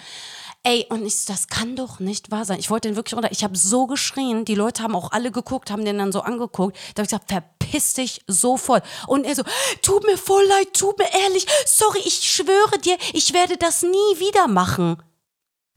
Ey, 0.68 0.84
und 0.90 1.06
ich, 1.06 1.24
das 1.24 1.46
kann 1.46 1.76
doch 1.76 1.98
nicht 1.98 2.30
wahr 2.30 2.44
sein. 2.44 2.58
Ich 2.58 2.68
wollte 2.68 2.88
den 2.88 2.96
wirklich 2.96 3.14
runter. 3.14 3.32
Ich 3.32 3.42
habe 3.42 3.56
so 3.56 3.86
geschrien. 3.86 4.44
Die 4.44 4.54
Leute 4.54 4.82
haben 4.82 4.94
auch 4.94 5.12
alle 5.12 5.30
geguckt, 5.32 5.70
haben 5.70 5.86
den 5.86 5.96
dann 5.96 6.12
so 6.12 6.20
angeguckt. 6.20 6.76
Da 6.94 7.00
habe 7.00 7.04
ich 7.04 7.08
gesagt, 7.08 7.30
verpiss 7.30 7.94
dich 7.94 8.20
sofort. 8.26 8.84
Und 9.06 9.24
er 9.24 9.34
so, 9.34 9.44
tut 9.80 10.04
mir 10.04 10.18
voll 10.18 10.44
leid, 10.44 10.74
tut 10.74 10.98
mir 10.98 11.08
ehrlich. 11.24 11.46
Sorry, 11.64 12.00
ich 12.04 12.16
schwöre 12.16 12.78
dir, 12.84 12.98
ich 13.14 13.32
werde 13.32 13.56
das 13.56 13.80
nie 13.82 14.20
wieder 14.20 14.46
machen. 14.46 15.02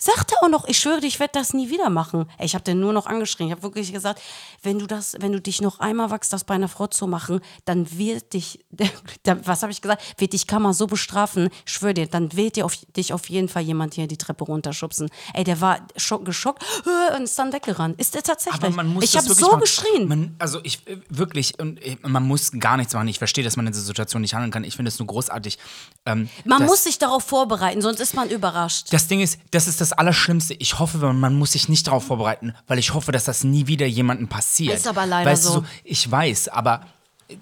Sagt 0.04 0.32
er 0.32 0.44
auch 0.44 0.50
noch, 0.50 0.68
ich 0.68 0.80
schwöre 0.80 1.00
dir, 1.00 1.06
ich 1.06 1.20
werde 1.20 1.34
das 1.34 1.54
nie 1.54 1.70
wieder 1.70 1.92
machen. 1.92 2.26
Ey, 2.40 2.48
ich 2.48 2.56
habe 2.56 2.64
den 2.64 2.80
nur 2.80 2.92
noch 2.92 3.06
angeschrien. 3.06 3.50
Ich 3.50 3.52
habe 3.52 3.62
wirklich 3.62 3.94
gesagt, 3.94 4.20
wenn 4.64 4.80
du 4.80 4.88
das, 4.88 5.16
wenn 5.20 5.32
du 5.32 5.40
dich 5.40 5.62
noch 5.62 5.80
einmal 5.80 6.10
wachst, 6.10 6.34
das 6.34 6.44
bei 6.44 6.56
einer 6.56 6.68
Frau 6.68 6.88
zu 6.88 7.06
machen, 7.06 7.40
dann 7.66 7.96
wird 7.96 8.34
dich, 8.34 8.66
was 9.44 9.62
habe 9.62 9.72
ich 9.72 9.80
gesagt, 9.80 10.02
wird 10.18 10.34
dich 10.34 10.48
Kammer 10.48 10.74
so 10.74 10.88
bestrafen. 10.88 11.50
Ich 11.68 11.74
schwöre 11.74 11.94
dir, 11.94 12.08
dann 12.08 12.36
wird 12.36 12.56
dir 12.56 12.66
auf, 12.66 12.76
dich 12.98 13.14
auf 13.14 13.30
jeden 13.30 13.48
Fall 13.48 13.62
jemand 13.62 13.94
hier 13.94 14.08
die 14.08 14.18
Treppe 14.18 14.44
runterschubsen. 14.44 15.08
Ey, 15.36 15.44
der 15.44 15.62
war 15.62 15.86
schock, 15.98 16.26
geschockt 16.26 16.64
äh, 16.88 17.16
und 17.16 17.26
ist 17.26 17.38
dann 17.38 17.54
weggerannt. 17.54 18.00
Ist 18.00 18.16
der 18.16 18.24
tatsächlich? 18.24 18.76
Ich 19.02 19.16
habe 19.16 19.32
so 19.36 19.50
machen. 19.52 19.60
geschrien. 19.60 20.08
Man, 20.08 20.36
also 20.40 20.62
ich 20.64 20.88
äh, 20.88 20.98
wirklich 21.10 21.60
und 21.60 21.80
äh, 21.86 21.98
man 22.02 22.24
muss 22.24 22.52
gar 22.54 22.76
nichts 22.78 22.96
machen. 22.96 23.08
Ich 23.08 23.20
verstehe, 23.20 23.44
dass 23.44 23.56
man 23.56 23.68
in 23.68 23.72
dieser 23.72 23.86
Situation 23.86 24.24
nicht 24.24 24.34
handeln 24.34 24.50
kann. 24.52 24.64
Ich 24.64 24.76
finde 24.76 24.90
es 24.90 24.98
nur 24.98 25.06
großartig. 25.06 25.60
Ähm, 26.08 26.28
man 26.44 26.62
dass- 26.62 26.70
muss 26.72 26.84
sich 26.86 26.98
darauf 26.98 27.24
vorbereiten, 27.24 27.84
sonst 27.84 28.00
ist 28.00 28.16
man 28.16 28.30
überrascht. 28.30 28.88
Das 28.92 29.08
Ding 29.08 29.22
ist, 29.22 29.38
das 29.52 29.68
ist 29.68 29.80
das 29.80 29.91
Allerschlimmste. 29.94 30.54
Ich 30.56 30.80
hoffe, 30.80 30.98
man 31.14 31.36
muss 31.36 31.54
sich 31.54 31.70
nicht 31.70 31.88
darauf 31.88 32.06
vorbereiten, 32.06 32.54
weil 32.68 32.80
ich 32.80 32.94
hoffe, 32.94 33.12
dass 33.12 33.26
das 33.26 33.44
nie 33.44 33.68
wieder 33.68 33.86
jemandem 33.86 34.28
passiert. 34.28 34.76
Ist 34.76 34.88
aber 34.88 35.06
leider 35.06 35.30
weißt 35.30 35.46
du, 35.46 35.50
so. 35.50 35.66
Ich 35.84 36.10
weiß, 36.10 36.50
aber 36.50 36.82
äh, 37.28 37.36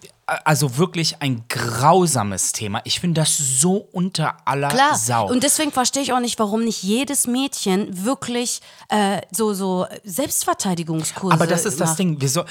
also 0.46 0.78
wirklich 0.78 1.22
ein 1.22 1.44
grausames 1.50 2.52
Thema. 2.52 2.82
Ich 2.84 3.00
finde 3.00 3.22
das 3.22 3.38
so 3.38 3.88
unter 3.92 4.38
aller 4.46 4.70
Klar. 4.70 4.96
Sau. 4.98 5.30
Und 5.30 5.44
deswegen 5.44 5.72
verstehe 5.72 6.04
ich 6.04 6.14
auch 6.14 6.20
nicht, 6.20 6.40
warum 6.40 6.64
nicht 6.64 6.84
jedes 6.84 7.28
Mädchen 7.28 8.06
wirklich 8.06 8.62
äh, 8.90 9.22
so, 9.32 9.54
so 9.54 9.88
Selbstverteidigungskurse 10.04 11.34
Aber 11.34 11.48
das 11.48 11.66
ist 11.66 11.80
das 11.80 11.90
macht. 11.90 12.00
Ding. 12.00 12.22
Wir 12.22 12.30
so, 12.30 12.42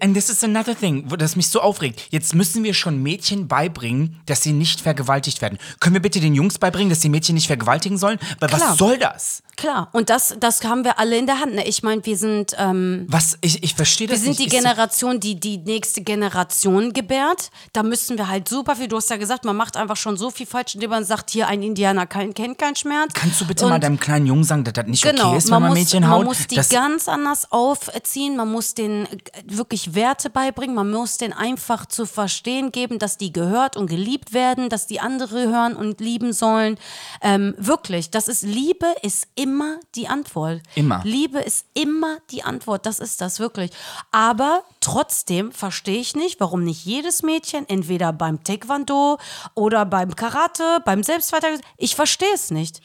and 0.00 0.14
this 0.14 0.28
is 0.28 0.42
another 0.44 0.76
thing, 0.76 1.08
das 1.18 1.36
mich 1.36 1.48
so 1.48 1.60
aufregt. 1.60 2.02
Jetzt 2.10 2.34
müssen 2.34 2.64
wir 2.64 2.74
schon 2.74 3.02
Mädchen 3.02 3.48
beibringen, 3.48 4.20
dass 4.26 4.42
sie 4.42 4.52
nicht 4.52 4.80
vergewaltigt 4.80 5.40
werden. 5.42 5.58
Können 5.80 5.94
wir 5.94 6.02
bitte 6.02 6.20
den 6.20 6.34
Jungs 6.34 6.58
beibringen, 6.58 6.90
dass 6.90 7.00
die 7.00 7.08
Mädchen 7.08 7.34
nicht 7.34 7.46
vergewaltigen 7.46 7.98
sollen? 7.98 8.18
Weil 8.40 8.48
Klar. 8.48 8.70
was 8.70 8.78
soll 8.78 8.98
das? 8.98 9.42
Klar. 9.58 9.88
Und 9.92 10.08
das, 10.08 10.36
das 10.38 10.62
haben 10.62 10.84
wir 10.84 11.00
alle 11.00 11.18
in 11.18 11.26
der 11.26 11.40
Hand. 11.40 11.56
Ne? 11.56 11.66
Ich 11.66 11.82
meine, 11.82 12.06
wir 12.06 12.16
sind, 12.16 12.54
ähm, 12.58 13.06
Was? 13.08 13.36
Ich, 13.40 13.64
ich 13.64 13.74
verstehe 13.74 14.06
das 14.06 14.20
wir 14.20 14.24
sind 14.24 14.38
nicht. 14.38 14.52
die 14.52 14.56
Generation, 14.56 15.18
die 15.18 15.38
die 15.38 15.58
nächste 15.58 16.00
Generation 16.00 16.92
gebärt. 16.92 17.50
Da 17.72 17.82
müssen 17.82 18.16
wir 18.18 18.28
halt 18.28 18.48
super 18.48 18.76
viel. 18.76 18.86
Du 18.86 18.96
hast 18.96 19.10
ja 19.10 19.16
gesagt, 19.16 19.44
man 19.44 19.56
macht 19.56 19.76
einfach 19.76 19.96
schon 19.96 20.16
so 20.16 20.30
viel 20.30 20.46
falsch, 20.46 20.76
indem 20.76 20.90
man 20.90 21.04
sagt, 21.04 21.30
hier 21.30 21.48
ein 21.48 21.60
Indianer 21.64 22.06
kein, 22.06 22.34
kennt 22.34 22.56
keinen 22.56 22.76
Schmerz. 22.76 23.12
Kannst 23.14 23.40
du 23.40 23.48
bitte 23.48 23.64
Und 23.64 23.70
mal 23.70 23.80
deinem 23.80 23.98
kleinen 23.98 24.26
Jungen 24.26 24.44
sagen, 24.44 24.62
dass 24.62 24.74
das 24.74 24.86
nicht 24.86 25.02
Genau, 25.02 25.30
okay 25.30 25.38
ist, 25.38 25.46
wenn 25.46 25.50
man 25.50 25.62
man 25.62 25.70
muss, 25.70 25.78
Mädchen 25.80 26.00
man 26.02 26.10
haut? 26.10 26.24
muss 26.24 26.46
die 26.46 26.60
ganz 26.70 27.08
anders 27.08 27.50
aufziehen, 27.50 28.36
man 28.36 28.52
muss 28.52 28.74
denen 28.74 29.06
äh, 29.06 29.18
wirklich 29.44 29.96
Werte 29.96 30.30
beibringen, 30.30 30.76
man 30.76 30.88
muss 30.88 31.16
denen 31.16 31.32
einfach 31.32 31.86
zu 31.86 32.06
verstehen 32.06 32.70
geben, 32.70 33.00
dass 33.00 33.18
die 33.18 33.32
gehört 33.32 33.76
und 33.76 33.88
geliebt 33.90 34.32
werden, 34.32 34.68
dass 34.68 34.86
die 34.86 35.00
andere 35.00 35.48
hören 35.48 35.74
und 35.74 36.00
lieben 36.00 36.32
sollen. 36.32 36.78
Ähm, 37.22 37.56
wirklich, 37.58 38.10
das 38.10 38.28
ist 38.28 38.44
Liebe 38.44 38.86
ist 39.02 39.26
immer 39.34 39.47
die 39.94 40.08
Antwort. 40.08 40.62
Immer. 40.74 41.00
Liebe 41.04 41.38
ist 41.40 41.66
immer 41.74 42.18
die 42.30 42.42
Antwort, 42.42 42.86
das 42.86 43.00
ist 43.00 43.20
das 43.20 43.38
wirklich. 43.40 43.70
Aber 44.10 44.62
trotzdem 44.80 45.52
verstehe 45.52 46.00
ich 46.00 46.14
nicht, 46.14 46.40
warum 46.40 46.64
nicht 46.64 46.84
jedes 46.84 47.22
Mädchen 47.22 47.68
entweder 47.68 48.12
beim 48.12 48.42
Taekwondo 48.44 49.18
oder 49.54 49.84
beim 49.86 50.14
Karate, 50.16 50.80
beim 50.84 51.02
Selbstverteidigung, 51.02 51.64
ich 51.76 51.94
verstehe 51.96 52.32
es 52.34 52.50
nicht. 52.50 52.80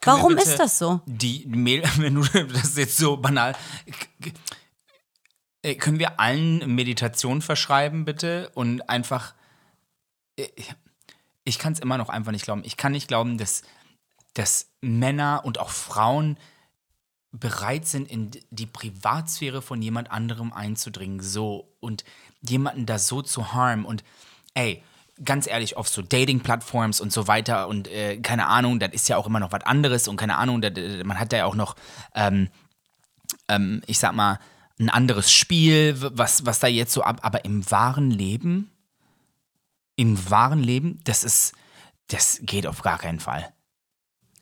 Können 0.00 0.18
Warum 0.18 0.36
ist 0.36 0.58
das 0.58 0.78
so? 0.78 1.00
Die 1.06 1.44
Mädel, 1.46 1.90
wenn 1.98 2.14
du 2.14 2.22
das 2.22 2.64
ist 2.64 2.78
jetzt 2.78 2.96
so 2.96 3.16
banal. 3.16 3.54
Äh, 5.62 5.74
Können 5.74 5.98
wir 5.98 6.20
allen 6.20 6.74
Meditation 6.74 7.42
verschreiben, 7.42 8.04
bitte? 8.04 8.50
Und 8.54 8.88
einfach. 8.88 9.34
äh, 10.36 10.46
Ich 11.44 11.58
kann 11.58 11.72
es 11.72 11.80
immer 11.80 11.98
noch 11.98 12.10
einfach 12.10 12.30
nicht 12.32 12.44
glauben. 12.44 12.62
Ich 12.64 12.76
kann 12.76 12.92
nicht 12.92 13.08
glauben, 13.08 13.38
dass, 13.38 13.62
dass 14.38 14.70
Männer 14.80 15.42
und 15.44 15.58
auch 15.58 15.70
Frauen 15.70 16.38
bereit 17.32 17.86
sind, 17.86 18.08
in 18.10 18.30
die 18.50 18.66
Privatsphäre 18.66 19.62
von 19.62 19.82
jemand 19.82 20.10
anderem 20.10 20.52
einzudringen, 20.52 21.20
so 21.20 21.74
und 21.80 22.04
jemanden 22.40 22.86
da 22.86 22.98
so 22.98 23.20
zu 23.20 23.52
harmen 23.52 23.84
und 23.84 24.04
ey, 24.54 24.82
ganz 25.24 25.48
ehrlich, 25.48 25.76
auf 25.76 25.88
so 25.88 26.02
Dating-Plattforms 26.02 27.00
und 27.00 27.12
so 27.12 27.26
weiter 27.26 27.66
und 27.66 27.88
äh, 27.88 28.18
keine 28.18 28.46
Ahnung, 28.46 28.78
das 28.78 28.92
ist 28.92 29.08
ja 29.08 29.16
auch 29.16 29.26
immer 29.26 29.40
noch 29.40 29.50
was 29.50 29.64
anderes 29.64 30.06
und 30.06 30.16
keine 30.16 30.36
Ahnung, 30.36 30.60
das, 30.60 30.72
äh, 30.76 31.02
man 31.02 31.18
hat 31.18 31.32
da 31.32 31.38
ja 31.38 31.44
auch 31.44 31.56
noch, 31.56 31.74
ähm, 32.14 32.48
ähm, 33.48 33.82
ich 33.86 33.98
sag 33.98 34.14
mal, 34.14 34.38
ein 34.78 34.88
anderes 34.88 35.32
Spiel, 35.32 35.96
was, 35.98 36.46
was 36.46 36.60
da 36.60 36.68
jetzt 36.68 36.92
so 36.92 37.02
ab, 37.02 37.18
aber 37.22 37.44
im 37.44 37.68
wahren 37.70 38.12
Leben, 38.12 38.70
im 39.96 40.30
wahren 40.30 40.62
Leben, 40.62 41.00
das 41.02 41.24
ist, 41.24 41.54
das 42.06 42.38
geht 42.42 42.68
auf 42.68 42.82
gar 42.82 42.98
keinen 42.98 43.18
Fall. 43.18 43.52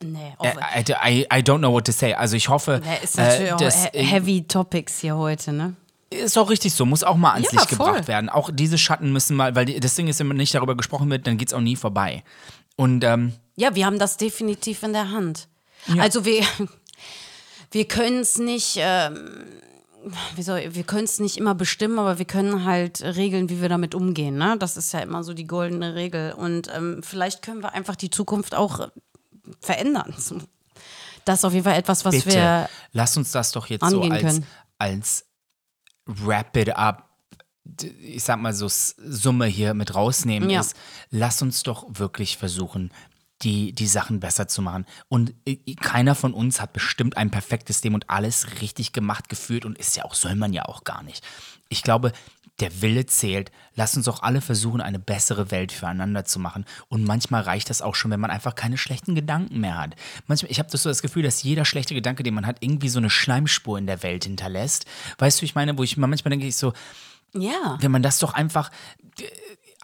Nee, 0.03 0.35
Äh, 0.43 0.81
I, 0.81 0.93
I, 1.03 1.27
I 1.33 1.43
don't 1.43 1.59
know 1.59 1.73
what 1.73 1.87
to 1.87 1.93
say. 1.93 2.13
Also 2.15 2.37
ich 2.37 2.49
hoffe, 2.49 2.81
Ja, 2.85 2.95
ist 2.95 3.17
natürlich 3.17 3.49
äh, 3.49 3.53
auch 3.53 3.57
das 3.59 3.85
he 3.93 4.03
heavy 4.05 4.43
Topics 4.47 4.99
hier 5.01 5.17
heute, 5.17 5.53
ne? 5.53 5.75
ist 6.11 6.39
auch 6.39 6.49
richtig 6.51 6.73
so, 6.73 6.87
muss 6.87 7.03
auch 7.03 7.17
mal 7.17 7.33
ans 7.33 7.51
Ja, 7.53 7.61
Licht 7.61 7.75
voll. 7.75 7.87
gebracht 7.89 8.09
werden. 8.09 8.29
Auch 8.31 8.51
diese 8.53 8.79
Schatten 8.79 9.13
müssen 9.13 9.37
mal, 9.37 9.55
weil 9.55 9.65
die, 9.67 9.81
das 9.81 9.97
Ding 9.97 10.07
ist, 10.09 10.21
wenn 10.21 10.29
nicht 10.29 10.55
darüber 10.55 10.77
gesprochen 10.77 11.11
wird, 11.11 11.27
dann 11.27 11.37
geht 11.37 11.49
es 11.49 11.55
auch 11.55 11.61
nie 11.61 11.77
vorbei. 11.77 12.23
Und 12.77 13.03
ähm, 13.05 13.33
Ja, 13.57 13.75
wir 13.75 13.85
haben 13.87 13.99
das 13.99 14.17
definitiv 14.17 14.83
in 14.83 14.93
der 14.93 15.11
Hand. 15.11 15.49
Also 15.99 16.25
wir, 16.25 16.43
wir 17.73 17.85
können 17.87 18.21
es 18.21 18.39
nicht, 18.39 18.77
ähm, 18.81 19.45
soll, 20.39 20.63
wir 20.75 20.85
können 20.85 21.05
es 21.05 21.19
nicht 21.19 21.37
immer 21.37 21.55
bestimmen, 21.55 21.99
aber 21.99 22.19
wir 22.19 22.25
können 22.25 22.65
halt 22.65 23.03
regeln, 23.03 23.49
wie 23.51 23.61
wir 23.61 23.69
damit 23.69 23.95
umgehen. 23.95 24.37
Ne? 24.39 24.57
Das 24.59 24.77
ist 24.77 24.93
ja 24.93 25.01
immer 25.01 25.25
so 25.25 25.35
die 25.35 25.47
goldene 25.47 25.95
Regel. 25.97 26.33
Und 26.33 26.71
ähm, 26.75 27.01
vielleicht 27.03 27.43
können 27.43 27.63
wir 27.63 27.73
einfach 27.75 27.97
die 27.97 28.11
Zukunft 28.11 28.55
auch 28.55 28.89
verändern. 29.61 30.15
Das 31.25 31.39
ist 31.41 31.45
auf 31.45 31.53
jeden 31.53 31.65
Fall 31.65 31.75
etwas, 31.79 32.05
was 32.05 32.15
Bitte, 32.15 32.31
wir. 32.37 32.69
lass 32.93 33.17
uns 33.17 33.33
das 33.33 33.53
doch 33.53 33.67
jetzt 33.69 33.89
so 33.89 34.03
als, 34.03 34.21
können. 34.23 34.47
als 34.79 35.25
Wrap 36.07 36.57
it 36.57 36.71
up, 36.77 37.09
d- 37.65 37.89
ich 37.89 38.23
sag 38.23 38.39
mal 38.39 38.53
so 38.55 38.69
Summe 38.69 39.47
hier 39.47 39.75
mit 39.75 39.95
rausnehmen 39.95 40.49
Ja. 40.51 40.61
ist, 40.61 40.77
lass 41.11 41.43
uns 41.43 41.63
doch 41.65 41.85
wirklich 41.89 42.37
versuchen, 42.37 42.93
die, 43.43 43.73
die 43.73 43.87
Sachen 43.89 44.21
besser 44.21 44.47
zu 44.49 44.63
machen. 44.63 44.87
Und 45.09 45.35
äh, 45.47 45.75
keiner 45.75 46.15
von 46.15 46.33
uns 46.33 46.61
hat 46.61 46.73
bestimmt 46.73 47.17
ein 47.17 47.31
perfektes 47.33 47.83
Leben 47.83 47.95
und 47.97 48.09
alles 48.09 48.61
richtig 48.63 48.93
gemacht, 48.93 49.29
gefühlt 49.29 49.65
und 49.65 49.77
ist 49.79 49.97
ja 49.97 50.05
auch, 50.05 50.15
soll 50.15 50.37
man 50.37 50.53
ja 50.53 50.65
auch 50.67 50.85
gar 50.85 51.03
nicht. 51.03 51.25
Ich 51.69 51.83
glaube, 51.83 52.13
der 52.61 52.81
Wille 52.81 53.07
zählt. 53.07 53.51
Lass 53.75 53.97
uns 53.97 54.07
doch 54.07 54.23
alle 54.23 54.41
versuchen, 54.41 54.81
eine 54.81 54.99
bessere 54.99 55.51
Welt 55.51 55.73
füreinander 55.73 56.25
zu 56.25 56.39
machen. 56.39 56.65
Und 56.89 57.05
manchmal 57.05 57.43
reicht 57.43 57.69
das 57.69 57.83
auch 57.83 57.95
schon, 57.95 58.11
wenn 58.11 58.21
man 58.21 58.31
einfach 58.31 58.55
keine 58.55 58.79
schlechten 58.79 59.15
Gedanken 59.15 59.61
mehr 59.61 59.77
hat. 59.79 59.95
Manchmal, 60.27 60.51
ich 60.51 60.59
habe 60.59 60.71
das 60.71 60.83
so 60.83 60.89
das 60.89 61.03
Gefühl, 61.03 61.23
dass 61.23 61.43
jeder 61.43 61.65
schlechte 61.65 61.95
Gedanke, 61.95 62.23
den 62.23 62.35
man 62.35 62.47
hat, 62.47 62.57
irgendwie 62.61 62.89
so 62.89 62.99
eine 62.99 63.11
Schleimspur 63.11 63.79
in 63.79 63.87
der 63.87 64.03
Welt 64.03 64.25
hinterlässt. 64.25 64.87
Weißt 65.19 65.41
du, 65.41 65.45
ich 65.45 65.55
meine, 65.55 65.77
wo 65.77 65.83
ich 65.83 65.97
manchmal 65.97 66.31
denke, 66.31 66.47
ich 66.47 66.57
so, 66.57 66.73
Ja. 67.35 67.77
wenn 67.81 67.91
man 67.91 68.03
das 68.03 68.19
doch 68.19 68.33
einfach 68.33 68.71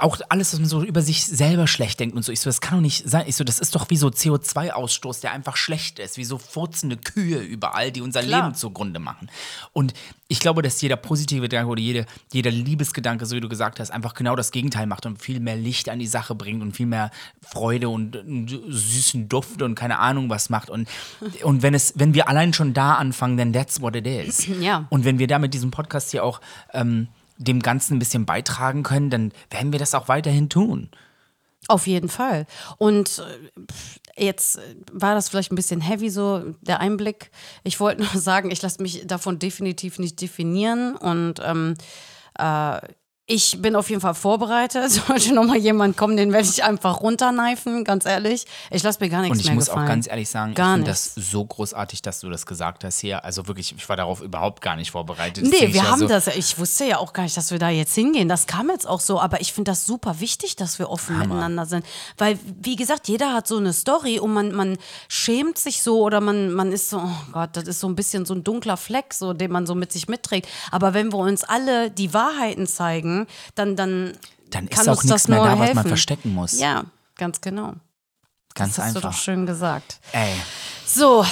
auch 0.03 0.19
alles, 0.29 0.53
was 0.53 0.61
man 0.61 0.69
so 0.69 0.83
über 0.83 1.01
sich 1.01 1.25
selber 1.25 1.67
schlecht 1.67 2.01
denkt 2.01 2.17
und 2.17 2.25
so, 2.25 2.33
ich 2.33 2.41
so, 2.41 2.51
das 2.51 2.61
kann 2.61 2.79
doch 2.79 2.83
nicht 2.83 3.09
sein. 3.09 3.25
Ich 3.27 3.37
so, 3.37 3.45
das 3.45 3.61
ist 3.61 3.75
doch 3.75 3.89
wie 3.89 3.97
so 3.97 4.09
CO2-Ausstoß, 4.09 5.21
der 5.21 5.33
einfach 5.33 5.57
schlecht 5.57 5.99
ist, 5.99 6.17
wie 6.17 6.25
so 6.25 6.39
furzende 6.39 6.97
Kühe 6.97 7.39
überall, 7.39 7.93
die 7.93 8.01
unser 8.01 8.23
Klar. 8.23 8.43
Leben 8.43 8.55
zugrunde 8.55 8.99
machen. 8.99 9.31
Und 9.73 9.95
ich 10.29 10.41
glaube, 10.41 10.63
dass 10.63 10.81
jeder 10.81 10.97
positive 10.97 11.43
Gedanke 11.43 11.71
oder 11.71 11.81
jede, 11.81 12.07
jeder 12.33 12.51
Liebesgedanke, 12.51 13.27
so 13.27 13.37
wie 13.37 13.41
du 13.41 13.49
gesagt 13.49 13.79
hast, 13.79 13.91
einfach 13.91 14.15
genau 14.15 14.35
das 14.35 14.51
Gegenteil 14.51 14.87
macht 14.87 15.07
und 15.07 15.23
viel 15.23 15.41
mehr 15.41 15.57
Licht 15.57 15.89
an 15.89 15.99
die 15.99 16.07
Sache 16.07 16.35
bringt 16.35 16.63
und 16.63 16.77
viel 16.77 16.87
mehr 16.87 17.11
Freude 17.41 17.89
und, 17.89 18.17
und 18.17 18.49
süßen 18.69 19.29
Duft 19.29 19.63
und 19.63 19.75
keine 19.77 19.99
Ahnung 19.99 20.31
was 20.31 20.51
macht. 20.51 20.69
Und, 20.69 20.89
und 21.45 21.63
wenn 21.63 21.75
es, 21.75 21.93
wenn 21.97 22.15
wir 22.15 22.29
allein 22.29 22.53
schon 22.53 22.75
da 22.75 22.95
anfangen, 22.95 23.37
then 23.37 23.53
that's 23.53 23.81
what 23.81 23.95
it 23.95 24.07
is. 24.07 24.49
Ja. 24.61 24.87
Und 24.91 25.05
wenn 25.05 25.19
wir 25.19 25.29
da 25.29 25.39
mit 25.39 25.55
diesem 25.55 25.71
Podcast 25.71 26.11
hier 26.11 26.25
auch 26.25 26.41
ähm, 26.73 27.09
dem 27.39 27.61
Ganzen 27.61 27.97
ein 27.97 27.99
bisschen 27.99 28.27
beitragen 28.27 28.83
können, 28.83 29.11
dann 29.11 29.33
werden 29.51 29.73
wir 29.73 29.79
das 29.79 29.95
auch 29.95 30.09
weiterhin 30.09 30.49
tun. 30.49 30.91
Auf 31.69 31.87
jeden 31.87 32.09
Fall. 32.09 32.47
Und 32.79 33.23
äh, 34.17 34.25
jetzt 34.25 34.57
äh, 34.57 34.75
war 34.93 35.15
das 35.15 35.29
vielleicht 35.29 35.53
ein 35.53 35.57
bisschen 35.57 35.81
heavy, 35.81 36.11
so 36.11 36.55
der 36.61 36.81
Einblick. 36.81 37.31
Ich 37.63 37.79
wollte 37.79 38.03
nur 38.13 38.21
sagen, 38.21 38.51
ich 38.51 38.63
lasse 38.63 38.83
mich 38.83 39.07
davon 39.07 39.39
definitiv 39.39 39.99
nicht 39.99 40.21
definieren 40.21 40.97
und 40.97 41.41
ähm, 41.45 41.75
äh, 42.39 42.81
ich 43.33 43.63
bin 43.63 43.77
auf 43.77 43.89
jeden 43.89 44.03
Fall 44.03 44.15
vorbereitet. 44.15 44.91
Sollte 45.09 45.33
nochmal 45.33 45.57
jemand 45.57 45.97
kommen, 45.97 46.17
den 46.17 46.33
werde 46.33 46.47
ich 46.47 46.63
einfach 46.65 47.01
runterneifen, 47.01 47.83
ganz 47.83 48.05
ehrlich. 48.05 48.45
Ich 48.71 48.83
lasse 48.83 49.01
mir 49.01 49.09
gar 49.09 49.23
nichts 49.23 49.37
Und 49.37 49.41
ich 49.41 49.47
mehr 49.47 49.55
muss 49.55 49.67
gefallen. 49.67 49.85
auch 49.85 49.89
ganz 49.89 50.07
ehrlich 50.07 50.29
sagen, 50.29 50.55
Gar 50.55 50.67
ich 50.67 50.75
finde 50.75 50.91
das 50.91 51.15
so 51.15 51.45
großartig, 51.45 52.03
dass 52.03 52.21
du 52.21 52.29
das 52.29 52.45
gesagt 52.45 52.85
hast 52.85 52.99
hier. 53.01 53.25
Also 53.25 53.49
wirklich, 53.49 53.75
ich 53.75 53.89
war 53.89 53.97
darauf 53.97 54.21
überhaupt 54.21 54.61
gar 54.61 54.77
nicht 54.77 54.91
vorbereitet. 54.91 55.45
Nee, 55.45 55.73
wir 55.73 55.91
haben 55.91 56.01
so, 56.01 56.09
das. 56.09 56.27
Ich 56.27 56.59
wusste 56.59 56.85
ja 56.85 56.99
auch 56.99 57.15
gar 57.15 57.23
nicht, 57.23 57.37
dass 57.37 57.51
wir 57.51 57.59
da 57.59 57.71
jetzt 57.71 57.95
hingehen. 57.95 58.29
Das 58.29 58.47
kam 58.47 58.69
jetzt 58.69 58.87
auch 58.87 59.01
so. 59.01 59.19
Aber 59.19 59.41
ich 59.41 59.55
finde 59.55 59.71
das 59.71 59.87
super 59.87 60.21
wichtig, 60.21 60.57
dass 60.57 60.79
wir 60.79 60.91
offen 60.91 61.19
miteinander 61.19 61.65
sind. 61.65 61.87
Weil, 62.19 62.39
wie 62.61 62.77
gesagt, 62.77 63.09
jeder 63.09 63.33
hat 63.33 63.47
so 63.47 63.57
eine 63.57 63.73
Story 63.73 64.19
und 64.19 64.35
man, 64.35 64.53
man 64.53 64.77
schämt 65.09 65.57
sich 65.57 65.83
so 65.83 66.03
oder 66.03 66.21
man, 66.21 66.53
man 66.53 66.71
ist 66.71 66.91
so, 66.91 66.99
oh 66.99 67.33
Gott, 67.33 67.51
das 67.55 67.65
ist 67.65 67.81
so 67.81 67.89
ein 67.89 67.97
bisschen 67.97 68.27
so 68.27 68.35
ein 68.35 68.45
dunkler 68.45 68.77
Fleck, 68.77 69.15
so, 69.15 69.33
den 69.33 69.51
man 69.51 69.67
so 69.67 69.75
mit 69.75 69.91
sich 69.91 70.07
mitträgt. 70.09 70.49
Aber 70.71 70.93
wenn 70.93 71.13
wir 71.13 71.19
uns 71.19 71.45
alle 71.45 71.91
die 71.91 72.13
Wahrheiten 72.13 72.67
zeigen, 72.67 73.22
dann, 73.55 73.77
dann, 73.77 74.13
Dann 74.51 74.69
kann 74.69 74.83
ist 74.83 74.89
auch 74.89 75.03
nichts 75.03 75.09
das 75.23 75.29
mehr 75.29 75.39
da, 75.39 75.53
was 75.53 75.59
man 75.59 75.67
helfen. 75.67 75.89
verstecken 75.89 76.35
muss. 76.35 76.59
Ja, 76.59 76.85
ganz 77.17 77.41
genau. 77.41 77.75
Ganz 78.55 78.77
Das 78.77 78.85
hast 78.87 78.97
du 78.97 79.01
doch 79.01 79.09
einfach. 79.11 79.21
schön 79.23 79.47
gesagt. 79.47 79.99
Ey, 80.13 80.35
So, 80.87 81.25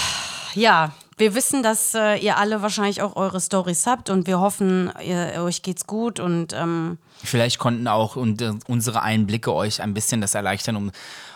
ja, 0.54 0.92
wir 1.18 1.34
wissen, 1.34 1.62
dass 1.62 1.92
äh, 1.94 2.16
ihr 2.16 2.38
alle 2.38 2.62
wahrscheinlich 2.62 3.02
auch 3.02 3.14
eure 3.14 3.40
Stories 3.40 3.86
habt 3.86 4.08
und 4.08 4.26
wir 4.26 4.40
hoffen, 4.40 4.90
ihr, 5.04 5.42
euch 5.42 5.60
geht's 5.62 5.86
gut 5.86 6.18
und 6.18 6.54
ähm, 6.54 6.96
vielleicht 7.22 7.58
konnten 7.58 7.86
auch 7.88 8.16
und, 8.16 8.40
äh, 8.40 8.52
unsere 8.68 9.02
Einblicke 9.02 9.52
euch 9.52 9.82
ein 9.82 9.92
bisschen 9.92 10.22
das 10.22 10.34
erleichtern, 10.34 10.76
um 10.76 10.92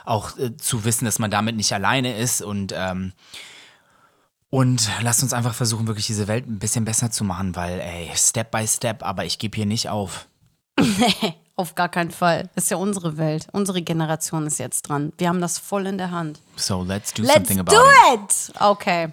auch 0.07 0.39
äh, 0.39 0.57
zu 0.57 0.85
wissen, 0.87 1.05
dass 1.05 1.19
man 1.19 1.31
damit 1.31 1.57
nicht 1.57 1.73
alleine 1.75 2.17
ist 2.17 2.41
und 2.41 2.73
ähm, 2.75 3.13
und 4.51 4.89
lasst 5.03 5.23
uns 5.23 5.33
einfach 5.33 5.53
versuchen, 5.55 5.87
wirklich 5.89 6.07
diese 6.07 6.29
Welt 6.29 6.47
ein 6.47 6.61
bisschen 6.61 6.85
besser 6.85 7.11
zu 7.11 7.25
machen, 7.25 7.57
weil, 7.57 7.81
ey, 7.81 8.11
Step 8.15 8.53
by 8.53 8.67
Step, 8.67 9.03
aber 9.03 9.25
ich 9.25 9.39
gebe 9.41 9.57
hier 9.57 9.67
nicht 9.67 9.89
auf. 9.89 10.29
auf 11.57 11.75
gar 11.75 11.89
keinen 11.89 12.11
Fall. 12.11 12.49
Das 12.55 12.64
ist 12.64 12.70
ja 12.70 12.77
unsere 12.77 13.16
Welt. 13.16 13.47
Unsere 13.53 13.83
Generation 13.83 14.47
ist 14.47 14.59
jetzt 14.59 14.83
dran. 14.89 15.12
Wir 15.18 15.29
haben 15.29 15.41
das 15.41 15.59
voll 15.59 15.87
in 15.87 15.99
der 15.99 16.11
Hand. 16.11 16.41
So, 16.57 16.83
let's 16.83 17.12
do 17.12 17.22
Let's 17.22 17.35
something 17.35 17.61
about 17.61 17.75
do 17.75 17.83
it. 18.14 18.20
it! 18.49 18.61
Okay. 18.61 19.09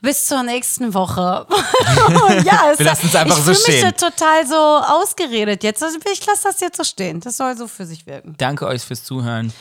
Bis 0.00 0.26
zur 0.26 0.42
nächsten 0.42 0.94
Woche. 0.94 1.46
ja, 2.44 2.70
es 2.72 2.78
Wir 2.78 2.86
lassen 2.86 3.06
es 3.06 3.14
einfach 3.14 3.38
ich 3.38 3.44
so 3.44 3.54
fühle 3.54 3.66
mich 3.68 3.78
stehen. 3.78 3.94
da 3.96 4.10
total 4.10 4.46
so 4.46 4.56
ausgeredet 4.56 5.62
jetzt. 5.62 5.82
Also 5.82 5.98
ich 6.12 6.26
lasse 6.26 6.42
das 6.44 6.60
jetzt 6.60 6.76
so 6.76 6.82
stehen. 6.84 7.20
Das 7.20 7.36
soll 7.36 7.56
so 7.56 7.68
für 7.68 7.86
sich 7.86 8.04
wirken. 8.06 8.34
Danke 8.36 8.66
euch 8.66 8.82
fürs 8.82 9.04
Zuhören. 9.04 9.52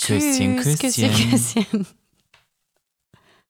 Küsschen, 0.00 0.58
Tschüss, 0.62 0.78
Küsschen. 0.78 1.12
Küsschen. 1.12 1.30
Küsschen. 1.30 1.86